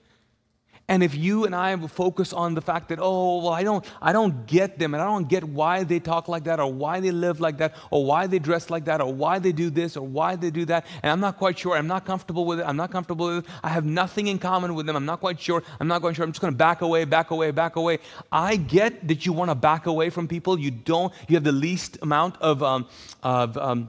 And 0.88 1.02
if 1.02 1.14
you 1.14 1.44
and 1.44 1.54
I 1.54 1.76
focus 1.86 2.32
on 2.32 2.54
the 2.54 2.60
fact 2.60 2.88
that, 2.88 2.98
oh, 3.00 3.38
well, 3.38 3.52
I 3.52 3.62
don't, 3.62 3.84
I 4.02 4.12
don't 4.12 4.46
get 4.46 4.78
them 4.78 4.94
and 4.94 5.02
I 5.02 5.06
don't 5.06 5.28
get 5.28 5.44
why 5.44 5.84
they 5.84 6.00
talk 6.00 6.28
like 6.28 6.44
that 6.44 6.60
or 6.60 6.72
why 6.72 7.00
they 7.00 7.10
live 7.10 7.40
like 7.40 7.58
that 7.58 7.76
or 7.90 8.04
why 8.04 8.26
they 8.26 8.38
dress 8.38 8.68
like 8.68 8.84
that 8.86 9.00
or 9.00 9.12
why 9.12 9.38
they 9.38 9.52
do 9.52 9.70
this 9.70 9.96
or 9.96 10.06
why 10.06 10.36
they 10.36 10.50
do 10.50 10.64
that, 10.66 10.86
and 11.02 11.10
I'm 11.12 11.20
not 11.20 11.38
quite 11.38 11.58
sure, 11.58 11.76
I'm 11.76 11.86
not 11.86 12.04
comfortable 12.04 12.44
with 12.44 12.60
it, 12.60 12.64
I'm 12.64 12.76
not 12.76 12.90
comfortable 12.90 13.26
with 13.26 13.44
it, 13.44 13.50
I 13.62 13.68
have 13.68 13.84
nothing 13.84 14.26
in 14.26 14.38
common 14.38 14.74
with 14.74 14.86
them, 14.86 14.96
I'm 14.96 15.06
not 15.06 15.20
quite 15.20 15.40
sure, 15.40 15.62
I'm 15.80 15.88
not 15.88 16.00
quite 16.00 16.16
sure, 16.16 16.24
I'm 16.24 16.32
just 16.32 16.42
to 16.42 16.52
back 16.52 16.82
away, 16.82 17.04
back 17.04 17.30
away, 17.30 17.50
back 17.52 17.76
away. 17.76 17.98
I 18.30 18.56
get 18.56 19.08
that 19.08 19.24
you 19.24 19.32
want 19.32 19.50
to 19.50 19.54
back 19.54 19.86
away 19.86 20.10
from 20.10 20.28
people. 20.28 20.58
You 20.58 20.70
don't, 20.70 21.12
you 21.28 21.36
have 21.36 21.44
the 21.44 21.52
least 21.52 21.98
amount 22.02 22.36
of, 22.40 22.62
um, 22.62 22.86
of 23.22 23.56
um, 23.56 23.88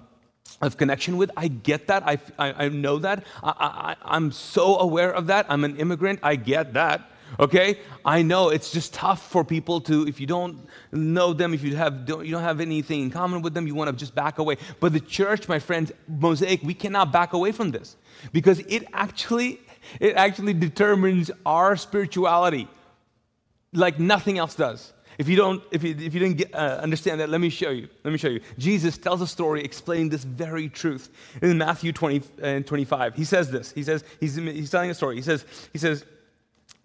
of 0.66 0.78
connection 0.78 1.18
with. 1.18 1.32
I 1.38 1.48
get 1.48 1.88
that. 1.88 2.04
I, 2.06 2.18
I, 2.38 2.66
I 2.66 2.70
know 2.70 3.00
that. 3.00 3.26
I, 3.44 3.54
I, 3.60 3.96
I'm 4.04 4.32
so 4.32 4.78
aware 4.80 5.12
of 5.12 5.28
that. 5.28 5.46
I'm 5.50 5.64
an 5.64 5.78
immigrant. 5.78 6.20
I 6.24 6.36
get 6.36 6.74
that. 6.74 7.10
Okay, 7.40 7.80
I 8.06 8.22
know 8.22 8.50
it's 8.50 8.72
just 8.72 8.94
tough 8.94 9.32
for 9.32 9.44
people 9.44 9.82
to 9.82 10.08
if 10.08 10.20
you 10.20 10.28
don't 10.28 10.68
know 10.92 11.34
them, 11.34 11.54
if 11.54 11.64
you 11.64 11.76
have 11.76 12.06
don't, 12.06 12.24
you 12.26 12.32
don't 12.32 12.44
have 12.44 12.60
anything 12.60 13.02
in 13.02 13.10
common 13.10 13.42
with 13.42 13.56
them, 13.56 13.66
you 13.66 13.74
want 13.74 13.90
to 13.90 13.96
just 13.96 14.14
back 14.14 14.38
away. 14.38 14.58
But 14.80 14.94
the 14.94 15.00
church, 15.00 15.48
my 15.48 15.58
friends, 15.58 15.92
Mosaic, 16.08 16.62
we 16.62 16.76
cannot 16.76 17.12
back 17.12 17.34
away 17.34 17.52
from 17.52 17.72
this 17.72 17.98
because 18.34 18.60
it 18.60 18.86
actually 18.94 19.60
it 20.00 20.16
actually 20.16 20.54
determines 20.54 21.32
our 21.44 21.76
spirituality 21.76 22.68
like 23.74 24.00
nothing 24.00 24.38
else 24.38 24.54
does. 24.54 24.93
If 25.18 25.28
you 25.28 25.36
don't, 25.36 25.64
if 25.72 25.84
you, 25.84 25.92
if 25.92 26.14
you 26.14 26.20
didn't 26.20 26.38
get, 26.38 26.54
uh, 26.54 26.80
understand 26.82 27.20
that, 27.20 27.30
let 27.30 27.42
me 27.42 27.50
show 27.50 27.70
you. 27.70 27.88
Let 28.04 28.12
me 28.12 28.18
show 28.18 28.30
you. 28.30 28.42
Jesus 28.58 28.98
tells 28.98 29.22
a 29.22 29.28
story 29.28 29.64
explaining 29.64 30.10
this 30.10 30.24
very 30.24 30.70
truth 30.70 31.10
in 31.42 31.58
Matthew 31.58 31.92
20 31.92 32.22
and 32.42 32.66
uh, 32.66 32.68
25. 32.68 33.16
He 33.16 33.24
says 33.24 33.52
this. 33.52 33.72
He 33.72 33.84
says 33.84 34.04
he's, 34.20 34.36
he's 34.36 34.70
telling 34.70 34.90
a 34.90 34.94
story. 34.94 35.16
He 35.16 35.22
says 35.22 35.46
he 35.72 35.80
says 35.80 36.06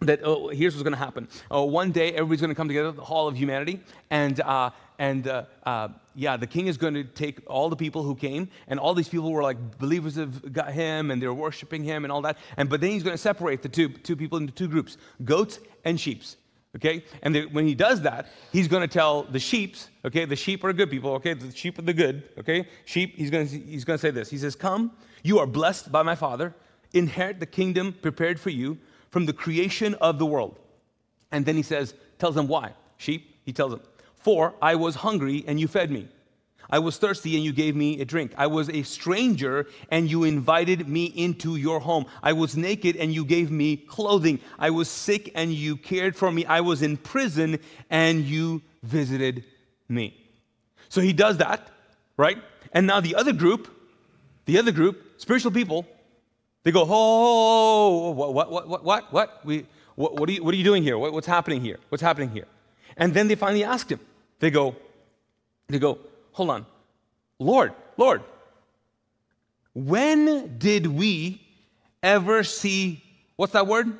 that 0.01 0.21
oh, 0.23 0.47
here's 0.49 0.75
what's 0.75 0.83
going 0.83 0.93
to 0.93 0.99
happen. 0.99 1.27
Oh, 1.51 1.65
one 1.65 1.91
day, 1.91 2.11
everybody's 2.13 2.41
going 2.41 2.49
to 2.49 2.55
come 2.55 2.67
together, 2.67 2.91
the 2.91 3.03
Hall 3.03 3.27
of 3.27 3.37
Humanity, 3.37 3.81
and 4.09 4.39
uh, 4.41 4.69
and 4.97 5.27
uh, 5.27 5.43
uh, 5.63 5.89
yeah, 6.15 6.37
the 6.37 6.47
king 6.47 6.67
is 6.67 6.77
going 6.77 6.93
to 6.93 7.03
take 7.03 7.39
all 7.47 7.69
the 7.69 7.75
people 7.75 8.03
who 8.03 8.15
came, 8.15 8.49
and 8.67 8.79
all 8.79 8.93
these 8.93 9.09
people 9.09 9.31
were 9.31 9.43
like 9.43 9.77
believers 9.77 10.17
of 10.17 10.43
him, 10.71 11.11
and 11.11 11.21
they're 11.21 11.33
worshiping 11.33 11.83
him, 11.83 12.05
and 12.05 12.11
all 12.11 12.21
that. 12.21 12.37
And 12.57 12.69
but 12.69 12.81
then 12.81 12.91
he's 12.91 13.03
going 13.03 13.13
to 13.13 13.21
separate 13.21 13.61
the 13.61 13.69
two 13.69 13.89
two 13.89 14.15
people 14.15 14.37
into 14.37 14.53
two 14.53 14.67
groups: 14.67 14.97
goats 15.25 15.59
and 15.83 15.99
sheep's. 15.99 16.37
Okay? 16.75 17.03
And 17.23 17.33
the, 17.33 17.45
when 17.47 17.67
he 17.67 17.75
does 17.75 18.01
that, 18.01 18.27
he's 18.51 18.67
going 18.67 18.81
to 18.81 18.87
tell 18.87 19.23
the 19.23 19.39
sheeps, 19.39 19.89
okay, 20.05 20.25
the 20.25 20.35
sheep 20.35 20.63
are 20.63 20.73
good 20.73 20.89
people, 20.89 21.11
okay, 21.13 21.33
the 21.33 21.55
sheep 21.55 21.79
are 21.79 21.83
the 21.83 21.93
good, 21.93 22.29
okay? 22.37 22.67
Sheep, 22.85 23.15
he's 23.15 23.31
going 23.31 23.47
he's 23.47 23.83
going 23.83 23.97
to 23.97 24.01
say 24.01 24.11
this. 24.11 24.29
He 24.29 24.37
says, 24.37 24.55
"Come, 24.55 24.91
you 25.23 25.39
are 25.39 25.47
blessed 25.47 25.91
by 25.91 26.03
my 26.03 26.15
Father, 26.15 26.53
inherit 26.93 27.39
the 27.39 27.45
kingdom 27.45 27.93
prepared 28.01 28.39
for 28.39 28.51
you 28.51 28.77
from 29.09 29.25
the 29.25 29.33
creation 29.33 29.95
of 29.95 30.19
the 30.19 30.25
world." 30.25 30.59
And 31.31 31.45
then 31.45 31.55
he 31.55 31.63
says, 31.63 31.93
tells 32.17 32.35
them 32.35 32.47
why. 32.47 32.73
Sheep, 32.97 33.35
he 33.45 33.53
tells 33.53 33.71
them, 33.71 33.81
"For 34.13 34.53
I 34.61 34.75
was 34.75 34.95
hungry 34.95 35.43
and 35.47 35.59
you 35.59 35.67
fed 35.67 35.89
me. 35.89 36.07
I 36.69 36.79
was 36.79 36.97
thirsty 36.97 37.35
and 37.35 37.43
you 37.43 37.51
gave 37.51 37.75
me 37.75 37.99
a 37.99 38.05
drink. 38.05 38.33
I 38.37 38.47
was 38.47 38.69
a 38.69 38.83
stranger 38.83 39.67
and 39.89 40.09
you 40.09 40.23
invited 40.23 40.87
me 40.87 41.05
into 41.05 41.55
your 41.55 41.79
home. 41.79 42.05
I 42.21 42.33
was 42.33 42.55
naked 42.55 42.95
and 42.95 43.13
you 43.13 43.25
gave 43.25 43.49
me 43.49 43.77
clothing. 43.77 44.39
I 44.59 44.69
was 44.69 44.89
sick 44.89 45.31
and 45.33 45.51
you 45.51 45.77
cared 45.77 46.15
for 46.15 46.31
me. 46.31 46.45
I 46.45 46.61
was 46.61 46.81
in 46.81 46.97
prison 46.97 47.59
and 47.89 48.23
you 48.23 48.61
visited 48.83 49.43
me. 49.87 50.15
So 50.89 51.01
he 51.01 51.13
does 51.13 51.37
that, 51.37 51.69
right? 52.17 52.37
And 52.71 52.85
now 52.85 52.99
the 52.99 53.15
other 53.15 53.33
group, 53.33 53.67
the 54.45 54.59
other 54.59 54.71
group, 54.71 55.19
spiritual 55.19 55.51
people, 55.51 55.87
they 56.63 56.71
go, 56.71 56.85
oh, 56.87 58.11
what, 58.11 58.33
what, 58.33 58.51
what, 58.51 58.83
what, 58.83 59.13
what? 59.13 59.45
We, 59.45 59.65
what, 59.95 60.19
what, 60.19 60.29
are, 60.29 60.31
you, 60.31 60.43
what 60.43 60.53
are 60.53 60.57
you 60.57 60.63
doing 60.63 60.83
here? 60.83 60.97
What, 60.97 61.13
what's 61.13 61.27
happening 61.27 61.61
here? 61.61 61.79
What's 61.89 62.01
happening 62.01 62.29
here? 62.29 62.45
And 62.95 63.13
then 63.13 63.27
they 63.27 63.35
finally 63.35 63.63
asked 63.63 63.91
him. 63.91 63.99
They 64.39 64.51
go, 64.51 64.75
they 65.67 65.79
go, 65.79 65.99
hold 66.39 66.51
on. 66.51 66.65
Lord, 67.37 67.73
Lord, 67.97 68.23
when 69.73 70.57
did 70.57 70.87
we 70.87 71.41
ever 72.01 72.45
see, 72.45 73.03
what's 73.35 73.51
that 73.51 73.67
word? 73.67 73.99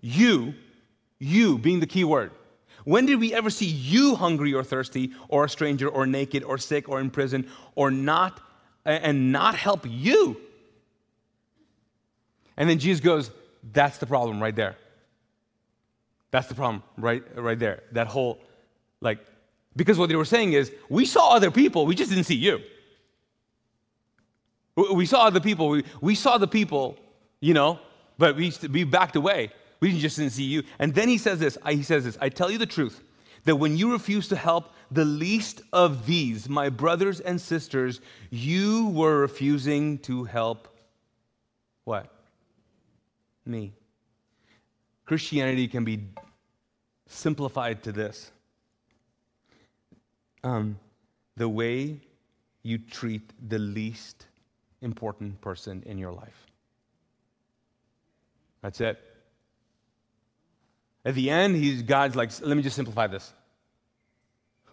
You, 0.00 0.54
you 1.20 1.58
being 1.58 1.78
the 1.78 1.86
key 1.86 2.02
word. 2.02 2.32
When 2.82 3.06
did 3.06 3.20
we 3.20 3.32
ever 3.32 3.48
see 3.48 3.66
you 3.66 4.16
hungry 4.16 4.54
or 4.54 4.64
thirsty, 4.64 5.12
or 5.28 5.44
a 5.44 5.48
stranger, 5.48 5.88
or 5.88 6.04
naked, 6.04 6.42
or 6.42 6.58
sick, 6.58 6.88
or 6.88 7.00
in 7.00 7.10
prison, 7.10 7.48
or 7.76 7.92
not, 7.92 8.40
and 8.84 9.30
not 9.30 9.54
help 9.54 9.86
you? 9.88 10.40
And 12.56 12.68
then 12.68 12.80
Jesus 12.80 13.00
goes, 13.00 13.30
That's 13.72 13.98
the 13.98 14.06
problem 14.06 14.42
right 14.42 14.54
there. 14.54 14.76
That's 16.32 16.48
the 16.48 16.56
problem 16.56 16.82
right, 16.96 17.22
right 17.36 17.58
there. 17.58 17.84
That 17.92 18.08
whole, 18.08 18.40
like, 19.00 19.18
because 19.76 19.98
what 19.98 20.08
they 20.08 20.16
were 20.16 20.24
saying 20.24 20.54
is, 20.54 20.72
we 20.88 21.04
saw 21.04 21.34
other 21.34 21.50
people, 21.50 21.84
we 21.86 21.94
just 21.94 22.10
didn't 22.10 22.24
see 22.24 22.34
you. 22.34 22.60
We 24.74 25.06
saw 25.06 25.26
other 25.26 25.40
people, 25.40 25.68
we, 25.68 25.84
we 26.00 26.14
saw 26.14 26.38
the 26.38 26.48
people, 26.48 26.98
you 27.40 27.54
know, 27.54 27.78
but 28.18 28.36
we, 28.36 28.52
we 28.70 28.84
backed 28.84 29.16
away. 29.16 29.50
We 29.80 29.98
just 29.98 30.16
didn't 30.16 30.32
see 30.32 30.44
you. 30.44 30.62
And 30.78 30.94
then 30.94 31.08
he 31.08 31.18
says 31.18 31.38
this, 31.38 31.58
he 31.68 31.82
says 31.82 32.04
this, 32.04 32.16
I 32.20 32.30
tell 32.30 32.50
you 32.50 32.58
the 32.58 32.66
truth, 32.66 33.02
that 33.44 33.56
when 33.56 33.76
you 33.76 33.92
refuse 33.92 34.28
to 34.28 34.36
help 34.36 34.72
the 34.90 35.04
least 35.04 35.62
of 35.72 36.06
these, 36.06 36.48
my 36.48 36.68
brothers 36.68 37.20
and 37.20 37.40
sisters, 37.40 38.00
you 38.30 38.88
were 38.88 39.20
refusing 39.20 39.98
to 39.98 40.24
help 40.24 40.68
what? 41.84 42.12
Me. 43.44 43.72
Christianity 45.04 45.68
can 45.68 45.84
be 45.84 46.08
simplified 47.06 47.82
to 47.84 47.92
this 47.92 48.32
um, 50.46 50.78
the 51.36 51.48
way 51.48 52.00
you 52.62 52.78
treat 52.78 53.32
the 53.48 53.58
least 53.58 54.26
important 54.80 55.40
person 55.40 55.82
in 55.86 55.98
your 55.98 56.12
life. 56.12 56.46
That's 58.62 58.80
it. 58.80 58.98
At 61.04 61.14
the 61.14 61.30
end, 61.30 61.56
he's 61.56 61.82
God's 61.82 62.14
like, 62.14 62.30
let 62.42 62.56
me 62.56 62.62
just 62.62 62.76
simplify 62.76 63.08
this. 63.08 63.32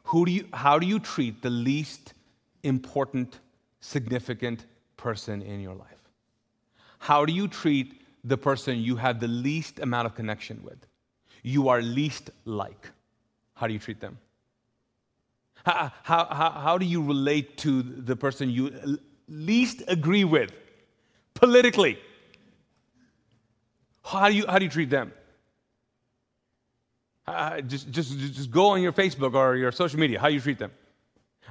Who 0.04 0.26
do 0.26 0.32
you, 0.32 0.48
how 0.54 0.78
do 0.78 0.86
you 0.86 1.00
treat 1.00 1.42
the 1.42 1.50
least 1.50 2.14
important, 2.62 3.40
significant 3.80 4.66
person 4.96 5.42
in 5.42 5.60
your 5.60 5.76
life? 5.76 6.04
How 7.00 7.26
do 7.26 7.34
you 7.34 7.48
treat 7.48 8.02
the 8.24 8.38
person 8.38 8.80
you 8.80 8.96
have 8.98 9.20
the 9.20 9.28
least 9.28 9.80
amount 9.80 10.06
of 10.06 10.14
connection 10.14 10.62
with? 10.64 10.86
You 11.42 11.70
are 11.70 11.82
least 11.82 12.30
like. 12.46 12.92
How 13.56 13.68
do 13.68 13.74
you 13.74 13.80
treat 13.80 14.00
them? 14.00 14.18
How, 15.64 15.92
how, 16.04 16.26
how, 16.52 16.78
do 16.78 16.86
you 16.86 17.02
relate 17.02 17.58
to 17.60 17.82
the 17.82 18.16
person 18.16 18.50
you 18.50 19.00
least 19.30 19.82
agree 19.88 20.26
with 20.26 20.52
politically? 21.34 21.98
How 24.04 24.28
do 24.28 24.36
you, 24.36 24.46
how 24.46 24.60
do 24.60 24.66
you 24.66 24.72
treat 24.72 24.90
them? 24.90 25.14
Uh, 27.26 27.62
just, 27.62 27.90
just, 27.92 28.18
just 28.18 28.52
go 28.52 28.68
on 28.68 28.82
your 28.82 28.92
Facebook 28.92 29.34
or 29.34 29.56
your 29.56 29.72
social 29.72 29.98
media. 30.00 30.20
How 30.20 30.28
do 30.28 30.34
you 30.34 30.42
treat 30.42 30.60
them? 30.60 30.72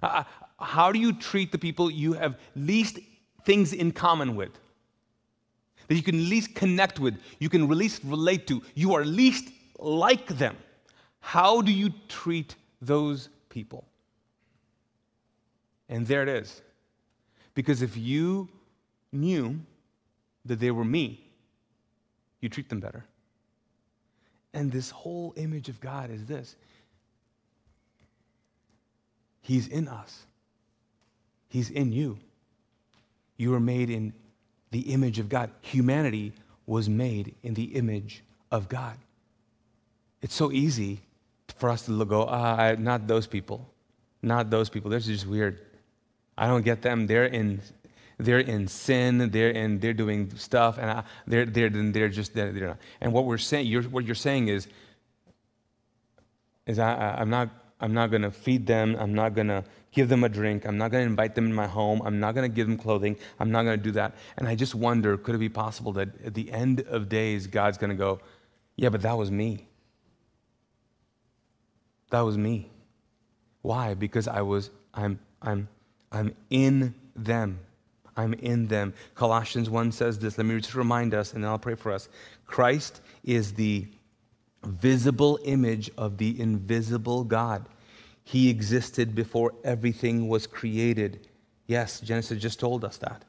Uh, 0.03 0.25
how 0.61 0.93
do 0.93 0.99
you 0.99 1.15
treat 1.15 1.51
the 1.51 1.59
people 1.59 1.91
you 1.91 2.13
have 2.13 2.39
least 2.55 2.99
things 3.45 3.73
in 3.73 3.93
common 3.93 4.37
with? 4.37 4.51
That 5.89 5.95
you 5.95 6.03
can 6.03 6.29
least 6.29 6.55
connect 6.55 7.01
with, 7.01 7.19
you 7.39 7.49
can 7.49 7.67
least 7.67 8.03
relate 8.05 8.47
to, 8.49 8.63
you 8.75 8.95
are 8.95 9.05
least 9.05 9.49
like 9.79 10.27
them. 10.27 10.57
How 11.21 11.63
do 11.63 11.73
you 11.73 11.91
treat 12.09 12.57
those 12.83 13.31
people? 13.49 13.87
And 15.93 16.07
there 16.07 16.23
it 16.23 16.29
is. 16.31 16.63
Because 17.53 17.83
if 17.83 17.99
you 17.99 18.49
knew 19.13 19.61
that 20.47 20.59
they 20.59 20.71
were 20.71 20.87
me, 20.87 21.31
you 22.41 22.49
treat 22.49 22.71
them 22.71 22.81
better. 22.81 23.05
And 24.55 24.73
this 24.73 24.89
whole 24.89 25.35
image 25.37 25.69
of 25.69 25.79
God 25.83 26.11
is 26.11 26.25
this 26.25 26.57
He's 29.43 29.69
in 29.69 29.87
us, 29.87 30.25
He's 31.51 31.69
in 31.69 31.93
you. 31.93 32.19
You 33.37 33.51
were 33.51 33.61
made 33.61 33.91
in 33.91 34.15
the 34.71 34.81
image 34.95 35.19
of 35.19 35.29
God. 35.29 35.51
Humanity 35.61 36.33
was 36.65 36.89
made 36.89 37.35
in 37.43 37.53
the 37.53 37.65
image 37.65 38.25
of 38.51 38.67
God. 38.67 38.97
It's 40.23 40.35
so 40.35 40.53
easy 40.53 41.03
for 41.59 41.69
us 41.69 41.85
to 41.85 42.05
go, 42.07 42.25
ah, 42.31 42.77
not 42.79 43.07
those 43.07 43.27
people. 43.27 43.69
Not 44.23 44.49
those 44.49 44.71
people. 44.71 44.91
They're 44.91 45.01
just 45.01 45.27
weird. 45.27 45.61
I 46.37 46.47
don't 46.47 46.63
get 46.63 46.83
them. 46.83 47.07
They're 47.07 47.27
in, 47.27 47.61
they're 48.19 48.41
in 48.41 48.69
sin. 48.69 49.31
They're 49.31 49.51
in, 49.51 49.81
they're 49.81 49.93
doing 49.93 50.35
stuff, 50.37 50.79
and 50.79 50.91
I, 50.91 51.05
they're, 51.27 51.47
they're, 51.47 51.71
they're 51.71 52.09
just, 52.09 52.35
they're, 52.35 52.53
they're 52.53 52.69
not. 52.69 52.79
And 53.01 53.13
what 53.13 53.25
we're 53.25 53.39
saying, 53.39 53.67
you're, 53.67 53.83
what 53.83 54.05
you're 54.05 54.15
saying 54.15 54.49
is, 54.49 54.67
is 56.67 56.79
I, 56.79 57.17
I'm 57.19 57.31
not, 57.31 57.51
I'm 57.81 57.93
not 57.93 58.11
going 58.11 58.23
to 58.23 58.31
feed 58.31 58.67
them. 58.67 58.97
I'm 58.99 59.15
not 59.15 59.35
going 59.35 59.49
to 59.49 59.65
give 59.91 60.09
them 60.09 60.25
a 60.25 60.29
drink. 60.29 60.65
I'm 60.65 60.79
not 60.79 60.91
going 60.91 61.05
to 61.05 61.11
invite 61.11 61.35
them 61.35 61.47
in 61.47 61.53
my 61.53 61.67
home. 61.67 62.01
I'm 62.05 62.21
not 62.21 62.35
going 62.35 62.49
to 62.49 62.55
give 62.55 62.67
them 62.67 62.79
clothing. 62.79 63.17
I'm 63.41 63.51
not 63.51 63.65
going 63.65 63.77
to 63.77 63.83
do 63.83 63.91
that. 63.93 64.15
And 64.37 64.47
I 64.47 64.55
just 64.55 64.75
wonder, 64.75 65.17
could 65.17 65.35
it 65.35 65.39
be 65.39 65.49
possible 65.49 65.93
that 65.95 66.09
at 66.25 66.35
the 66.35 66.51
end 66.53 66.83
of 66.83 67.09
days, 67.09 67.47
God's 67.49 67.79
going 67.79 67.91
to 67.91 67.97
go, 67.97 68.21
yeah, 68.77 68.89
but 68.89 69.03
that 69.03 69.19
was 69.19 69.31
me. 69.31 69.67
That 72.11 72.21
was 72.21 72.39
me. 72.39 72.71
Why? 73.63 73.95
Because 73.95 74.29
I 74.29 74.43
was, 74.43 74.71
I'm, 74.95 75.19
I'm 75.41 75.69
I'm 76.13 76.35
in 76.51 76.95
them. 77.17 77.59
I'm 78.17 78.35
in 78.35 78.69
them. 78.69 78.93
Colossians 79.15 79.71
1 79.71 79.93
says 79.93 80.19
this. 80.19 80.37
Let 80.37 80.47
me 80.47 80.61
just 80.61 80.75
remind 80.75 81.15
us, 81.15 81.33
and 81.33 81.43
then 81.43 81.51
I'll 81.51 81.59
pray 81.59 81.75
for 81.75 81.93
us. 81.93 82.09
Christ 82.47 83.01
is 83.25 83.55
the 83.55 83.87
visible 84.65 85.39
image 85.45 85.91
of 85.97 86.19
the 86.19 86.39
invisible 86.41 87.25
God. 87.25 87.67
He 88.25 88.51
existed 88.51 89.15
before 89.15 89.55
everything 89.65 90.29
was 90.29 90.47
created. 90.47 91.27
Yes, 91.67 92.01
Genesis 92.01 92.41
just 92.41 92.61
told 92.61 92.85
us 92.85 92.99
that 92.99 93.25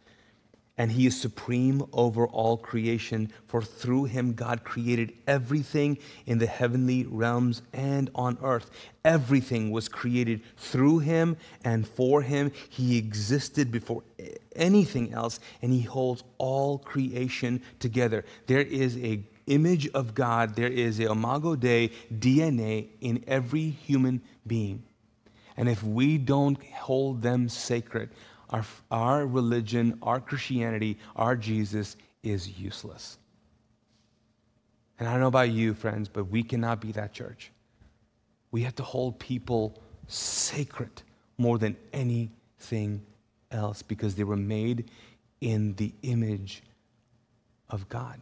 and 0.77 0.91
he 0.91 1.05
is 1.05 1.19
supreme 1.19 1.83
over 1.93 2.25
all 2.27 2.57
creation. 2.57 3.31
For 3.47 3.61
through 3.61 4.05
him, 4.05 4.33
God 4.33 4.63
created 4.63 5.13
everything 5.27 5.99
in 6.25 6.39
the 6.39 6.47
heavenly 6.47 7.05
realms 7.05 7.61
and 7.73 8.09
on 8.15 8.37
earth. 8.41 8.71
Everything 9.05 9.69
was 9.69 9.87
created 9.87 10.41
through 10.57 10.99
him 10.99 11.37
and 11.63 11.87
for 11.87 12.21
him. 12.21 12.51
He 12.69 12.97
existed 12.97 13.71
before 13.71 14.03
anything 14.55 15.13
else, 15.13 15.39
and 15.61 15.71
he 15.71 15.81
holds 15.81 16.23
all 16.37 16.79
creation 16.79 17.61
together. 17.79 18.25
There 18.47 18.61
is 18.61 18.97
a 18.97 19.23
image 19.47 19.89
of 19.89 20.15
God, 20.15 20.55
there 20.55 20.69
is 20.69 20.99
a 20.99 21.11
imago 21.11 21.55
Dei 21.55 21.91
DNA 22.13 22.87
in 23.01 23.23
every 23.27 23.69
human 23.69 24.21
being. 24.47 24.83
And 25.57 25.69
if 25.69 25.83
we 25.83 26.17
don't 26.17 26.57
hold 26.63 27.21
them 27.21 27.49
sacred, 27.49 28.09
our, 28.53 28.63
our 28.91 29.25
religion, 29.25 29.97
our 30.03 30.21
Christianity, 30.21 30.97
our 31.15 31.35
Jesus 31.35 31.97
is 32.21 32.47
useless. 32.59 33.17
And 34.99 35.07
I 35.07 35.11
don't 35.11 35.21
know 35.21 35.27
about 35.27 35.49
you, 35.49 35.73
friends, 35.73 36.07
but 36.07 36.25
we 36.25 36.43
cannot 36.43 36.79
be 36.79 36.91
that 36.91 37.13
church. 37.13 37.51
We 38.51 38.61
have 38.61 38.75
to 38.75 38.83
hold 38.83 39.19
people 39.19 39.81
sacred 40.07 41.01
more 41.39 41.57
than 41.57 41.75
anything 41.91 43.01
else 43.51 43.81
because 43.81 44.13
they 44.13 44.23
were 44.23 44.37
made 44.37 44.91
in 45.41 45.73
the 45.75 45.91
image 46.03 46.61
of 47.71 47.89
God. 47.89 48.21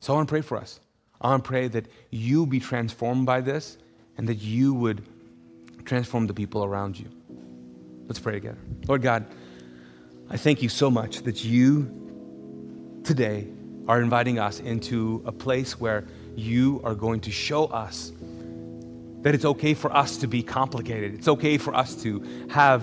So 0.00 0.14
I 0.14 0.16
want 0.16 0.28
to 0.28 0.32
pray 0.32 0.40
for 0.40 0.56
us. 0.56 0.80
I 1.20 1.28
want 1.28 1.44
to 1.44 1.48
pray 1.48 1.68
that 1.68 1.84
you 2.08 2.46
be 2.46 2.58
transformed 2.58 3.26
by 3.26 3.42
this 3.42 3.76
and 4.16 4.26
that 4.26 4.36
you 4.36 4.72
would 4.72 5.02
transform 5.84 6.26
the 6.26 6.34
people 6.34 6.64
around 6.64 6.98
you. 6.98 7.06
Let's 8.10 8.18
pray 8.18 8.32
together. 8.32 8.58
Lord 8.88 9.02
God, 9.02 9.24
I 10.28 10.36
thank 10.36 10.62
you 10.62 10.68
so 10.68 10.90
much 10.90 11.18
that 11.18 11.44
you 11.44 13.00
today 13.04 13.46
are 13.86 14.02
inviting 14.02 14.36
us 14.40 14.58
into 14.58 15.22
a 15.26 15.30
place 15.30 15.78
where 15.78 16.08
you 16.34 16.80
are 16.82 16.96
going 16.96 17.20
to 17.20 17.30
show 17.30 17.66
us 17.66 18.10
that 19.20 19.32
it's 19.32 19.44
okay 19.44 19.74
for 19.74 19.96
us 19.96 20.16
to 20.16 20.26
be 20.26 20.42
complicated. 20.42 21.14
It's 21.14 21.28
okay 21.28 21.56
for 21.56 21.72
us 21.72 22.02
to 22.02 22.48
have 22.50 22.82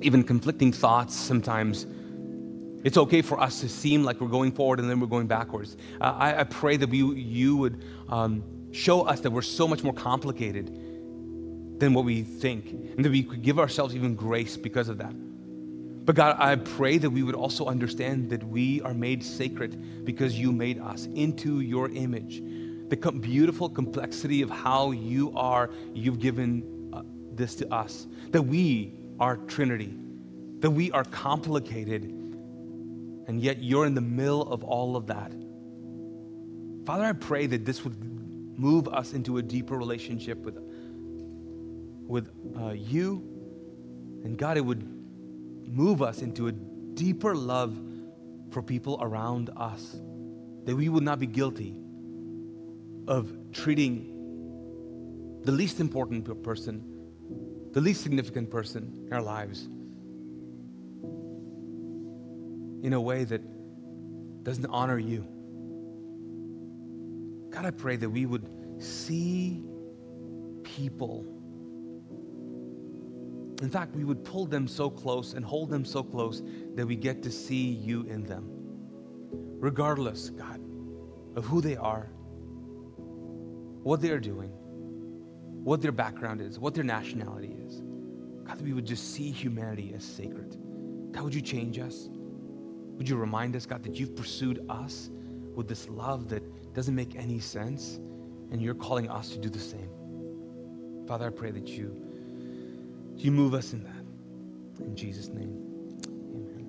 even 0.00 0.22
conflicting 0.22 0.72
thoughts 0.72 1.14
sometimes. 1.14 1.86
It's 2.84 2.96
okay 2.96 3.20
for 3.20 3.38
us 3.38 3.60
to 3.60 3.68
seem 3.68 4.02
like 4.02 4.18
we're 4.22 4.28
going 4.28 4.52
forward 4.52 4.80
and 4.80 4.88
then 4.88 4.98
we're 4.98 5.08
going 5.08 5.26
backwards. 5.26 5.76
Uh, 6.00 6.04
I, 6.04 6.40
I, 6.40 6.44
pray 6.44 6.78
that 6.78 6.88
we, 6.88 7.04
you 7.20 7.58
would 7.58 7.84
um, 8.08 8.42
show 8.72 9.02
us 9.02 9.20
that 9.20 9.30
we're 9.30 9.42
so 9.42 9.68
much 9.68 9.82
more 9.82 9.92
complicated 9.92 10.74
than 11.82 11.94
what 11.94 12.04
we 12.04 12.22
think, 12.22 12.70
and 12.70 13.04
that 13.04 13.10
we 13.10 13.24
could 13.24 13.42
give 13.42 13.58
ourselves 13.58 13.96
even 13.96 14.14
grace 14.14 14.56
because 14.56 14.88
of 14.88 14.98
that. 14.98 15.12
But 16.06 16.14
God, 16.14 16.36
I 16.38 16.54
pray 16.54 16.96
that 16.98 17.10
we 17.10 17.24
would 17.24 17.34
also 17.34 17.66
understand 17.66 18.30
that 18.30 18.44
we 18.44 18.80
are 18.82 18.94
made 18.94 19.24
sacred 19.24 20.04
because 20.04 20.38
you 20.38 20.52
made 20.52 20.78
us 20.78 21.06
into 21.06 21.58
your 21.58 21.88
image. 21.88 22.40
The 22.88 22.96
com- 22.96 23.18
beautiful 23.18 23.68
complexity 23.68 24.42
of 24.42 24.48
how 24.48 24.92
you 24.92 25.32
are, 25.36 25.70
you've 25.92 26.20
given 26.20 26.88
uh, 26.92 27.02
this 27.34 27.56
to 27.56 27.74
us. 27.74 28.06
That 28.30 28.42
we 28.42 28.94
are 29.18 29.38
Trinity, 29.48 29.92
that 30.60 30.70
we 30.70 30.92
are 30.92 31.02
complicated, 31.02 32.04
and 32.04 33.40
yet 33.40 33.60
you're 33.60 33.86
in 33.86 33.94
the 33.96 34.00
middle 34.00 34.52
of 34.52 34.62
all 34.62 34.94
of 34.94 35.08
that. 35.08 35.32
Father, 36.86 37.06
I 37.06 37.12
pray 37.12 37.46
that 37.46 37.64
this 37.64 37.82
would 37.82 37.96
move 38.56 38.86
us 38.86 39.14
into 39.14 39.38
a 39.38 39.42
deeper 39.42 39.76
relationship 39.76 40.38
with, 40.44 40.58
with 42.06 42.30
uh, 42.58 42.70
you. 42.70 43.22
And 44.24 44.36
God, 44.36 44.56
it 44.56 44.60
would 44.60 44.82
move 45.66 46.02
us 46.02 46.22
into 46.22 46.48
a 46.48 46.52
deeper 46.52 47.34
love 47.34 47.78
for 48.50 48.62
people 48.62 48.98
around 49.00 49.50
us. 49.56 50.00
That 50.64 50.76
we 50.76 50.88
would 50.88 51.02
not 51.02 51.18
be 51.18 51.26
guilty 51.26 51.76
of 53.08 53.32
treating 53.52 55.40
the 55.42 55.52
least 55.52 55.80
important 55.80 56.42
person, 56.44 56.84
the 57.72 57.80
least 57.80 58.02
significant 58.02 58.50
person 58.50 59.06
in 59.06 59.12
our 59.12 59.22
lives, 59.22 59.64
in 62.84 62.92
a 62.92 63.00
way 63.00 63.24
that 63.24 63.42
doesn't 64.44 64.66
honor 64.66 64.98
you. 64.98 65.26
God, 67.50 67.66
I 67.66 67.70
pray 67.70 67.96
that 67.96 68.08
we 68.08 68.24
would 68.24 68.48
see 68.82 69.62
people. 70.62 71.26
In 73.62 73.70
fact, 73.70 73.94
we 73.94 74.02
would 74.02 74.24
pull 74.24 74.46
them 74.46 74.66
so 74.66 74.90
close 74.90 75.34
and 75.34 75.44
hold 75.44 75.70
them 75.70 75.84
so 75.84 76.02
close 76.02 76.42
that 76.74 76.84
we 76.84 76.96
get 76.96 77.22
to 77.22 77.30
see 77.30 77.64
you 77.64 78.02
in 78.02 78.24
them. 78.24 78.48
Regardless, 79.60 80.30
God, 80.30 80.60
of 81.36 81.44
who 81.44 81.60
they 81.60 81.76
are, 81.76 82.10
what 83.84 84.00
they 84.00 84.10
are 84.10 84.18
doing, 84.18 84.50
what 85.62 85.80
their 85.80 85.92
background 85.92 86.40
is, 86.40 86.58
what 86.58 86.74
their 86.74 86.82
nationality 86.82 87.54
is. 87.64 87.82
God, 88.44 88.60
we 88.60 88.72
would 88.72 88.84
just 88.84 89.14
see 89.14 89.30
humanity 89.30 89.92
as 89.94 90.02
sacred. 90.04 90.56
God, 91.12 91.22
would 91.22 91.34
you 91.34 91.40
change 91.40 91.78
us? 91.78 92.08
Would 92.10 93.08
you 93.08 93.16
remind 93.16 93.54
us, 93.54 93.64
God, 93.64 93.84
that 93.84 93.94
you've 93.94 94.16
pursued 94.16 94.66
us 94.68 95.08
with 95.54 95.68
this 95.68 95.88
love 95.88 96.28
that 96.30 96.74
doesn't 96.74 96.94
make 96.94 97.14
any 97.14 97.38
sense, 97.38 98.00
and 98.50 98.60
you're 98.60 98.74
calling 98.74 99.08
us 99.08 99.30
to 99.30 99.38
do 99.38 99.48
the 99.48 99.60
same. 99.60 99.90
Father, 101.06 101.26
I 101.26 101.30
pray 101.30 101.52
that 101.52 101.68
you, 101.68 102.11
you 103.24 103.32
move 103.32 103.54
us 103.54 103.72
in 103.72 103.82
that. 103.84 104.84
In 104.84 104.96
Jesus' 104.96 105.28
name, 105.28 105.56
amen. 106.34 106.66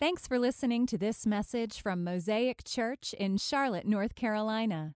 Thanks 0.00 0.26
for 0.26 0.38
listening 0.38 0.86
to 0.86 0.98
this 0.98 1.26
message 1.26 1.80
from 1.80 2.02
Mosaic 2.02 2.64
Church 2.64 3.14
in 3.18 3.36
Charlotte, 3.36 3.86
North 3.86 4.14
Carolina. 4.14 4.94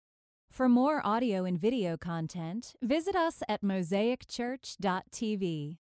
For 0.51 0.69
more 0.69 1.05
audio 1.05 1.43
and 1.43 1.59
video 1.59 1.97
content, 1.97 2.75
visit 2.81 3.15
us 3.15 3.43
at 3.49 3.61
mosaicchurch.tv. 3.61 5.77